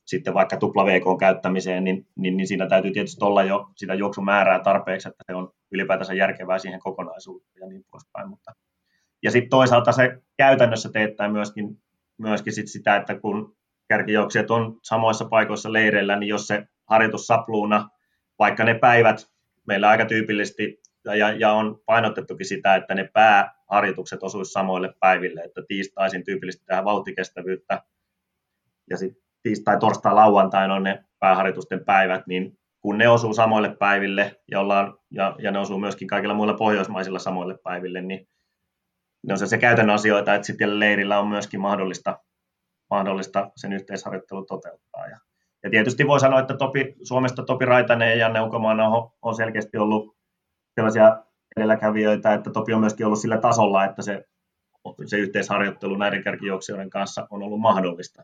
sitten 0.06 0.34
vaikka 0.34 0.58
tupla 0.58 0.86
VK 0.86 1.04
käyttämiseen, 1.20 1.84
niin, 1.84 2.08
niin, 2.16 2.38
niin 2.38 2.48
siinä 2.48 2.68
täytyy 2.68 2.92
tietysti 2.92 3.26
olla 3.26 3.44
jo 3.44 3.70
sitä 3.76 3.94
juoksumäärää 3.94 4.60
tarpeeksi, 4.60 5.10
että 5.10 5.24
se 5.28 5.36
on 5.36 5.54
ylipäätänsä 5.72 6.14
järkevää 6.14 6.60
siihen 6.60 6.80
kokonaisuuteen 6.80 7.62
ja 7.62 7.68
niin 7.68 7.86
poispäin. 7.92 8.30
Mutta, 8.30 8.52
ja 9.24 9.32
sitten 9.32 9.50
toisaalta 9.50 9.92
se 9.92 10.22
käytännössä 10.38 10.90
teettää 10.90 11.30
myöskin, 11.30 11.82
myöskin 12.18 12.54
sit 12.54 12.68
sitä, 12.68 12.96
että 12.96 13.20
kun 13.20 13.56
kärkijuoksijat 13.88 14.52
on 14.52 14.80
samoissa 14.84 15.26
paikoissa 15.26 15.74
leireillä, 15.74 16.16
niin 16.16 16.28
jos 16.28 16.48
se 16.48 16.68
harjoitus 16.86 17.28
sapluuna, 17.28 17.90
vaikka 18.40 18.64
ne 18.64 18.74
päivät, 18.74 19.28
meillä 19.68 19.90
aika 19.90 20.06
tyypillisesti, 20.06 20.82
ja, 21.06 21.32
ja 21.32 21.52
on 21.52 21.82
painotettukin 21.86 22.46
sitä, 22.46 22.76
että 22.76 22.96
ne 22.96 23.10
pääharjoitukset 23.72 24.24
osuisi 24.24 24.52
samoille 24.52 24.94
päiville, 25.00 25.42
että 25.42 25.62
tiistaisin 25.68 26.24
tyypillisesti 26.24 26.66
tähän 26.66 26.86
vauhtikestävyyttä, 26.86 27.84
ja 28.90 28.98
sitten 28.98 29.24
tiistai, 29.44 29.80
torstai, 29.80 30.14
lauantai 30.14 30.72
on 30.72 30.84
ne 30.84 31.06
pääharjoitusten 31.20 31.86
päivät, 31.86 32.28
niin 32.28 32.60
kun 32.82 32.98
ne 32.98 33.10
osuu 33.10 33.34
samoille 33.34 33.76
päiville 33.80 34.42
ja, 34.52 34.60
ollaan, 34.60 34.98
ja, 35.12 35.36
ja 35.40 35.52
ne 35.52 35.60
osuu 35.60 35.80
myöskin 35.80 36.08
kaikilla 36.08 36.34
muilla 36.34 36.54
pohjoismaisilla 36.54 37.20
samoille 37.20 37.58
päiville, 37.64 38.02
niin 38.02 38.28
ne 39.28 39.34
on 39.34 39.40
se, 39.40 39.48
se 39.48 39.58
käytännön 39.58 39.96
asioita, 39.96 40.36
että 40.36 40.46
sitten 40.46 40.80
leirillä 40.80 41.20
on 41.20 41.28
myöskin 41.28 41.62
mahdollista 41.62 42.20
mahdollista 42.90 43.52
sen 43.56 43.74
yhteisharjoittelun 43.74 44.46
toteuttaa. 44.46 45.08
Ja, 45.08 45.20
ja 45.64 45.70
tietysti 45.70 46.08
voi 46.08 46.20
sanoa, 46.20 46.40
että 46.40 46.58
Topi, 46.58 46.96
Suomesta 47.04 47.44
Topi 47.44 47.66
Raitanen 47.66 48.10
ja 48.10 48.16
Janne 48.16 48.42
Ukomaana 48.42 48.88
on, 48.88 49.12
on 49.22 49.36
selkeästi 49.36 49.78
ollut 49.78 50.18
sellaisia 50.76 51.24
edelläkävijöitä, 51.58 52.34
että 52.34 52.52
Topi 52.52 52.74
on 52.74 52.80
myöskin 52.80 53.06
ollut 53.06 53.20
sillä 53.20 53.38
tasolla, 53.38 53.86
että 53.86 54.02
se, 54.02 54.26
se 55.06 55.18
yhteisharjoittelu 55.18 55.98
näiden 55.98 56.24
kärkijuoksijoiden 56.24 56.90
kanssa 56.90 57.28
on 57.30 57.44
ollut 57.44 57.60
mahdollista, 57.60 58.24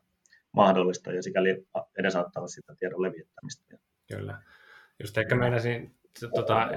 mahdollista 0.51 1.11
ja 1.11 1.23
sikäli 1.23 1.65
edesauttaa 1.99 2.47
sitä 2.47 2.75
tiedon 2.79 3.01
levittämistä. 3.01 3.77
Kyllä. 4.11 4.41
Just 4.99 5.17
ehkä 5.17 5.35
meinasin 5.35 5.95
tota, 6.35 6.67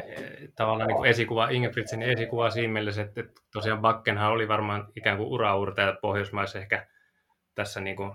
tavallaan 0.54 0.88
niin 0.88 0.96
kuin 0.96 1.10
esikuva, 1.10 1.48
Ingebrigtsenin 1.48 2.10
esikuva 2.10 2.50
siinä 2.50 2.72
mielessä, 2.72 3.02
että, 3.02 3.20
että 3.20 3.42
tosiaan 3.52 3.80
Bakkenhan 3.80 4.32
oli 4.32 4.48
varmaan 4.48 4.88
ikään 4.96 5.16
kuin 5.16 5.28
uraurtaja 5.28 5.98
Pohjoismaissa 6.02 6.58
ehkä 6.58 6.86
tässä 7.54 7.80
niin 7.80 7.96
kuin, 7.96 8.12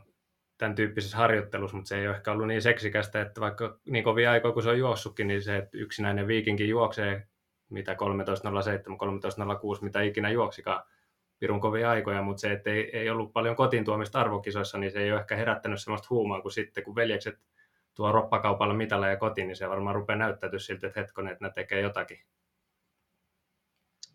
tämän 0.58 0.76
tyyppisessä 0.76 1.18
harjoittelussa, 1.18 1.78
mutta 1.78 1.90
se 1.90 1.98
ei 1.98 2.08
ole 2.08 2.16
ehkä 2.16 2.32
ollut 2.32 2.48
niin 2.48 2.62
seksikästä, 2.62 3.22
että 3.22 3.42
vaikka 3.42 3.80
niin 3.86 4.04
kovin 4.04 4.30
aikaa 4.30 4.52
kun 4.52 4.64
se 4.64 4.70
on 4.70 4.80
juossutkin, 4.80 5.28
niin 5.28 5.42
se, 5.42 5.58
että 5.58 5.78
yksinäinen 5.78 6.28
viikinkin 6.28 6.70
juoksee 6.70 7.28
mitä 7.70 7.94
13.07, 7.94 7.98
13.06, 9.78 9.84
mitä 9.84 10.02
ikinä 10.02 10.30
juoksikaan 10.30 10.84
pirun 11.40 11.60
kovia 11.60 11.90
aikoja, 11.90 12.22
mutta 12.22 12.42
se, 12.42 12.52
että 12.52 12.70
ei, 12.70 12.98
ei 12.98 13.10
ollut 13.10 13.34
paljon 13.34 13.56
kotiin 13.56 13.86
tuomista 13.86 14.20
arvokisoissa, 14.20 14.78
niin 14.78 14.92
se 14.92 15.00
ei 15.00 15.12
ole 15.12 15.20
ehkä 15.20 15.36
herättänyt 15.36 15.82
sellaista 15.82 16.08
huumaa 16.10 16.42
kuin 16.42 16.52
sitten, 16.52 16.84
kun 16.84 16.96
veljekset 16.96 17.40
tuo 17.94 18.12
roppakaupalla 18.12 18.74
mitalla 18.74 19.08
ja 19.08 19.18
kotiin, 19.18 19.48
niin 19.48 19.56
se 19.56 19.70
varmaan 19.70 19.96
rupeaa 19.96 20.20
näyttäytyä 20.20 20.60
siltä, 20.60 20.88
että 20.88 21.00
hetkonen, 21.00 21.34
että 21.34 21.46
ne 21.46 21.52
tekee 21.52 21.82
jotakin. 21.82 22.20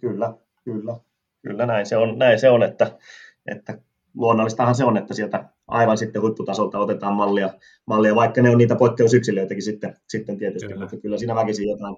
Kyllä, 0.01 0.34
kyllä. 0.64 0.96
Kyllä 1.42 1.66
näin 1.66 1.86
se 1.86 1.96
on, 1.96 2.18
näin 2.18 2.40
se 2.40 2.51
on 2.51 2.62
että, 2.62 2.98
että 3.46 3.78
luonnollistahan 4.14 4.74
se 4.74 4.84
on, 4.84 4.96
että 4.96 5.14
sieltä 5.14 5.44
aivan 5.68 5.98
sitten 5.98 6.22
huipputasolta 6.22 6.78
otetaan 6.78 7.14
mallia, 7.14 7.51
mallia 7.86 8.14
vaikka 8.14 8.42
ne 8.42 8.51
on 8.51 8.59
niitä 8.59 8.76
poikkeusyksilöitäkin 8.76 9.62
sitten, 9.62 9.96
sitten 10.09 10.38
tietysti, 10.38 10.68
kyllä. 10.68 10.80
mutta 10.80 10.96
kyllä 10.96 11.18
siinä 11.18 11.34
väkisin 11.34 11.68
jotain 11.68 11.96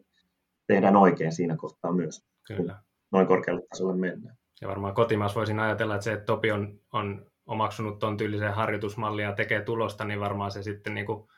tehdään 0.67 0.97
oikein 0.97 1.33
siinä 1.33 1.57
kohtaa 1.57 1.93
myös, 1.93 2.27
kyllä. 2.47 2.83
noin 3.11 3.27
korkealle 3.27 3.63
tasolle 3.71 3.97
mennään. 3.97 4.37
Ja 4.61 4.69
varmaan 4.69 4.95
kotimaassa 4.95 5.39
voisin 5.39 5.61
ajatella, 5.61 5.95
että 5.95 6.05
se, 6.05 6.13
että 6.13 6.25
Topi 6.25 6.51
on, 6.51 6.81
on 6.93 7.27
omaksunut 7.47 7.99
tuon 7.99 8.17
tyylisen 8.17 8.55
harjoitusmallia 8.55 9.29
ja 9.29 9.35
tekee 9.35 9.63
tulosta, 9.63 10.05
niin 10.05 10.21
varmaan 10.21 10.51
se 10.51 10.63
sitten 10.63 10.95
niin 10.95 11.07
kuin 11.07 11.29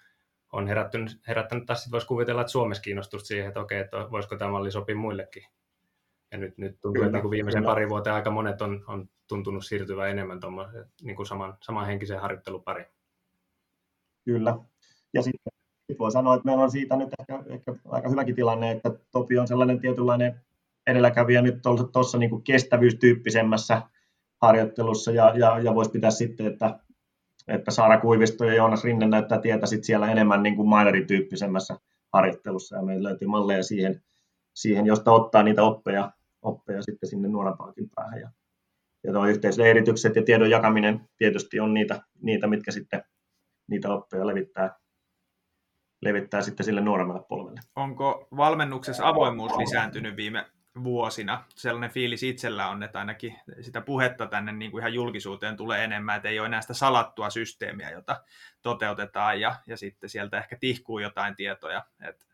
on 0.52 0.66
herättänyt, 0.66 1.20
herättänyt 1.28 1.66
taas 1.66 1.92
voisi 1.92 2.06
kuvitella, 2.06 2.40
että 2.40 2.50
Suomessa 2.50 2.82
kiinnostusta 2.82 3.26
siihen, 3.26 3.48
että 3.48 3.60
okei, 3.60 3.80
että 3.80 3.96
voisiko 4.10 4.36
tämä 4.36 4.50
malli 4.50 4.70
sopia 4.70 4.96
muillekin. 4.96 5.44
Ja 6.32 6.38
nyt, 6.38 6.58
nyt 6.58 6.72
tuntuu, 6.80 6.92
kyllä, 6.92 7.06
että 7.06 7.18
niin 7.18 7.30
viimeisen 7.30 7.62
kyllä. 7.62 7.72
pari 7.72 7.88
vuoteen 7.88 8.16
aika 8.16 8.30
monet 8.30 8.62
on, 8.62 8.84
on 8.86 9.08
tuntunut 9.28 9.64
siirtyvän 9.64 10.10
enemmän 10.10 10.40
niin 11.02 11.16
kuin 11.16 11.26
saman, 11.26 11.56
samanhenkiseen 11.60 12.20
harjoittelupariin. 12.20 12.86
Kyllä. 14.24 14.56
Ja 15.14 15.22
sitten 15.22 15.52
sit 15.86 15.98
voi 15.98 16.12
sanoa, 16.12 16.34
että 16.34 16.44
meillä 16.44 16.62
on 16.62 16.70
siitä 16.70 16.96
nyt 16.96 17.08
ehkä, 17.20 17.44
ehkä 17.46 17.74
aika 17.88 18.08
hyväkin 18.08 18.34
tilanne, 18.34 18.70
että 18.70 18.90
Topi 19.10 19.38
on 19.38 19.48
sellainen 19.48 19.80
tietynlainen 19.80 20.40
edelläkävijä 20.86 21.42
nyt 21.42 21.62
tuossa 21.92 22.18
niin 22.18 22.42
kestävyystyyppisemmässä 22.42 23.82
harjoittelussa 24.42 25.10
ja, 25.10 25.32
ja, 25.36 25.58
ja 25.58 25.74
voisi 25.74 25.90
pitää 25.90 26.10
sitten, 26.10 26.46
että, 26.46 26.78
että 27.48 27.70
Saara 27.70 28.00
Kuivisto 28.00 28.44
ja 28.44 28.54
Joonas 28.54 28.84
Rinne 28.84 29.06
näyttää 29.06 29.40
tietä 29.40 29.66
sit 29.66 29.84
siellä 29.84 30.10
enemmän 30.10 30.42
niin 30.42 30.56
kuin 30.56 30.68
minerityyppisemmässä 30.68 31.78
harjoittelussa 32.12 32.76
ja 32.76 32.82
meillä 32.82 33.08
löytyy 33.08 33.28
malleja 33.28 33.62
siihen, 33.62 34.02
siihen 34.54 34.86
josta 34.86 35.12
ottaa 35.12 35.42
niitä 35.42 35.62
oppeja, 35.62 36.12
oppeja 36.42 36.82
sitten 36.82 37.08
sinne 37.08 37.28
nuorempaankin 37.28 37.90
päähän. 37.94 38.20
Ja, 38.20 38.30
ja 39.04 39.12
tuo 39.12 39.26
yhteisleiritykset 39.26 40.16
ja 40.16 40.22
tiedon 40.22 40.50
jakaminen 40.50 41.08
tietysti 41.16 41.60
on 41.60 41.74
niitä, 41.74 42.02
niitä 42.22 42.46
mitkä 42.46 42.70
sitten 42.70 43.02
niitä 43.70 43.92
oppeja 43.94 44.26
levittää, 44.26 44.78
levittää 46.04 46.42
sitten 46.42 46.66
sille 46.66 46.80
nuoremmalle 46.80 47.22
polvelle. 47.28 47.60
Onko 47.76 48.28
valmennuksessa 48.36 49.08
avoimuus 49.08 49.56
lisääntynyt 49.56 50.16
viime 50.16 50.46
vuosina? 50.84 51.44
Sellainen 51.48 51.90
fiilis 51.90 52.22
itsellä 52.22 52.68
on, 52.68 52.82
että 52.82 52.98
ainakin 52.98 53.36
sitä 53.60 53.80
puhetta 53.80 54.26
tänne 54.26 54.52
niin 54.52 54.70
kuin 54.70 54.80
ihan 54.80 54.94
julkisuuteen 54.94 55.56
tulee 55.56 55.84
enemmän, 55.84 56.16
että 56.16 56.28
ei 56.28 56.38
ole 56.38 56.46
enää 56.46 56.60
sitä 56.60 56.74
salattua 56.74 57.30
systeemiä, 57.30 57.90
jota 57.90 58.20
toteutetaan 58.62 59.40
ja, 59.40 59.54
ja 59.66 59.76
sitten 59.76 60.10
sieltä 60.10 60.38
ehkä 60.38 60.56
tihkuu 60.60 60.98
jotain 60.98 61.36
tietoja. 61.36 61.84
Että 62.08 62.26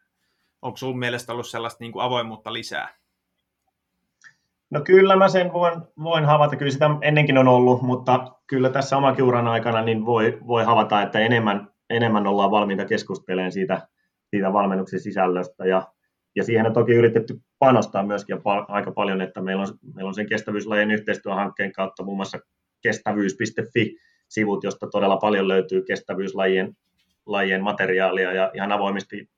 onko 0.62 0.76
sun 0.76 0.98
mielestä 0.98 1.32
ollut 1.32 1.48
sellaista 1.48 1.84
niin 1.84 1.92
kuin 1.92 2.04
avoimuutta 2.04 2.52
lisää? 2.52 3.00
No 4.70 4.80
kyllä 4.80 5.16
mä 5.16 5.28
sen 5.28 5.52
voin, 5.52 5.82
voin 6.02 6.24
havaita, 6.24 6.56
kyllä 6.56 6.72
sitä 6.72 6.90
ennenkin 7.02 7.38
on 7.38 7.48
ollut, 7.48 7.82
mutta 7.82 8.32
kyllä 8.46 8.70
tässä 8.70 8.96
oman 8.96 9.22
uran 9.22 9.48
aikana 9.48 9.82
niin 9.82 10.06
voi, 10.06 10.38
voi 10.46 10.64
havaita, 10.64 11.02
että 11.02 11.18
enemmän, 11.18 11.69
enemmän 11.90 12.26
ollaan 12.26 12.50
valmiita 12.50 12.84
keskustelemaan 12.84 13.52
siitä, 13.52 13.88
siitä 14.30 14.52
valmennuksen 14.52 15.00
sisällöstä 15.00 15.66
ja, 15.66 15.92
ja 16.36 16.44
siihen 16.44 16.66
on 16.66 16.72
toki 16.72 16.92
yritetty 16.92 17.40
panostaa 17.58 18.06
myöskin 18.06 18.36
aika 18.68 18.92
paljon, 18.92 19.20
että 19.20 19.40
meillä 19.40 19.62
on, 19.62 19.68
meillä 19.94 20.08
on 20.08 20.14
sen 20.14 20.28
kestävyyslajien 20.28 20.90
yhteistyöhankkeen 20.90 21.72
kautta 21.72 22.04
muun 22.04 22.16
muassa 22.16 22.38
kestävyys.fi-sivut, 22.82 24.64
josta 24.64 24.86
todella 24.86 25.16
paljon 25.16 25.48
löytyy 25.48 25.82
kestävyyslajien 25.82 26.76
lajien 27.26 27.62
materiaalia 27.62 28.32
ja 28.32 28.50
ihan 28.54 28.72
avoimesti 28.72 29.30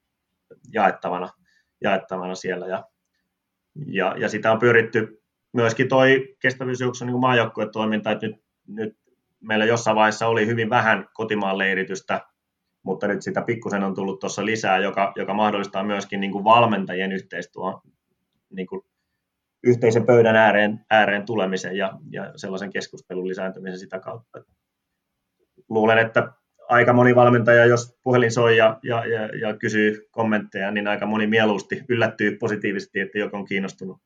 jaettavana, 0.73 1.29
jaettavana 1.81 2.35
siellä. 2.35 2.67
Ja, 2.67 2.85
ja, 3.87 4.15
ja 4.19 4.29
sitä 4.29 4.53
on 4.53 4.59
pyritty 4.59 5.23
myöskin 5.53 5.89
toi 5.89 6.37
kestävyysjuoksun 6.41 7.07
niin 7.07 7.21
maajoukkuetoiminta, 7.21 8.11
että 8.11 8.27
nyt, 8.27 8.37
nyt 8.67 8.97
meillä 9.41 9.65
jossain 9.65 9.97
vaiheessa 9.97 10.27
oli 10.27 10.47
hyvin 10.47 10.71
vähän 10.71 11.09
kotimaan 11.15 11.59
leiritystä, 11.59 12.21
mutta 12.83 13.09
nyt 13.09 13.23
sitä 13.23 13.43
pikkusen 13.43 13.85
on 13.85 13.95
tullut 13.95 14.21
tuossa 14.21 14.45
lisää, 14.45 14.79
joka, 14.79 15.13
joka 15.17 15.35
mahdollistaa 15.35 15.85
myöskin 15.85 16.21
niin 16.21 16.33
kuin 16.33 16.45
valmentajien 16.45 17.13
yhteistyö, 17.13 17.63
niin 18.51 18.67
kuin 18.67 18.83
yhteisen 19.63 20.07
pöydän 20.07 20.37
ääreen, 20.37 20.85
ääreen 20.91 21.27
tulemisen 21.27 21.77
ja, 21.77 21.99
ja 22.11 22.33
sellaisen 22.37 22.73
keskustelun 22.73 23.29
lisääntymisen 23.29 23.79
sitä 23.79 24.01
kautta. 24.01 24.45
Luulen, 25.69 25.99
että 25.99 26.33
aika 26.69 26.93
moni 26.93 27.15
valmentaja, 27.15 27.67
jos 27.67 27.99
puhelin 28.03 28.33
soi 28.33 28.57
ja, 28.57 28.79
ja, 28.83 29.07
ja, 29.07 29.27
ja 29.27 29.57
kysyy 29.57 30.09
kommentteja, 30.11 30.71
niin 30.71 30.89
aika 30.89 31.07
moni 31.07 31.27
mieluusti 31.27 31.85
yllättyy 31.89 32.37
positiivisesti, 32.37 33.01
että 33.01 33.19
joku 33.19 33.37
on 33.37 33.45
kiinnostunut, 33.45 33.99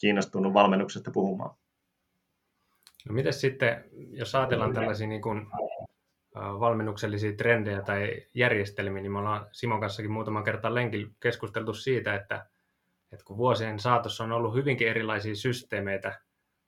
kiinnostunut 0.00 0.54
valmennuksesta 0.54 1.10
puhumaan. 1.10 1.56
No 3.08 3.14
miten 3.14 3.32
sitten, 3.32 3.84
jos 4.10 4.34
ajatellaan 4.34 4.74
tällaisia 4.74 5.06
niin 5.06 5.22
kuin, 5.22 5.46
valmennuksellisia 6.40 7.32
trendejä 7.32 7.82
tai 7.82 8.26
järjestelmiä, 8.34 9.02
niin 9.02 9.12
me 9.12 9.18
ollaan 9.18 9.46
Simon 9.52 9.80
kanssakin 9.80 10.10
muutaman 10.10 10.44
kertaa 10.44 10.74
lenkillä 10.74 11.10
keskusteltu 11.20 11.74
siitä, 11.74 12.14
että, 12.14 12.46
että 13.12 13.24
kun 13.24 13.36
vuosien 13.36 13.78
saatossa 13.78 14.24
on 14.24 14.32
ollut 14.32 14.54
hyvinkin 14.54 14.88
erilaisia 14.88 15.34
systeemeitä, 15.34 16.08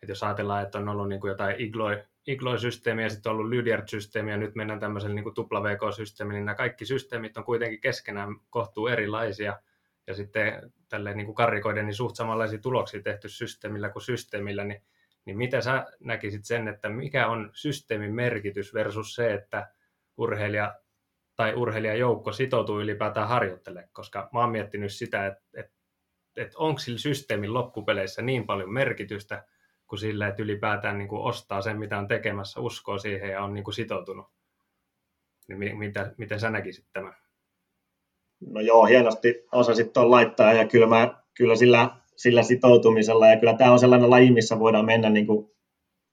että 0.03 0.11
jos 0.11 0.23
ajatellaan, 0.23 0.63
että 0.63 0.79
on 0.79 0.89
ollut 0.89 1.09
niin 1.09 1.21
kuin 1.21 1.29
jotain 1.29 1.57
igloi 1.59 2.05
Iglo-systeemi 2.27 3.03
ja 3.03 3.11
sitten 3.11 3.31
on 3.31 3.37
ollut 3.37 3.51
Lydiard-systeemi 3.51 4.31
ja 4.31 4.37
nyt 4.37 4.55
mennään 4.55 4.81
tämmöiselle 4.81 5.15
niin 5.15 5.35
tupla 5.35 5.63
VK-systeemiin, 5.63 6.35
niin 6.35 6.45
nämä 6.45 6.55
kaikki 6.55 6.85
systeemit 6.85 7.37
on 7.37 7.45
kuitenkin 7.45 7.81
keskenään 7.81 8.37
kohtuu 8.51 8.87
erilaisia. 8.87 9.59
Ja 10.07 10.15
sitten 10.15 10.73
tälleen 10.89 11.17
niin 11.17 11.25
kuin 11.27 11.35
karrikoiden 11.35 11.87
niin 11.87 11.95
suht 11.95 12.17
samanlaisia 12.17 12.59
tuloksia 12.59 13.03
tehty 13.03 13.29
systeemillä 13.29 13.89
kuin 13.89 14.03
systeemillä, 14.03 14.65
niin, 14.65 14.83
niin 15.25 15.37
mitä 15.37 15.61
sä 15.61 15.87
näkisit 16.01 16.45
sen, 16.45 16.69
että 16.69 16.89
mikä 16.89 17.27
on 17.27 17.51
systeemin 17.53 18.15
merkitys 18.15 18.75
versus 18.75 19.15
se, 19.15 19.35
että 19.35 19.73
urheilija 20.17 20.75
tai 21.37 21.55
urheilijajoukko 21.55 22.33
sitoutuu 22.33 22.81
ylipäätään 22.81 23.29
harjoittelemaan, 23.29 23.91
koska 23.93 24.29
mä 24.33 24.41
oon 24.41 24.51
miettinyt 24.51 24.93
sitä, 24.93 25.27
että, 25.27 25.43
että, 25.55 25.73
että 26.37 26.59
onko 26.59 26.79
sillä 26.79 26.99
systeemin 26.99 27.55
loppupeleissä 27.55 28.23
niin 28.23 28.47
paljon 28.47 28.73
merkitystä, 28.73 29.45
kuin 29.87 30.01
sillä, 30.01 30.29
että 30.29 30.43
ylipäätään 30.43 30.99
niin 30.99 31.09
kuin 31.09 31.23
ostaa 31.23 31.63
sen, 31.63 31.79
mitä 31.79 31.99
on 31.99 32.09
tekemässä, 32.09 32.61
uskoo 32.61 32.99
siihen 32.99 33.31
ja 33.31 33.43
on 33.43 33.55
niin 33.55 33.65
kuin 33.65 33.75
sitoutunut. 33.75 34.27
Niin 35.49 35.79
mitä, 35.79 36.13
miten 36.19 36.41
sä 36.41 36.51
näkisit 36.51 36.87
tämän? 36.93 37.15
No 38.41 38.61
joo, 38.61 38.87
hienosti 38.87 39.45
osasit 39.53 39.93
tuon 39.93 40.11
laittaa 40.11 40.53
ja 40.53 40.69
kyllä, 40.69 40.87
mä, 40.87 41.23
kyllä 41.35 41.57
sillä, 41.57 41.97
sillä 42.23 42.43
sitoutumisella 42.43 43.29
ja 43.29 43.37
kyllä 43.37 43.55
tämä 43.55 43.73
on 43.73 43.79
sellainen 43.79 44.11
laji, 44.11 44.31
missä 44.31 44.59
voidaan 44.59 44.85
mennä 44.85 45.11
niin 45.11 45.27
kuin 45.27 45.51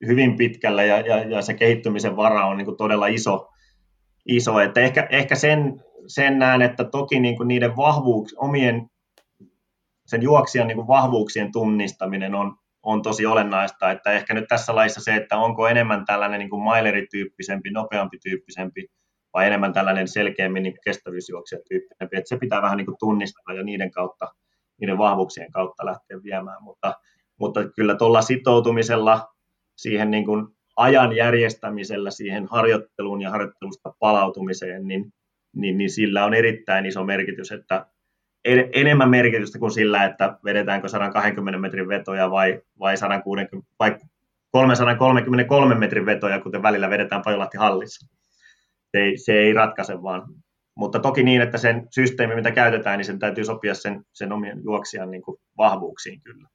hyvin 0.07 0.37
pitkälle 0.37 0.85
ja, 0.85 0.99
ja, 0.99 1.17
ja 1.17 1.41
se 1.41 1.53
kehittymisen 1.53 2.15
vara 2.15 2.45
on 2.45 2.57
niin 2.57 2.65
kuin 2.65 2.77
todella 2.77 3.07
iso. 3.07 3.49
iso. 4.25 4.59
Että 4.59 4.79
ehkä, 4.79 5.07
ehkä 5.09 5.35
sen, 5.35 5.83
sen 6.07 6.39
näen, 6.39 6.61
että 6.61 6.83
toki 6.83 7.19
niin 7.19 7.37
kuin 7.37 7.47
niiden 7.47 7.75
vahvuuks, 7.75 8.33
omien 8.37 8.89
sen 10.05 10.21
juoksijan 10.21 10.67
niin 10.67 10.75
kuin 10.75 10.87
vahvuuksien 10.87 11.51
tunnistaminen 11.51 12.35
on, 12.35 12.55
on 12.83 13.01
tosi 13.01 13.25
olennaista, 13.25 13.91
että 13.91 14.11
ehkä 14.11 14.33
nyt 14.33 14.45
tässä 14.49 14.75
laissa 14.75 15.01
se, 15.01 15.15
että 15.15 15.37
onko 15.37 15.67
enemmän 15.67 16.05
tällainen 16.05 16.39
niin 16.39 16.49
kuin 16.49 16.63
mailerityyppisempi, 16.63 17.71
nopeampi 17.71 18.17
tyyppisempi, 18.23 18.87
vai 19.33 19.47
enemmän 19.47 19.73
tällainen 19.73 20.07
selkeämmin 20.07 20.63
niin 20.63 20.77
kestävyysjuoksijatyyppisempi, 20.83 22.17
että 22.17 22.29
se 22.29 22.37
pitää 22.37 22.61
vähän 22.61 22.77
niin 22.77 22.85
kuin 22.85 22.97
tunnistaa 22.99 23.53
ja 23.53 23.63
niiden 23.63 23.91
kautta, 23.91 24.27
niiden 24.81 24.97
vahvuuksien 24.97 25.51
kautta 25.51 25.85
lähteä 25.85 26.23
viemään, 26.23 26.63
mutta, 26.63 26.93
mutta 27.39 27.69
kyllä 27.69 27.95
tuolla 27.95 28.21
sitoutumisella 28.21 29.33
siihen 29.75 30.11
niin 30.11 30.25
kuin 30.25 30.47
ajan 30.75 31.15
järjestämisellä 31.15 32.11
siihen 32.11 32.47
harjoitteluun 32.51 33.21
ja 33.21 33.31
harjoittelusta 33.31 33.93
palautumiseen, 33.99 34.87
niin, 34.87 35.13
niin, 35.55 35.77
niin 35.77 35.89
sillä 35.89 36.25
on 36.25 36.33
erittäin 36.33 36.85
iso 36.85 37.03
merkitys, 37.03 37.51
että 37.51 37.85
enemmän 38.73 39.09
merkitystä 39.09 39.59
kuin 39.59 39.71
sillä, 39.71 40.05
että 40.05 40.37
vedetäänkö 40.43 40.87
120 40.87 41.59
metrin 41.59 41.87
vetoja 41.87 42.31
vai, 42.31 42.61
vai, 42.79 42.97
160, 42.97 43.67
vai 43.79 43.97
333 44.51 45.75
metrin 45.75 46.05
vetoja, 46.05 46.39
kuten 46.39 46.63
välillä 46.63 46.89
vedetään 46.89 47.21
Pajolahti 47.25 47.57
hallissa. 47.57 48.07
Se 48.91 48.97
ei, 48.97 49.17
se 49.17 49.33
ei 49.33 49.53
ratkaise 49.53 50.01
vaan. 50.03 50.23
Mutta 50.77 50.99
toki 50.99 51.23
niin, 51.23 51.41
että 51.41 51.57
sen 51.57 51.87
systeemi, 51.89 52.35
mitä 52.35 52.51
käytetään, 52.51 52.97
niin 52.97 53.05
sen 53.05 53.19
täytyy 53.19 53.45
sopia 53.45 53.73
sen, 53.73 54.05
sen 54.13 54.31
omien 54.31 54.63
juoksijan 54.63 55.11
niin 55.11 55.21
kuin 55.21 55.37
vahvuuksiin 55.57 56.21
kyllä. 56.21 56.47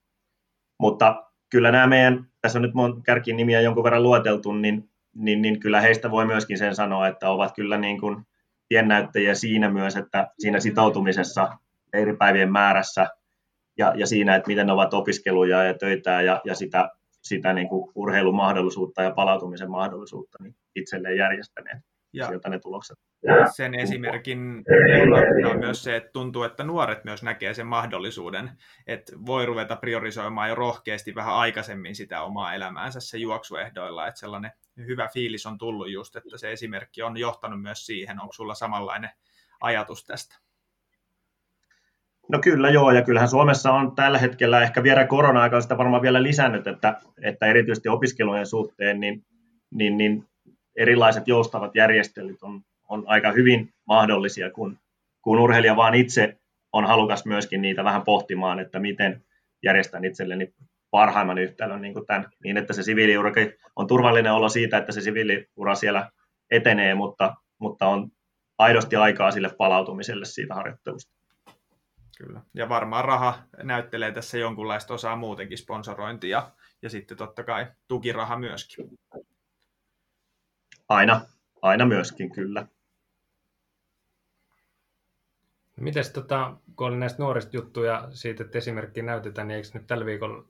Mutta 0.78 1.24
kyllä 1.50 1.70
nämä 1.70 1.86
meidän, 1.86 2.26
tässä 2.40 2.58
on 2.58 2.62
nyt 2.62 2.74
mun 2.74 3.02
kärkin 3.02 3.36
nimiä 3.36 3.60
jonkun 3.60 3.84
verran 3.84 4.02
lueteltu, 4.02 4.52
niin, 4.52 4.90
niin, 5.14 5.42
niin 5.42 5.60
kyllä 5.60 5.80
heistä 5.80 6.10
voi 6.10 6.26
myöskin 6.26 6.58
sen 6.58 6.74
sanoa, 6.74 7.08
että 7.08 7.30
ovat 7.30 7.54
kyllä 7.54 7.78
niin 7.78 8.00
kuin 8.00 8.26
tiennäyttäjiä 8.68 9.34
siinä 9.34 9.70
myös, 9.70 9.96
että 9.96 10.30
siinä 10.38 10.60
sitoutumisessa 10.60 11.58
eri 11.92 12.16
päivien 12.16 12.52
määrässä 12.52 13.08
ja, 13.78 13.92
ja 13.96 14.06
siinä, 14.06 14.34
että 14.34 14.48
miten 14.48 14.66
ne 14.66 14.72
ovat 14.72 14.94
opiskeluja 14.94 15.64
ja 15.64 15.74
töitä 15.74 16.22
ja, 16.22 16.40
ja 16.44 16.54
sitä, 16.54 16.90
sitä 17.22 17.52
niin 17.52 17.68
kuin 17.68 17.92
urheilumahdollisuutta 17.94 19.02
ja 19.02 19.10
palautumisen 19.10 19.70
mahdollisuutta 19.70 20.38
niin 20.42 20.54
itselleen 20.74 21.16
järjestäneet. 21.16 21.78
Ja 22.12 22.26
sieltä 22.26 22.48
ne 22.48 22.58
tulokset. 22.58 22.98
Sen 23.54 23.74
esimerkin 23.74 24.64
on 25.50 25.58
myös 25.58 25.84
se, 25.84 25.96
että 25.96 26.10
tuntuu, 26.12 26.42
että 26.42 26.64
nuoret 26.64 27.04
myös 27.04 27.22
näkee 27.22 27.54
sen 27.54 27.66
mahdollisuuden, 27.66 28.50
että 28.86 29.12
voi 29.26 29.46
ruveta 29.46 29.76
priorisoimaan 29.76 30.48
jo 30.48 30.54
rohkeasti 30.54 31.14
vähän 31.14 31.34
aikaisemmin 31.34 31.94
sitä 31.94 32.22
omaa 32.22 32.54
elämäänsä 32.54 33.00
se 33.00 33.18
juoksuehdoilla, 33.18 34.06
että 34.06 34.20
sellainen 34.20 34.52
hyvä 34.76 35.08
fiilis 35.14 35.46
on 35.46 35.58
tullut 35.58 35.90
just, 35.90 36.16
että 36.16 36.38
se 36.38 36.52
esimerkki 36.52 37.02
on 37.02 37.16
johtanut 37.16 37.62
myös 37.62 37.86
siihen. 37.86 38.20
Onko 38.20 38.32
sulla 38.32 38.54
samanlainen 38.54 39.10
ajatus 39.60 40.04
tästä? 40.04 40.36
No 42.28 42.38
kyllä 42.38 42.70
joo, 42.70 42.90
ja 42.90 43.02
kyllähän 43.02 43.28
Suomessa 43.28 43.72
on 43.72 43.94
tällä 43.94 44.18
hetkellä 44.18 44.62
ehkä 44.62 44.82
vielä 44.82 45.06
korona-aikaa 45.06 45.60
sitä 45.60 45.78
varmaan 45.78 46.02
vielä 46.02 46.22
lisännyt, 46.22 46.66
että, 46.66 47.00
että 47.22 47.46
erityisesti 47.46 47.88
opiskelujen 47.88 48.46
suhteen 48.46 49.00
niin, 49.00 49.24
niin, 49.70 49.96
niin 49.96 50.24
erilaiset 50.76 51.28
joustavat 51.28 51.74
järjestelyt 51.74 52.42
on, 52.42 52.62
on 52.93 53.05
aika 53.07 53.32
hyvin 53.32 53.74
mahdollisia, 53.86 54.51
kun, 54.51 54.78
kun 55.22 55.38
urheilija 55.38 55.76
vaan 55.76 55.95
itse 55.95 56.38
on 56.72 56.86
halukas 56.86 57.24
myöskin 57.24 57.62
niitä 57.62 57.84
vähän 57.84 58.03
pohtimaan, 58.03 58.59
että 58.59 58.78
miten 58.78 59.24
järjestän 59.62 60.05
itselleni 60.05 60.55
parhaimman 60.90 61.38
yhtälön 61.38 61.82
niin, 61.82 61.95
kuin 61.95 62.07
tämän, 62.07 62.30
niin 62.45 62.57
että 62.57 62.72
se 62.72 62.82
siviiliura 62.82 63.32
on 63.76 63.86
turvallinen 63.86 64.32
olo 64.32 64.49
siitä, 64.49 64.78
että 64.78 64.93
se 64.93 65.01
siviiliura 65.01 65.74
siellä 65.74 66.11
etenee, 66.51 66.95
mutta, 66.95 67.34
mutta 67.59 67.86
on 67.86 68.11
aidosti 68.59 68.97
aikaa 68.97 69.30
sille 69.30 69.51
palautumiselle 69.59 70.24
siitä 70.24 70.55
harjoittelusta. 70.55 71.12
Kyllä. 72.18 72.40
Ja 72.55 72.68
varmaan 72.68 73.05
raha 73.05 73.43
näyttelee 73.62 74.12
tässä 74.12 74.38
jonkunlaista 74.38 74.95
osaa 74.95 75.16
muutenkin 75.16 75.59
sponsorointia 75.59 76.51
ja 76.82 76.90
sitten 76.90 77.16
totta 77.16 77.45
kai 77.45 77.66
tukiraha 77.88 78.38
myöskin. 78.38 78.88
Aina, 80.88 81.20
aina 81.62 81.86
myöskin 81.86 82.32
kyllä. 82.32 82.66
Miten 85.82 86.04
tota, 86.14 86.56
kun 86.76 86.86
oli 86.86 86.96
näistä 86.96 87.22
nuorista 87.22 87.56
juttuja 87.56 88.08
siitä, 88.10 88.44
että 88.44 88.58
esimerkki 88.58 89.02
näytetään, 89.02 89.48
niin 89.48 89.56
eikö 89.56 89.68
nyt 89.74 89.86
tällä 89.86 90.06
viikolla, 90.06 90.44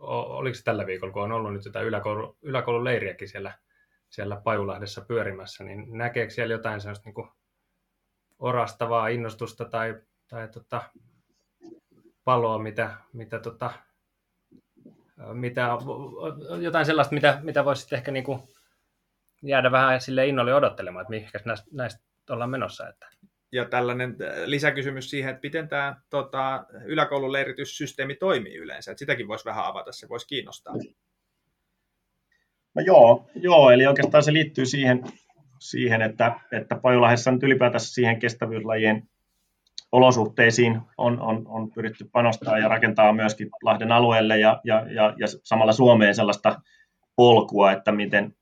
oliko 0.00 0.58
tällä 0.64 0.86
viikolla, 0.86 1.12
kun 1.12 1.22
on 1.22 1.32
ollut 1.32 1.52
nyt 1.52 1.64
jotain 1.64 1.86
yläkoulu, 1.86 2.36
yläkoulun 2.42 2.84
leiriäkin 2.84 3.28
siellä, 3.28 3.58
siellä 4.08 4.40
Pajulahdessa 4.44 5.00
pyörimässä, 5.00 5.64
niin 5.64 5.98
näkeekö 5.98 6.30
siellä 6.30 6.54
jotain 6.54 6.80
sellaista 6.80 7.10
niin 7.10 7.28
orastavaa 8.38 9.08
innostusta 9.08 9.64
tai 9.64 10.00
tai 10.28 10.48
tota, 10.48 10.82
paloa, 12.24 12.58
mitä, 12.58 12.94
mitä, 13.12 13.38
tota, 13.38 13.70
mitä, 15.32 15.68
jotain 16.60 16.86
sellaista, 16.86 17.14
mitä, 17.14 17.38
mitä 17.42 17.64
voisi 17.64 17.94
ehkä 17.94 18.12
niin 18.12 18.24
jäädä 19.42 19.70
vähän 19.70 20.00
sille 20.00 20.26
innolle 20.26 20.54
odottelemaan, 20.54 21.02
että 21.02 21.10
mihinkä 21.10 21.38
näistä, 21.44 21.66
näistä 21.72 22.04
ollaan 22.30 22.50
menossa. 22.50 22.88
Että. 22.88 23.06
Ja 23.54 23.64
tällainen 23.64 24.16
lisäkysymys 24.44 25.10
siihen, 25.10 25.30
että 25.30 25.40
miten 25.42 25.68
tämä 25.68 25.96
tota, 26.10 26.64
yläkoulun 26.84 27.32
leirityssysteemi 27.32 28.14
toimii 28.14 28.56
yleensä, 28.56 28.90
että 28.90 28.98
sitäkin 28.98 29.28
voisi 29.28 29.44
vähän 29.44 29.64
avata, 29.64 29.92
se 29.92 30.08
voisi 30.08 30.26
kiinnostaa. 30.26 30.74
No 32.74 32.82
joo, 32.86 33.30
joo, 33.34 33.70
eli 33.70 33.86
oikeastaan 33.86 34.22
se 34.22 34.32
liittyy 34.32 34.66
siihen, 34.66 35.02
siihen 35.58 36.02
että, 36.02 36.40
että 36.52 36.76
Pajulahdessa 36.76 37.30
nyt 37.30 37.42
ylipäätänsä 37.42 37.94
siihen 37.94 38.18
kestävyyslajien 38.18 39.08
olosuhteisiin 39.92 40.80
on, 40.98 41.20
on, 41.20 41.42
on 41.46 41.70
pyritty 41.70 42.08
panostaa 42.12 42.58
ja 42.58 42.68
rakentaa 42.68 43.12
myöskin 43.12 43.50
Lahden 43.62 43.92
alueelle 43.92 44.38
ja, 44.38 44.60
ja, 44.64 44.86
ja, 44.90 45.14
ja 45.18 45.26
samalla 45.42 45.72
Suomeen 45.72 46.14
sellaista 46.14 46.60
polkua, 47.16 47.72
että 47.72 47.92
miten, 47.92 48.36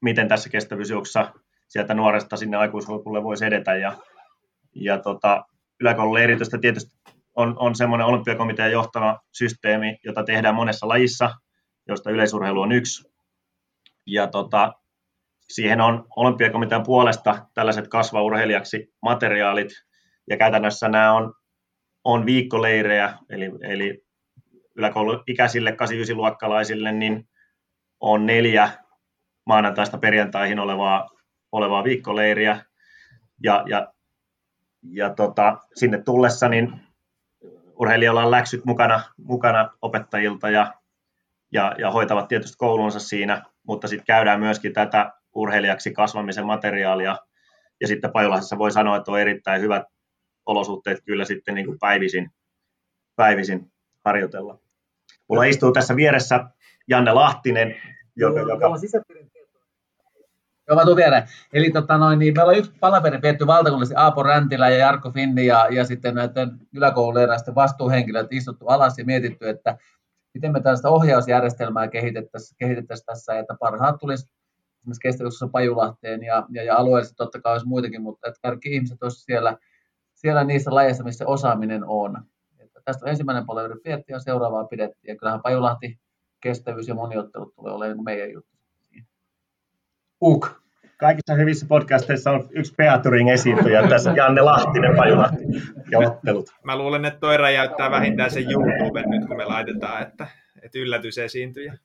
miten 0.00 0.28
tässä 0.28 0.50
kestävyysjuoksussa 0.50 1.32
sieltä 1.68 1.94
nuoresta 1.94 2.36
sinne 2.36 2.56
aikuishuipulle 2.56 3.22
voisi 3.22 3.44
edetä. 3.44 3.74
Ja, 3.74 3.96
ja 4.74 4.98
tota, 4.98 5.44
yläkoululle 5.80 6.24
erityistä 6.24 6.58
tietysti 6.58 6.96
on, 7.36 7.56
on 7.58 7.74
semmoinen 7.74 8.06
olympiakomitean 8.06 8.72
johtama 8.72 9.20
systeemi, 9.32 9.98
jota 10.04 10.24
tehdään 10.24 10.54
monessa 10.54 10.88
lajissa, 10.88 11.30
josta 11.88 12.10
yleisurheilu 12.10 12.60
on 12.60 12.72
yksi. 12.72 13.12
Ja 14.06 14.26
tota, 14.26 14.72
siihen 15.48 15.80
on 15.80 16.06
olympiakomitean 16.16 16.82
puolesta 16.82 17.46
tällaiset 17.54 17.88
kasvaurheilijaksi 17.88 18.92
materiaalit, 19.02 19.68
ja 20.30 20.36
käytännössä 20.36 20.88
nämä 20.88 21.12
on, 21.12 21.34
on 22.04 22.26
viikkoleirejä, 22.26 23.18
eli, 23.30 23.50
eli 23.62 24.04
yläkouluikäisille 24.76 25.70
89-luokkalaisille 25.70 26.92
niin 26.92 27.28
on 28.00 28.26
neljä 28.26 28.70
maanantaista 29.46 29.98
perjantaihin 29.98 30.58
olevaa, 30.58 31.10
olevaa 31.52 31.84
viikkoleiriä, 31.84 32.64
ja, 33.42 33.64
ja, 33.68 33.91
ja 34.82 35.14
tota, 35.14 35.58
sinne 35.74 36.02
tullessa 36.02 36.48
niin 36.48 36.80
urheilijoilla 37.76 38.22
on 38.24 38.30
läksyt 38.30 38.64
mukana, 38.64 39.02
mukana 39.16 39.70
opettajilta 39.82 40.50
ja, 40.50 40.74
ja, 41.52 41.74
ja 41.78 41.90
hoitavat 41.90 42.28
tietysti 42.28 42.56
koulunsa 42.58 43.00
siinä, 43.00 43.42
mutta 43.66 43.88
sitten 43.88 44.06
käydään 44.06 44.40
myöskin 44.40 44.72
tätä 44.72 45.12
urheilijaksi 45.34 45.92
kasvamisen 45.92 46.46
materiaalia, 46.46 47.16
ja 47.80 47.88
sitten 47.88 48.12
Pajolahdessa 48.12 48.58
voi 48.58 48.70
sanoa, 48.70 48.96
että 48.96 49.12
on 49.12 49.20
erittäin 49.20 49.62
hyvät 49.62 49.82
olosuhteet 50.46 50.98
kyllä 51.04 51.24
sitten 51.24 51.54
niin 51.54 51.66
kuin 51.66 51.78
päivisin, 51.78 52.30
päivisin 53.16 53.72
harjoitella. 54.04 54.58
Mulla 55.28 55.44
istuu 55.44 55.72
tässä 55.72 55.96
vieressä 55.96 56.44
Janne 56.88 57.12
Lahtinen, 57.12 57.76
joka... 58.16 58.40
Joo, 58.40 58.76
Joo, 60.68 60.76
mä 60.76 60.84
tuun 60.84 60.96
viereen. 60.96 61.22
Eli 61.52 61.70
tota 61.70 61.98
noin, 61.98 62.18
niin 62.18 62.34
meillä 62.36 62.50
on 62.50 62.58
yksi 62.58 62.72
palaveri 62.80 63.22
vietty 63.22 63.46
valtakunnallisesti 63.46 63.96
Aapo 63.96 64.22
Räntilä 64.22 64.70
ja 64.70 64.76
Jarkko 64.76 65.10
Finni 65.10 65.46
ja, 65.46 65.66
ja 65.70 65.84
sitten 65.84 66.14
näiden 66.14 66.50
yläkoululeiraisten 66.74 67.54
vastuuhenkilöt 67.54 68.26
istuttu 68.30 68.66
alas 68.66 68.98
ja 68.98 69.04
mietitty, 69.04 69.48
että 69.48 69.78
miten 70.34 70.52
me 70.52 70.60
tällaista 70.60 70.88
ohjausjärjestelmää 70.88 71.88
kehitettäisiin, 71.88 72.56
kehitettäisiin 72.58 73.06
tässä, 73.06 73.38
että 73.38 73.56
parhaat 73.60 73.98
tulisi 73.98 74.26
esimerkiksi 74.80 75.00
kestävyydessä 75.02 75.48
Pajulahteen 75.52 76.22
ja, 76.22 76.46
ja, 76.50 76.62
ja 76.62 76.76
alueellisesti 76.76 77.16
totta 77.16 77.40
kai 77.40 77.52
olisi 77.52 77.66
muitakin, 77.66 78.02
mutta 78.02 78.28
että 78.28 78.40
kaikki 78.42 78.74
ihmiset 78.74 79.02
olisivat 79.02 79.24
siellä 79.26 79.56
siellä 80.22 80.44
niissä 80.44 80.74
lajeissa, 80.74 81.04
missä 81.04 81.26
osaaminen 81.26 81.84
on. 81.84 82.22
Että 82.58 82.80
tästä 82.84 83.04
on 83.04 83.10
ensimmäinen 83.10 83.46
palaveri 83.46 83.80
pidettiin 83.84 84.14
ja 84.14 84.20
seuraavaa 84.20 84.64
pidettiin. 84.64 85.12
Ja 85.12 85.16
kyllähän 85.16 85.42
Pajulahti 85.42 86.00
kestävyys 86.40 86.88
ja 86.88 86.94
moniottelut 86.94 87.54
tulee 87.54 87.72
olemaan 87.72 87.96
niin 87.96 88.04
meidän 88.04 88.32
juttu. 88.32 88.51
Uk. 90.22 90.62
Kaikissa 90.96 91.34
hyvissä 91.34 91.66
podcasteissa 91.68 92.30
on 92.30 92.48
yksi 92.50 92.74
Peaturing 92.76 93.30
esiintyjä, 93.30 93.88
tässä 93.88 94.12
Janne 94.16 94.40
Lahtinen 94.40 94.96
Pajulahti 94.96 95.44
ja 95.90 95.98
ottelut. 95.98 96.50
Mä 96.64 96.78
luulen, 96.78 97.04
että 97.04 97.20
toi 97.20 97.36
räjäyttää 97.36 97.90
vähintään 97.90 98.30
sen 98.30 98.50
YouTube 98.50 99.02
nyt, 99.06 99.26
kun 99.28 99.36
me 99.36 99.44
laitetaan, 99.44 100.02
että, 100.02 100.26
että 100.62 100.78
yllätys 100.78 101.18
esiintyjä. 101.18 101.78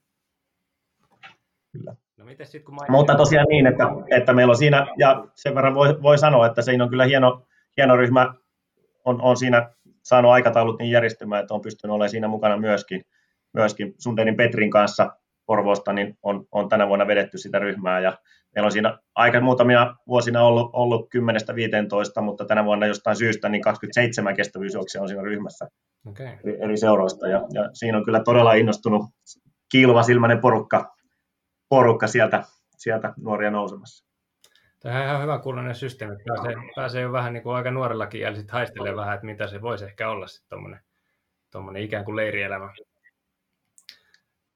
Kyllä. 1.72 1.96
No, 2.18 2.26
mites 2.26 2.52
sit, 2.52 2.64
kun 2.64 2.78
Mutta 2.90 3.16
tosiaan 3.16 3.48
niin, 3.50 3.68
että, 3.68 3.84
että 4.18 4.34
meillä 4.34 4.52
on 4.52 4.58
siinä, 4.58 4.88
ja 4.98 5.28
sen 5.36 5.56
verran 5.56 5.76
voi, 5.76 6.02
voi 6.02 6.18
sanoa, 6.18 6.46
että 6.46 6.62
siinä 6.62 6.84
on 6.84 6.90
kyllä 6.90 7.06
hieno, 7.06 7.48
hieno 7.78 7.96
ryhmä 7.96 8.34
on, 9.06 9.22
on 9.22 9.38
siinä 9.38 9.70
saanut 10.04 10.32
aikataulut 10.32 10.80
niin 10.80 10.92
järjestymään, 10.92 11.42
että 11.42 11.54
on 11.54 11.62
pystynyt 11.62 11.92
olemaan 11.94 12.10
siinä 12.10 12.28
mukana 12.28 12.58
myöskin. 12.58 13.06
myöskin 13.54 13.94
Sundenin 13.98 14.36
Petrin 14.36 14.72
kanssa 14.72 15.12
Porvoosta 15.48 15.94
niin 15.94 16.18
on, 16.24 16.46
on 16.52 16.70
tänä 16.70 16.88
vuonna 16.88 17.08
vedetty 17.08 17.38
sitä 17.38 17.60
ryhmää 17.60 18.00
ja 18.00 18.18
meillä 18.56 18.66
on 18.66 18.72
siinä 18.72 18.98
aika 19.16 19.42
muutamia 19.42 19.96
vuosina 20.08 20.44
ollut, 20.44 20.70
ollut 20.74 21.10
10-15, 22.20 22.22
mutta 22.22 22.46
tänä 22.46 22.66
vuonna 22.66 22.86
jostain 22.86 23.16
syystä 23.16 23.50
niin 23.50 23.62
27 23.62 24.36
kestävyysjuoksia 24.36 25.02
on 25.02 25.08
siinä 25.08 25.22
ryhmässä 25.22 25.68
okay. 26.10 26.28
eri 26.60 26.78
seuroista 26.78 27.28
ja, 27.28 27.42
ja, 27.54 27.70
siinä 27.74 27.98
on 27.98 28.06
kyllä 28.06 28.24
todella 28.24 28.54
innostunut 28.54 29.06
kiiluva 29.72 30.04
silmäinen 30.04 30.40
porukka, 30.40 30.96
porukka 31.70 32.08
sieltä, 32.08 32.44
sieltä 32.78 33.14
nuoria 33.18 33.52
nousemassa. 33.52 34.08
Tämä 34.80 35.00
on 35.00 35.06
ihan 35.06 35.22
hyvä 35.22 35.40
kuulonen 35.40 35.76
systeemi. 35.76 36.16
Pääsee, 36.28 36.56
pääsee 36.76 37.02
jo 37.02 37.12
vähän 37.12 37.34
niin 37.34 37.44
kuin 37.44 37.56
aika 37.56 37.72
nuorellakin 37.72 38.22
ja 38.22 38.36
sitten 38.36 38.54
haistelee 38.54 38.96
vähän, 38.96 39.14
että 39.14 39.26
mitä 39.26 39.48
se 39.48 39.62
voisi 39.62 39.86
ehkä 39.86 40.10
olla 40.10 40.28
sitten 40.28 40.80
tuommoinen 41.52 41.84
ikään 41.84 42.06
kuin 42.06 42.16
leirielämä. 42.16 42.74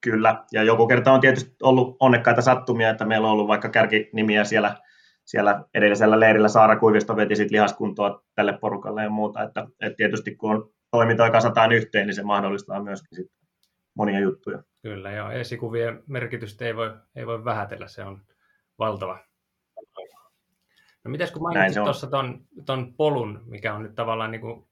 Kyllä, 0.02 0.43
ja 0.52 0.64
joku 0.64 0.88
kerta 0.88 1.12
on 1.12 1.22
tietysti 1.22 1.56
ollut 1.62 1.97
onnekkaita 1.99 2.41
sattumia, 2.41 2.89
että 2.89 3.06
meillä 3.06 3.28
on 3.28 3.34
ollut 3.34 3.47
vaikka 3.47 3.70
kärkinimiä 3.70 4.43
siellä, 4.43 4.78
siellä 5.26 5.64
edellisellä 5.74 6.20
leirillä. 6.20 6.47
Saara 6.47 6.80
Kuivisto 6.80 7.16
veti 7.16 7.36
sit 7.36 7.52
lihaskuntoa 7.52 8.24
tälle 8.36 8.58
porukalle 8.58 9.04
ja 9.04 9.10
muuta, 9.10 9.43
että, 9.43 9.68
että 9.82 9.97
tietysti 9.97 10.36
kun 10.36 10.56
on 10.56 10.72
toimintoja 10.91 11.32
kasataan 11.32 11.72
yhteen, 11.72 12.08
niin 12.08 12.16
se 12.16 12.24
mahdollistaa 12.24 12.84
myöskin 12.84 13.16
sit 13.16 13.32
monia 13.93 14.20
juttuja. 14.20 14.64
Kyllä, 14.82 15.12
joo, 15.12 15.32
esikuvien 15.32 16.04
merkitystä 16.08 16.66
ei 16.66 16.76
voi, 16.76 16.93
ei 17.16 17.28
voi 17.28 17.45
vähätellä, 17.45 17.88
se 17.88 18.04
on 18.04 18.22
valtava. 18.80 19.20
No 21.04 21.12
mitäs 21.12 21.32
kun 21.32 21.41
mainitsit 21.41 21.84
tuossa 21.84 22.08
ton, 22.08 22.41
ton 22.66 22.93
polun, 22.93 23.43
mikä 23.45 23.74
on 23.74 23.84
nyt 23.84 23.95
tavallaan 23.95 24.32
niin 24.32 24.41
kuin, 24.41 24.68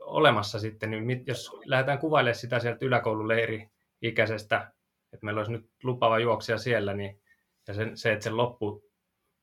olemassa 0.00 0.58
sitten, 0.58 0.90
niin 0.90 1.04
mit, 1.04 1.28
jos 1.28 1.50
lähdetään 1.64 1.98
kuvailemaan 1.98 2.34
sitä 2.34 2.58
sieltä 2.58 2.84
yläkoululeiri-ikäisestä, 2.84 4.72
että 5.12 5.24
meillä 5.26 5.38
olisi 5.38 5.52
nyt 5.52 5.70
lupava 5.82 6.18
juoksia 6.18 6.58
siellä, 6.58 6.94
niin, 6.94 7.20
ja 7.68 7.74
sen, 7.74 7.96
se, 7.96 8.12
että 8.12 8.24
sen 8.24 8.36
loppu 8.36 8.84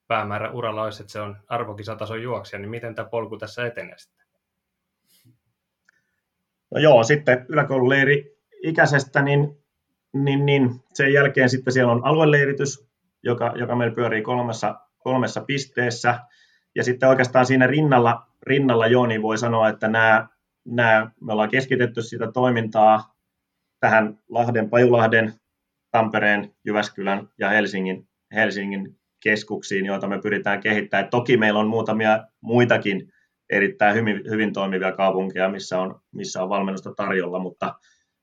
päämäärä 0.07 0.51
uralla 0.51 0.83
olisi, 0.83 1.03
että 1.03 1.13
se 1.13 1.21
on 1.21 1.37
arvokisatason 1.47 2.23
juoksija, 2.23 2.59
niin 2.59 2.69
miten 2.69 2.95
tämä 2.95 3.09
polku 3.09 3.37
tässä 3.37 3.65
etenee 3.65 3.97
sitten? 3.97 4.27
No 6.71 6.79
joo, 6.79 7.03
sitten 7.03 7.45
yläkoululeiri 7.49 8.37
ikäisestä, 8.63 9.21
niin, 9.21 9.63
niin, 10.13 10.45
niin 10.45 10.83
sen 10.93 11.13
jälkeen 11.13 11.49
sitten 11.49 11.73
siellä 11.73 11.91
on 11.91 12.05
alueleiritys, 12.05 12.87
joka, 13.23 13.53
joka 13.55 13.75
meillä 13.75 13.95
pyörii 13.95 14.21
kolmessa 14.21 14.87
kolmessa 15.07 15.41
pisteessä. 15.41 16.19
Ja 16.75 16.83
sitten 16.83 17.09
oikeastaan 17.09 17.45
siinä 17.45 17.67
rinnalla, 17.67 18.27
rinnalla 18.43 18.87
jo, 18.87 19.05
niin 19.05 19.21
voi 19.21 19.37
sanoa, 19.37 19.69
että 19.69 19.87
nämä, 19.87 20.27
nämä, 20.67 21.11
me 21.21 21.33
ollaan 21.33 21.49
keskitetty 21.49 22.01
sitä 22.01 22.31
toimintaa 22.31 23.15
tähän 23.79 24.19
Lahden, 24.29 24.69
Pajulahden, 24.69 25.33
Tampereen, 25.91 26.55
Jyväskylän 26.65 27.29
ja 27.37 27.49
Helsingin, 27.49 28.07
Helsingin 28.33 28.99
keskuksiin, 29.23 29.85
joita 29.85 30.07
me 30.07 30.21
pyritään 30.21 30.59
kehittämään. 30.59 31.09
Toki 31.09 31.37
meillä 31.37 31.59
on 31.59 31.67
muutamia 31.67 32.23
muitakin 32.41 33.13
erittäin 33.49 33.95
hyvin, 33.95 34.23
hyvin 34.29 34.53
toimivia 34.53 34.91
kaupunkeja, 34.91 35.49
missä 35.49 35.79
on, 35.79 36.01
missä 36.11 36.43
on 36.43 36.49
valmennusta 36.49 36.93
tarjolla, 36.93 37.39
mutta, 37.39 37.75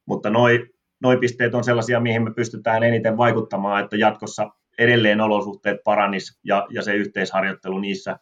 mutta 0.07 0.31
noi, 0.31 0.67
noi 1.03 1.17
pisteet 1.17 1.55
on 1.55 1.65
sellaisia, 1.65 2.01
mihin 2.01 2.23
me 2.23 2.35
pystytään 2.35 2.83
eniten 2.83 3.17
vaikuttamaan, 3.17 3.85
että 3.85 3.97
jatkossa 3.97 4.51
edelleen 4.79 5.21
olosuhteet 5.21 5.77
paranis 5.85 6.39
ja, 6.45 6.67
ja 6.71 6.83
se 6.83 6.95
yhteisharjoittelu 6.95 7.79
niissä, 7.79 8.19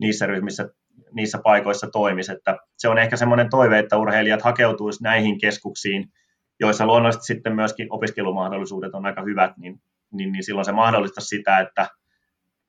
niissä 0.00 0.26
ryhmissä, 0.26 0.68
niissä 1.12 1.38
paikoissa 1.44 1.86
toimisi. 1.92 2.32
Että 2.32 2.56
se 2.76 2.88
on 2.88 2.98
ehkä 2.98 3.16
semmoinen 3.16 3.50
toive, 3.50 3.78
että 3.78 3.96
urheilijat 3.96 4.42
hakeutuisi 4.42 5.02
näihin 5.02 5.38
keskuksiin, 5.38 6.12
joissa 6.60 6.86
luonnollisesti 6.86 7.26
sitten 7.26 7.54
myöskin 7.54 7.86
opiskelumahdollisuudet 7.90 8.94
on 8.94 9.06
aika 9.06 9.22
hyvät, 9.22 9.56
niin, 9.56 9.82
niin, 10.12 10.32
niin 10.32 10.44
silloin 10.44 10.64
se 10.64 10.72
mahdollistaa 10.72 11.24
sitä, 11.24 11.58
että, 11.58 11.88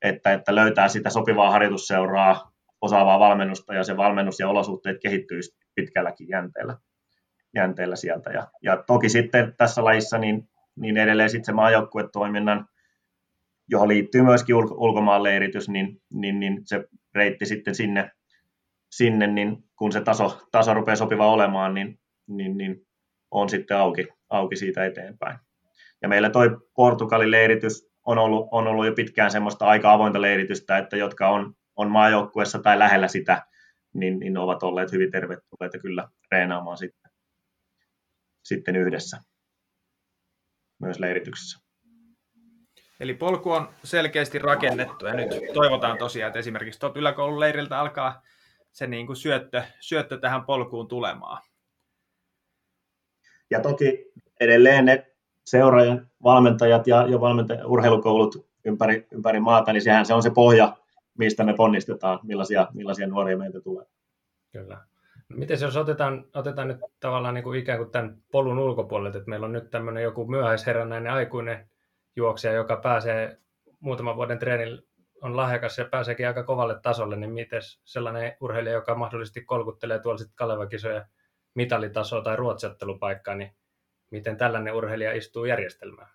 että, 0.01 0.33
että 0.33 0.55
löytää 0.55 0.87
sitä 0.87 1.09
sopivaa 1.09 1.51
harjoitusseuraa, 1.51 2.51
osaavaa 2.81 3.19
valmennusta 3.19 3.73
ja 3.73 3.83
se 3.83 3.97
valmennus 3.97 4.39
ja 4.39 4.49
olosuhteet 4.49 4.97
kehittyisi 5.01 5.57
pitkälläkin 5.75 6.29
jänteellä, 6.29 6.77
jänteellä 7.55 7.95
sieltä. 7.95 8.29
Ja, 8.29 8.47
ja 8.61 8.83
toki 8.87 9.09
sitten 9.09 9.53
tässä 9.57 9.83
lajissa 9.83 10.17
niin, 10.17 10.49
niin 10.75 10.97
edelleen 10.97 11.29
sitten 11.29 11.45
se 11.45 11.51
maajoukkuetoiminnan 11.51 12.67
johon 13.71 13.87
liittyy 13.87 14.21
myöskin 14.21 14.55
ulko- 14.55 14.75
ulkomaan 14.77 15.23
leiritys, 15.23 15.69
niin, 15.69 16.01
niin, 16.13 16.39
niin 16.39 16.61
se 16.65 16.85
reitti 17.15 17.45
sitten 17.45 17.75
sinne, 17.75 18.11
sinne 18.91 19.27
niin 19.27 19.63
kun 19.75 19.91
se 19.91 20.01
taso, 20.01 20.47
taso 20.51 20.73
rupeaa 20.73 20.95
sopiva 20.95 21.31
olemaan, 21.31 21.73
niin, 21.73 21.99
niin, 22.27 22.57
niin 22.57 22.87
on 23.31 23.49
sitten 23.49 23.77
auki, 23.77 24.07
auki 24.29 24.55
siitä 24.55 24.85
eteenpäin. 24.85 25.37
Ja 26.01 26.09
meillä 26.09 26.29
toi 26.29 26.49
Portugalin 26.75 27.31
leiritys 27.31 27.91
on 28.05 28.17
ollut, 28.17 28.47
on 28.51 28.67
ollut 28.67 28.85
jo 28.85 28.93
pitkään 28.93 29.31
semmoista 29.31 29.65
aika 29.65 29.93
avointa 29.93 30.21
leiritystä, 30.21 30.77
että 30.77 30.97
jotka 30.97 31.29
on 31.29 31.53
on 31.75 31.91
maajoukkueessa 31.91 32.59
tai 32.59 32.79
lähellä 32.79 33.07
sitä, 33.07 33.45
niin, 33.93 34.19
niin 34.19 34.37
ovat 34.37 34.63
olleet 34.63 34.91
hyvin 34.91 35.11
tervetulleita 35.11 35.79
kyllä 35.79 36.07
treenaamaan 36.29 36.77
sitten, 36.77 37.11
sitten 38.43 38.75
yhdessä 38.75 39.17
myös 40.81 40.99
leirityksessä. 40.99 41.70
Eli 43.01 43.13
polku 43.13 43.51
on 43.51 43.69
selkeästi 43.83 44.39
rakennettu 44.39 45.05
ja 45.05 45.13
nyt 45.13 45.29
toivotaan 45.53 45.97
tosiaan, 45.97 46.27
että 46.27 46.39
esimerkiksi 46.39 46.79
tuolta 46.79 46.99
yläkoulun 46.99 47.39
leiriltä 47.39 47.79
alkaa 47.79 48.21
se 48.71 48.87
niin 48.87 49.07
kuin 49.07 49.15
syöttö, 49.15 49.63
syöttö 49.79 50.17
tähän 50.17 50.45
polkuun 50.45 50.87
tulemaan. 50.87 51.41
Ja 53.49 53.59
toki 53.59 54.11
edelleen 54.39 54.85
ne 54.85 55.11
seuraajan 55.45 56.07
valmentajat 56.23 56.87
ja 56.87 57.07
jo 57.07 57.21
valmentajat, 57.21 57.65
urheilukoulut 57.65 58.47
ympäri, 58.65 59.07
ympäri 59.11 59.39
maata, 59.39 59.73
niin 59.73 59.81
sehän 59.81 60.05
se 60.05 60.13
on 60.13 60.23
se 60.23 60.29
pohja, 60.29 60.77
mistä 61.17 61.43
me 61.43 61.53
ponnistetaan, 61.53 62.19
millaisia, 62.23 62.67
millaisia 62.73 63.07
nuoria 63.07 63.37
meiltä 63.37 63.61
tulee. 63.61 63.85
Kyllä. 64.51 64.77
No 65.29 65.37
miten 65.37 65.57
jos 65.61 65.77
otetaan, 65.77 66.25
otetaan 66.33 66.67
nyt 66.67 66.77
tavallaan 66.99 67.33
niin 67.33 67.43
kuin 67.43 67.59
ikään 67.59 67.79
kuin 67.79 67.91
tämän 67.91 68.17
polun 68.31 68.59
ulkopuolelta, 68.59 69.17
että 69.17 69.29
meillä 69.29 69.45
on 69.45 69.53
nyt 69.53 69.69
tämmöinen 69.69 70.03
joku 70.03 70.27
myöhäisherännäinen 70.27 71.13
aikuinen 71.13 71.70
juoksija, 72.15 72.53
joka 72.53 72.75
pääsee 72.75 73.37
muutaman 73.79 74.15
vuoden 74.15 74.39
treenillä 74.39 74.81
on 75.21 75.37
lahjakas 75.37 75.77
ja 75.77 75.85
pääseekin 75.85 76.27
aika 76.27 76.43
kovalle 76.43 76.79
tasolle, 76.81 77.15
niin 77.15 77.31
miten 77.31 77.61
sellainen 77.83 78.37
urheilija, 78.41 78.75
joka 78.75 78.95
mahdollisesti 78.95 79.41
kolkuttelee 79.41 79.99
tuolla 79.99 80.17
sitten 80.17 80.35
Kaleva-kisoja 80.35 81.05
mitalitasoa 81.53 82.21
tai 82.21 82.35
ruotsiottelupaikkaa, 82.35 83.35
niin 83.35 83.51
miten 84.11 84.37
tällainen 84.37 84.75
urheilija 84.75 85.13
istuu 85.13 85.45
järjestelmään? 85.45 86.09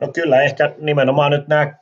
No 0.00 0.12
kyllä, 0.12 0.42
ehkä 0.42 0.74
nimenomaan 0.78 1.30
nyt 1.30 1.48
nämä 1.48 1.74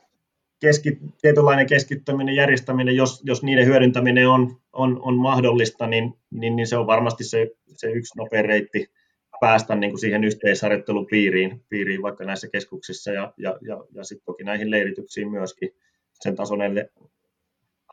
keski, 0.59 0.99
tietynlainen 1.21 1.67
keskittäminen, 1.67 2.35
järjestäminen, 2.35 2.95
jos, 2.95 3.21
jos 3.23 3.43
niiden 3.43 3.65
hyödyntäminen 3.65 4.29
on, 4.29 4.61
on, 4.73 4.99
on 5.01 5.17
mahdollista, 5.17 5.87
niin, 5.87 6.17
niin, 6.31 6.55
niin, 6.55 6.67
se 6.67 6.77
on 6.77 6.87
varmasti 6.87 7.23
se, 7.23 7.51
se 7.73 7.91
yksi 7.91 8.17
nopea 8.17 8.41
reitti 8.41 8.91
päästä 9.39 9.75
niin 9.75 9.91
kuin 9.91 9.99
siihen 9.99 10.23
yhteisharjoittelupiiriin 10.23 11.65
piiriin 11.69 12.01
vaikka 12.01 12.23
näissä 12.23 12.47
keskuksissa 12.47 13.11
ja, 13.11 13.33
ja, 13.37 13.57
ja, 13.61 13.83
ja 13.93 14.03
sitten 14.03 14.25
toki 14.25 14.43
näihin 14.43 14.71
leirityksiin 14.71 15.31
myöskin 15.31 15.69
sen 16.13 16.35
tason, 16.35 16.59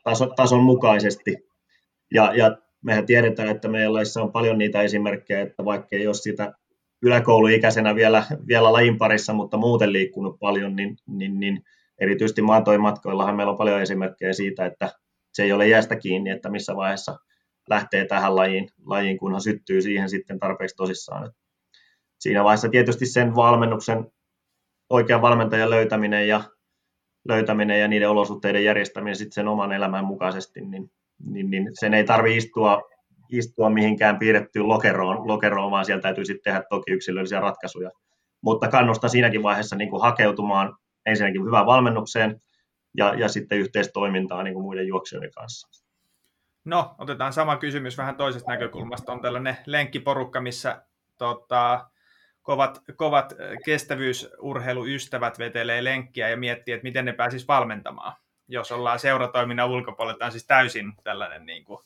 taso, 0.03 0.27
tason 0.35 0.63
mukaisesti. 0.63 1.35
Ja, 2.13 2.33
ja 2.35 2.57
mehän 2.81 3.05
tiedetään, 3.05 3.49
että 3.49 3.67
meillä 3.67 3.99
on 4.21 4.31
paljon 4.31 4.57
niitä 4.57 4.81
esimerkkejä, 4.81 5.41
että 5.41 5.65
vaikka 5.65 5.87
ei 5.91 6.07
ole 6.07 6.13
sitä 6.13 6.53
yläkouluikäisenä 7.01 7.95
vielä, 7.95 8.23
vielä 8.47 8.73
lajin 8.73 8.97
parissa, 8.97 9.33
mutta 9.33 9.57
muuten 9.57 9.93
liikkunut 9.93 10.39
paljon, 10.39 10.75
niin, 10.75 10.97
niin, 11.07 11.39
niin 11.39 11.63
erityisesti 11.99 12.41
maatoimatkoillahan 12.41 13.35
meillä 13.35 13.51
on 13.51 13.57
paljon 13.57 13.81
esimerkkejä 13.81 14.33
siitä, 14.33 14.65
että 14.65 14.89
se 15.33 15.43
ei 15.43 15.51
ole 15.51 15.67
jäästä 15.67 15.95
kiinni, 15.95 16.29
että 16.29 16.49
missä 16.49 16.75
vaiheessa 16.75 17.19
lähtee 17.69 18.05
tähän 18.05 18.35
lajiin, 18.35 18.69
lajiin 18.85 19.17
kunhan 19.17 19.41
syttyy 19.41 19.81
siihen 19.81 20.09
sitten 20.09 20.39
tarpeeksi 20.39 20.75
tosissaan. 20.75 21.31
Siinä 22.19 22.43
vaiheessa 22.43 22.69
tietysti 22.69 23.05
sen 23.05 23.35
valmennuksen 23.35 24.11
oikean 24.89 25.21
valmentajan 25.21 25.69
löytäminen 25.69 26.27
ja, 26.27 26.43
löytäminen 27.27 27.79
ja 27.79 27.87
niiden 27.87 28.09
olosuhteiden 28.09 28.63
järjestäminen 28.63 29.15
sitten 29.15 29.33
sen 29.33 29.47
oman 29.47 29.71
elämän 29.71 30.05
mukaisesti, 30.05 30.61
niin, 30.61 30.91
niin, 31.25 31.49
niin 31.49 31.69
sen 31.79 31.93
ei 31.93 32.03
tarvitse 32.03 32.37
istua, 32.37 32.81
istua 33.31 33.69
mihinkään 33.69 34.19
piirrettyyn 34.19 34.67
lokeroon, 34.67 35.27
lokeroon, 35.27 35.71
vaan 35.71 35.85
siellä 35.85 36.01
täytyy 36.01 36.25
sitten 36.25 36.53
tehdä 36.53 36.67
toki 36.69 36.91
yksilöllisiä 36.91 37.39
ratkaisuja. 37.39 37.91
Mutta 38.41 38.67
kannustan 38.67 39.09
siinäkin 39.09 39.43
vaiheessa 39.43 39.75
niin 39.75 39.89
kuin 39.89 40.01
hakeutumaan 40.01 40.75
ensinnäkin 41.05 41.45
hyvään 41.45 41.65
valmennukseen 41.65 42.41
ja, 42.97 43.13
ja 43.13 43.29
sitten 43.29 43.57
yhteistoimintaa 43.57 44.43
niin 44.43 44.53
kuin 44.53 44.63
muiden 44.63 44.87
juoksijoiden 44.87 45.31
kanssa. 45.31 45.82
No, 46.65 46.95
otetaan 46.97 47.33
sama 47.33 47.57
kysymys 47.57 47.97
vähän 47.97 48.15
toisesta 48.15 48.51
näkökulmasta. 48.51 49.11
On 49.11 49.21
tällainen 49.21 49.57
lenkkiporukka, 49.65 50.41
missä 50.41 50.85
tota, 51.17 51.89
kovat, 52.41 52.81
kovat 52.95 53.33
kestävyysurheiluystävät 53.65 55.39
vetelee 55.39 55.83
lenkkiä 55.83 56.29
ja 56.29 56.37
miettii, 56.37 56.73
että 56.73 56.83
miten 56.83 57.05
ne 57.05 57.13
pääsis 57.13 57.47
valmentamaan. 57.47 58.13
Jos 58.47 58.71
ollaan 58.71 58.99
seuratoiminnan 58.99 59.69
ulkopuolella, 59.69 60.17
tämä 60.17 60.27
on 60.27 60.31
siis 60.31 60.47
täysin 60.47 60.93
tällainen 61.03 61.45
niin 61.45 61.63
kuin, 61.63 61.79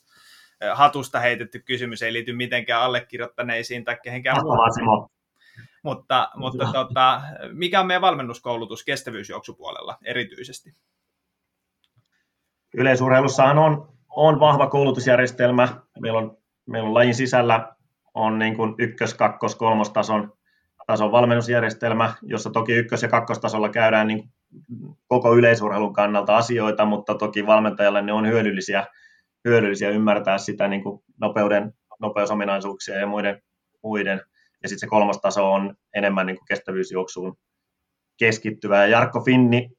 hatusta 0.74 1.20
heitetty 1.20 1.58
kysymys, 1.58 2.02
ei 2.02 2.12
liity 2.12 2.32
mitenkään 2.32 2.82
allekirjoittaneisiin 2.82 3.84
tai 3.84 3.98
kehenkään 4.02 4.36
muuhun. 4.42 5.10
Mutta, 5.82 6.30
mutta 6.36 6.72
tota, 6.72 7.22
mikä 7.52 7.80
on 7.80 7.86
meidän 7.86 8.02
valmennuskoulutus 8.02 8.84
kestävyysjuoksupuolella 8.84 9.98
erityisesti? 10.04 10.74
Yleisurheilussahan 12.74 13.58
on, 13.58 13.97
on 14.16 14.40
vahva 14.40 14.66
koulutusjärjestelmä. 14.66 15.68
Meillä 16.00 16.18
on, 16.18 16.36
meillä 16.66 16.88
on 16.88 16.94
lajin 16.94 17.14
sisällä 17.14 17.76
on 18.14 18.38
niin 18.38 18.56
kuin 18.56 18.74
ykkös-, 18.78 19.14
kakkos-, 19.14 19.54
kolmostason 19.54 20.32
tason 20.86 21.12
valmennusjärjestelmä, 21.12 22.14
jossa 22.22 22.50
toki 22.50 22.72
ykkös- 22.72 23.02
ja 23.02 23.08
kakkostasolla 23.08 23.68
käydään 23.68 24.06
niin 24.06 24.30
koko 25.08 25.36
yleisurheilun 25.36 25.92
kannalta 25.92 26.36
asioita, 26.36 26.84
mutta 26.84 27.14
toki 27.14 27.46
valmentajalle 27.46 28.02
ne 28.02 28.12
on 28.12 28.26
hyödyllisiä, 28.26 28.86
hyödyllisiä 29.44 29.90
ymmärtää 29.90 30.38
sitä 30.38 30.68
niin 30.68 30.82
kuin 30.82 31.02
nopeuden, 31.20 31.72
nopeusominaisuuksia 32.00 32.98
ja 32.98 33.06
muiden, 33.06 33.42
muiden 33.82 34.20
ja 34.62 34.68
sitten 34.68 34.80
se 34.80 34.86
kolmas 34.86 35.20
taso 35.20 35.52
on 35.52 35.74
enemmän 35.94 36.26
niin 36.26 36.36
kuin 36.36 36.46
kestävyysjuoksuun 36.46 37.36
keskittyvä. 38.18 38.76
Ja 38.76 38.86
Jarkko 38.86 39.20
Finni 39.20 39.70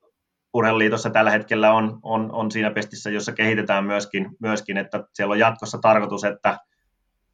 Urheiluliitossa 0.54 1.10
tällä 1.10 1.32
hetkellä 1.32 1.74
on, 1.74 2.00
on, 2.04 2.32
on 2.32 2.52
siinä 2.52 2.72
pestissä, 2.72 3.10
jossa 3.10 3.32
kehitetään 3.32 3.86
myöskin, 3.86 4.30
myöskin, 4.40 4.78
että 4.78 5.04
siellä 5.14 5.32
on 5.32 5.40
jatkossa 5.40 5.78
tarkoitus, 5.78 6.24
että, 6.24 6.58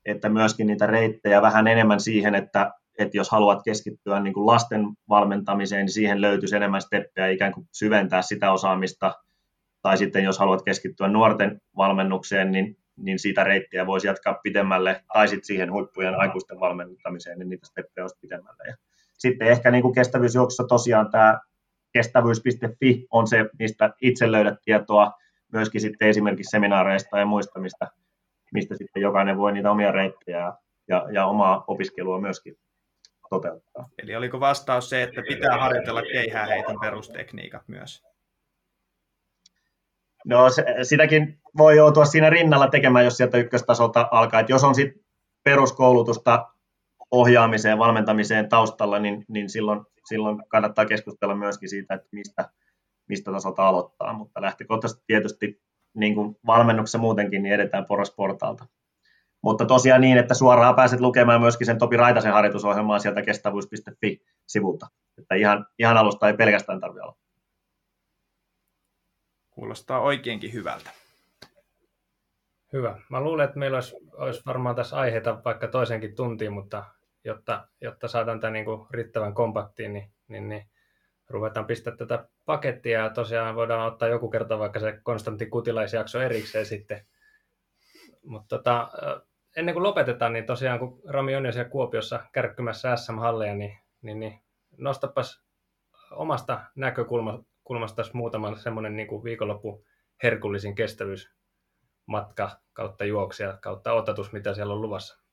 että 0.05 0.29
myöskin 0.29 0.67
niitä 0.67 0.85
reittejä 0.85 1.41
vähän 1.41 1.67
enemmän 1.67 1.99
siihen, 1.99 2.35
että, 2.35 2.71
että 2.99 3.17
jos 3.17 3.29
haluat 3.29 3.63
keskittyä 3.65 4.19
niin 4.19 4.33
kuin 4.33 4.45
lasten 4.45 4.85
valmentamiseen, 5.09 5.85
niin 5.85 5.93
siihen 5.93 6.21
löytyisi 6.21 6.55
enemmän 6.55 6.81
steppejä 6.81 7.27
ikään 7.27 7.53
kuin 7.53 7.67
syventää 7.71 8.21
sitä 8.21 8.51
osaamista, 8.51 9.13
tai 9.81 9.97
sitten 9.97 10.23
jos 10.23 10.39
haluat 10.39 10.63
keskittyä 10.63 11.07
nuorten 11.07 11.61
valmennukseen, 11.77 12.51
niin 12.51 12.77
niin 12.97 13.19
siitä 13.19 13.43
reittiä 13.43 13.87
voisi 13.87 14.07
jatkaa 14.07 14.33
pidemmälle, 14.43 15.03
tai 15.13 15.27
sitten 15.27 15.45
siihen 15.45 15.71
huippujen 15.71 16.15
aikuisten 16.15 16.59
valmentamiseen, 16.59 17.39
niin 17.39 17.49
niitä 17.49 17.67
steppejä 17.67 18.03
olisi 18.03 18.17
pidemmälle. 18.21 18.63
Ja 18.67 18.75
sitten 19.17 19.47
ehkä 19.47 19.71
niin 19.71 19.81
kuin 19.81 19.93
kestävyysjuoksussa 19.93 20.63
tosiaan 20.63 21.11
tämä 21.11 21.39
kestävyys.fi 21.95 23.07
on 23.11 23.27
se, 23.27 23.45
mistä 23.59 23.93
itse 24.01 24.31
löydät 24.31 24.59
tietoa, 24.65 25.11
myöskin 25.53 25.81
sitten 25.81 26.07
esimerkiksi 26.07 26.51
seminaareista 26.51 27.19
ja 27.19 27.25
muista, 27.25 27.59
mistä, 27.59 27.87
mistä 28.53 28.75
sitten 28.77 29.01
jokainen 29.01 29.37
voi 29.37 29.51
niitä 29.51 29.71
omia 29.71 29.91
reittejä 29.91 30.37
ja, 30.37 30.57
ja, 30.87 31.05
ja 31.11 31.25
omaa 31.25 31.63
opiskelua 31.67 32.21
myöskin 32.21 32.57
toteuttaa. 33.29 33.89
Eli 34.03 34.15
oliko 34.15 34.39
vastaus 34.39 34.89
se, 34.89 35.03
että 35.03 35.21
pitää 35.27 35.57
harjoitella 35.57 36.01
keihääheiton 36.01 36.79
perustekniikat 36.79 37.67
myös? 37.67 38.03
No 40.25 40.49
se, 40.49 40.65
sitäkin 40.83 41.39
voi 41.57 41.77
joutua 41.77 42.05
siinä 42.05 42.29
rinnalla 42.29 42.67
tekemään, 42.67 43.05
jos 43.05 43.17
sieltä 43.17 43.37
ykköstasolta 43.37 44.07
alkaa. 44.11 44.39
Et 44.39 44.49
jos 44.49 44.63
on 44.63 44.75
sitten 44.75 45.05
peruskoulutusta 45.43 46.47
ohjaamiseen, 47.11 47.77
valmentamiseen 47.77 48.49
taustalla, 48.49 48.99
niin, 48.99 49.25
niin 49.27 49.49
silloin, 49.49 49.85
silloin 50.05 50.43
kannattaa 50.47 50.85
keskustella 50.85 51.35
myöskin 51.35 51.69
siitä, 51.69 51.93
että 51.93 52.07
mistä, 52.11 52.49
mistä 53.09 53.31
tasolta 53.31 53.67
aloittaa. 53.67 54.13
Mutta 54.13 54.41
lähtökohtaisesti 54.41 55.03
tietysti 55.07 55.61
niin 55.93 56.15
kuin 56.15 56.37
valmennuksessa 56.45 56.97
muutenkin, 56.97 57.43
niin 57.43 57.55
edetään 57.55 57.85
porrasportaalta. 57.85 58.65
Mutta 59.41 59.65
tosiaan 59.65 60.01
niin, 60.01 60.17
että 60.17 60.33
suoraan 60.33 60.75
pääset 60.75 60.99
lukemaan 60.99 61.41
myöskin 61.41 61.65
sen 61.65 61.77
Topi 61.77 61.97
Raitasen 61.97 62.33
harjoitusohjelmaa 62.33 62.99
sieltä 62.99 63.21
kestävyys.fi-sivulta. 63.21 64.87
Että 65.17 65.35
ihan, 65.35 65.65
ihan 65.79 65.97
alusta 65.97 66.27
ei 66.27 66.37
pelkästään 66.37 66.79
tarvitse 66.79 67.03
olla. 67.03 67.17
Kuulostaa 69.49 69.99
oikeinkin 69.99 70.53
hyvältä. 70.53 70.89
Hyvä. 72.73 72.99
Mä 73.09 73.21
luulen, 73.21 73.45
että 73.45 73.59
meillä 73.59 73.77
olisi, 73.77 73.95
olisi 74.13 74.41
varmaan 74.45 74.75
tässä 74.75 74.97
aiheita 74.97 75.41
vaikka 75.45 75.67
toisenkin 75.67 76.15
tuntiin, 76.15 76.53
mutta 76.53 76.83
jotta, 77.25 77.67
jotta 77.81 78.07
saadaan 78.07 78.39
tämä 78.39 78.51
niin 78.51 78.65
kuin 78.65 78.87
riittävän 78.91 79.33
kompaktiin, 79.33 79.93
niin, 79.93 80.11
niin, 80.27 80.49
niin 80.49 80.69
ruvetaan 81.29 81.65
pistää 81.65 81.95
tätä 81.95 82.27
pakettia 82.45 82.99
ja 82.99 83.09
tosiaan 83.09 83.55
voidaan 83.55 83.87
ottaa 83.87 84.07
joku 84.07 84.29
kerta 84.29 84.59
vaikka 84.59 84.79
se 84.79 84.99
Konstantin 85.03 85.49
Kutilaisjakso 85.49 86.21
erikseen 86.21 86.65
sitten. 86.65 87.05
Mutta 88.25 88.57
tota, 88.57 88.89
ennen 89.55 89.75
kuin 89.75 89.83
lopetetaan, 89.83 90.33
niin 90.33 90.45
tosiaan 90.45 90.79
kun 90.79 91.01
Rami 91.07 91.35
on 91.35 91.45
jo 91.45 91.51
siellä 91.51 91.69
Kuopiossa 91.69 92.25
kärkkymässä 92.31 92.95
SM-halleja, 92.95 93.55
niin, 93.55 93.77
niin, 94.01 94.19
niin 94.19 94.39
nostapas 94.77 95.45
omasta 96.11 96.61
näkökulmasta 96.75 97.55
kulmasta 97.63 98.03
muutama 98.13 98.55
semmoinen 98.55 98.95
niin 98.95 99.23
viikonloppu 99.23 99.85
herkullisin 100.23 100.75
kestävyysmatka 100.75 102.51
kautta 102.73 103.05
juoksia 103.05 103.57
kautta 103.61 103.93
otatus, 103.93 104.31
mitä 104.31 104.53
siellä 104.53 104.73
on 104.73 104.81
luvassa? 104.81 105.24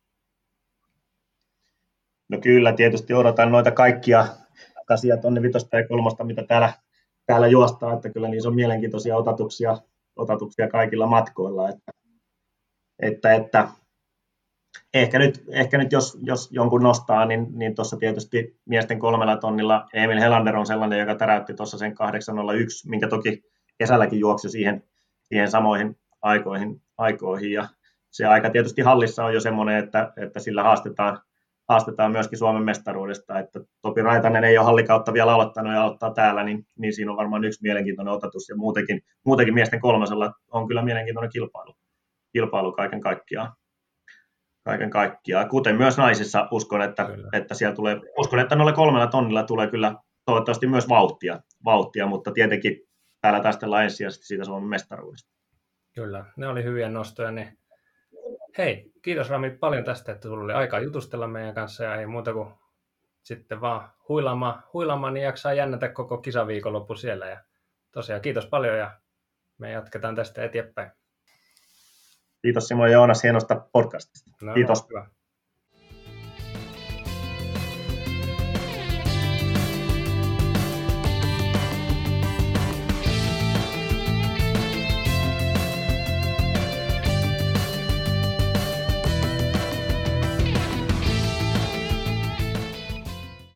No 2.29 2.39
kyllä, 2.39 2.73
tietysti 2.73 3.15
odotan 3.15 3.53
noita 3.53 3.71
kaikkia 3.71 4.27
kasia 4.87 5.17
tonne 5.17 5.43
vitosta 5.43 5.77
ja 5.77 5.89
kolmosta, 5.89 6.25
mitä 6.25 6.43
täällä, 6.43 6.73
täällä 7.27 7.47
juostaan, 7.47 7.97
että 7.97 8.11
kyllä 8.11 8.29
niissä 8.29 8.49
on 8.49 8.55
mielenkiintoisia 8.55 9.17
otatuksia, 9.17 9.79
otatuksia 10.17 10.69
kaikilla 10.69 11.07
matkoilla, 11.07 11.69
että, 11.69 11.93
että, 13.03 13.35
että 13.35 13.69
ehkä 14.95 15.19
nyt, 15.19 15.45
ehkä 15.49 15.79
nyt 15.79 15.93
jos, 15.93 16.19
jos 16.23 16.49
jonkun 16.53 16.83
nostaa, 16.83 17.25
niin, 17.25 17.47
niin 17.53 17.75
tuossa 17.75 17.97
tietysti 17.97 18.61
miesten 18.65 18.99
kolmella 18.99 19.37
tonnilla 19.37 19.87
Emil 19.93 20.21
Helander 20.21 20.57
on 20.57 20.67
sellainen, 20.67 20.99
joka 20.99 21.15
täräytti 21.15 21.55
tuossa 21.55 21.79
sen 21.79 21.95
801, 21.95 22.89
minkä 22.89 23.09
toki 23.09 23.43
kesälläkin 23.79 24.21
juoksi 24.21 24.49
siihen, 24.51 24.85
siihen 25.23 25.51
samoihin 25.51 25.99
aikoihin, 26.23 26.83
aikoihin. 26.99 27.53
Ja 27.53 27.69
se 28.11 28.27
aika 28.27 28.51
tietysti 28.51 28.83
hallissa 28.83 29.25
on 29.25 29.35
jo 29.35 29.41
semmoinen, 29.41 29.85
että, 29.85 30.13
että 30.17 30.41
sillä 30.41 30.63
haastetaan, 30.63 31.21
haastetaan 31.73 32.13
myöskin 32.13 32.39
Suomen 32.39 32.63
mestaruudesta, 32.63 33.39
että 33.39 33.61
Topi 33.83 34.03
Raitanen 34.03 34.45
ei 34.45 34.59
ole 34.59 34.67
hallikautta 34.67 35.13
vielä 35.13 35.35
aloittanut 35.35 35.73
ja 35.73 35.83
aloittaa 35.83 36.15
täällä, 36.15 36.45
niin, 36.45 36.67
niin 36.79 36.95
siinä 36.95 37.11
on 37.11 37.17
varmaan 37.17 37.45
yksi 37.45 37.63
mielenkiintoinen 37.63 38.15
otatus 38.15 38.49
ja 38.49 38.57
muutenkin, 38.57 39.01
muutenkin 39.25 39.55
miesten 39.55 39.81
kolmasella 39.81 40.33
on 40.51 40.69
kyllä 40.69 40.83
mielenkiintoinen 40.83 41.31
kilpailu, 41.31 41.75
kilpailu 42.33 42.73
kaiken 42.73 43.01
kaikkiaan 43.01 43.53
kaiken 44.65 44.91
kaikkiaan. 44.91 45.49
Kuten 45.49 45.77
myös 45.77 45.97
naisissa 45.97 46.49
uskon, 46.51 46.83
että, 46.83 47.09
että 47.33 47.55
siellä 47.55 47.77
tulee, 47.77 48.01
uskon, 48.19 48.39
että 48.39 48.57
noilla 48.57 48.73
kolmella 48.73 49.07
tonnilla 49.07 49.43
tulee 49.43 49.71
kyllä 49.71 49.95
toivottavasti 50.25 50.67
myös 50.67 50.89
vauhtia, 50.89 51.41
vauhtia 51.65 52.07
mutta 52.07 52.33
tietenkin 52.33 52.81
täällä 53.21 53.41
taistellaan 53.41 53.85
ensisijaisesti 53.85 54.27
siitä 54.27 54.45
Suomen 54.45 54.69
mestaruudesta. 54.69 55.33
Kyllä, 55.95 56.25
ne 56.37 56.49
oli 56.49 56.65
hyviä 56.65 56.89
nostoja. 56.89 57.31
Ne. 57.31 57.57
Hei, 58.59 58.92
kiitos 59.03 59.31
Rami 59.31 59.51
paljon 59.51 59.85
tästä, 59.85 60.13
että 60.13 60.23
sinulla 60.23 60.45
oli 60.45 60.53
aikaa 60.53 60.81
jutustella 60.81 61.27
meidän 61.27 61.55
kanssa 61.55 61.85
ja 61.85 61.97
ei 61.97 62.07
muuta 62.07 62.33
kuin 62.33 62.49
sitten 63.23 63.61
vaan 63.61 63.93
huilaamaan, 64.09 64.63
huilaamaan 64.73 65.15
niin 65.15 65.25
jaksaa 65.25 65.53
jännätä 65.53 65.89
koko 65.89 66.19
kisaviikonloppu 66.19 66.95
siellä. 66.95 67.27
Ja 67.27 67.41
tosiaan 67.93 68.23
kiitos 68.23 68.47
paljon 68.47 68.79
ja 68.79 68.91
me 69.59 69.71
jatketaan 69.71 70.15
tästä 70.15 70.45
eteenpäin. 70.45 70.91
Kiitos 72.43 72.69
Simo 72.69 72.87
ja 72.87 72.93
Joonas 72.93 73.23
hienosta 73.23 73.67
podcastista. 73.73 74.31
No, 74.43 74.55
Kiitos. 74.55 74.89
Hyvä. 74.91 75.07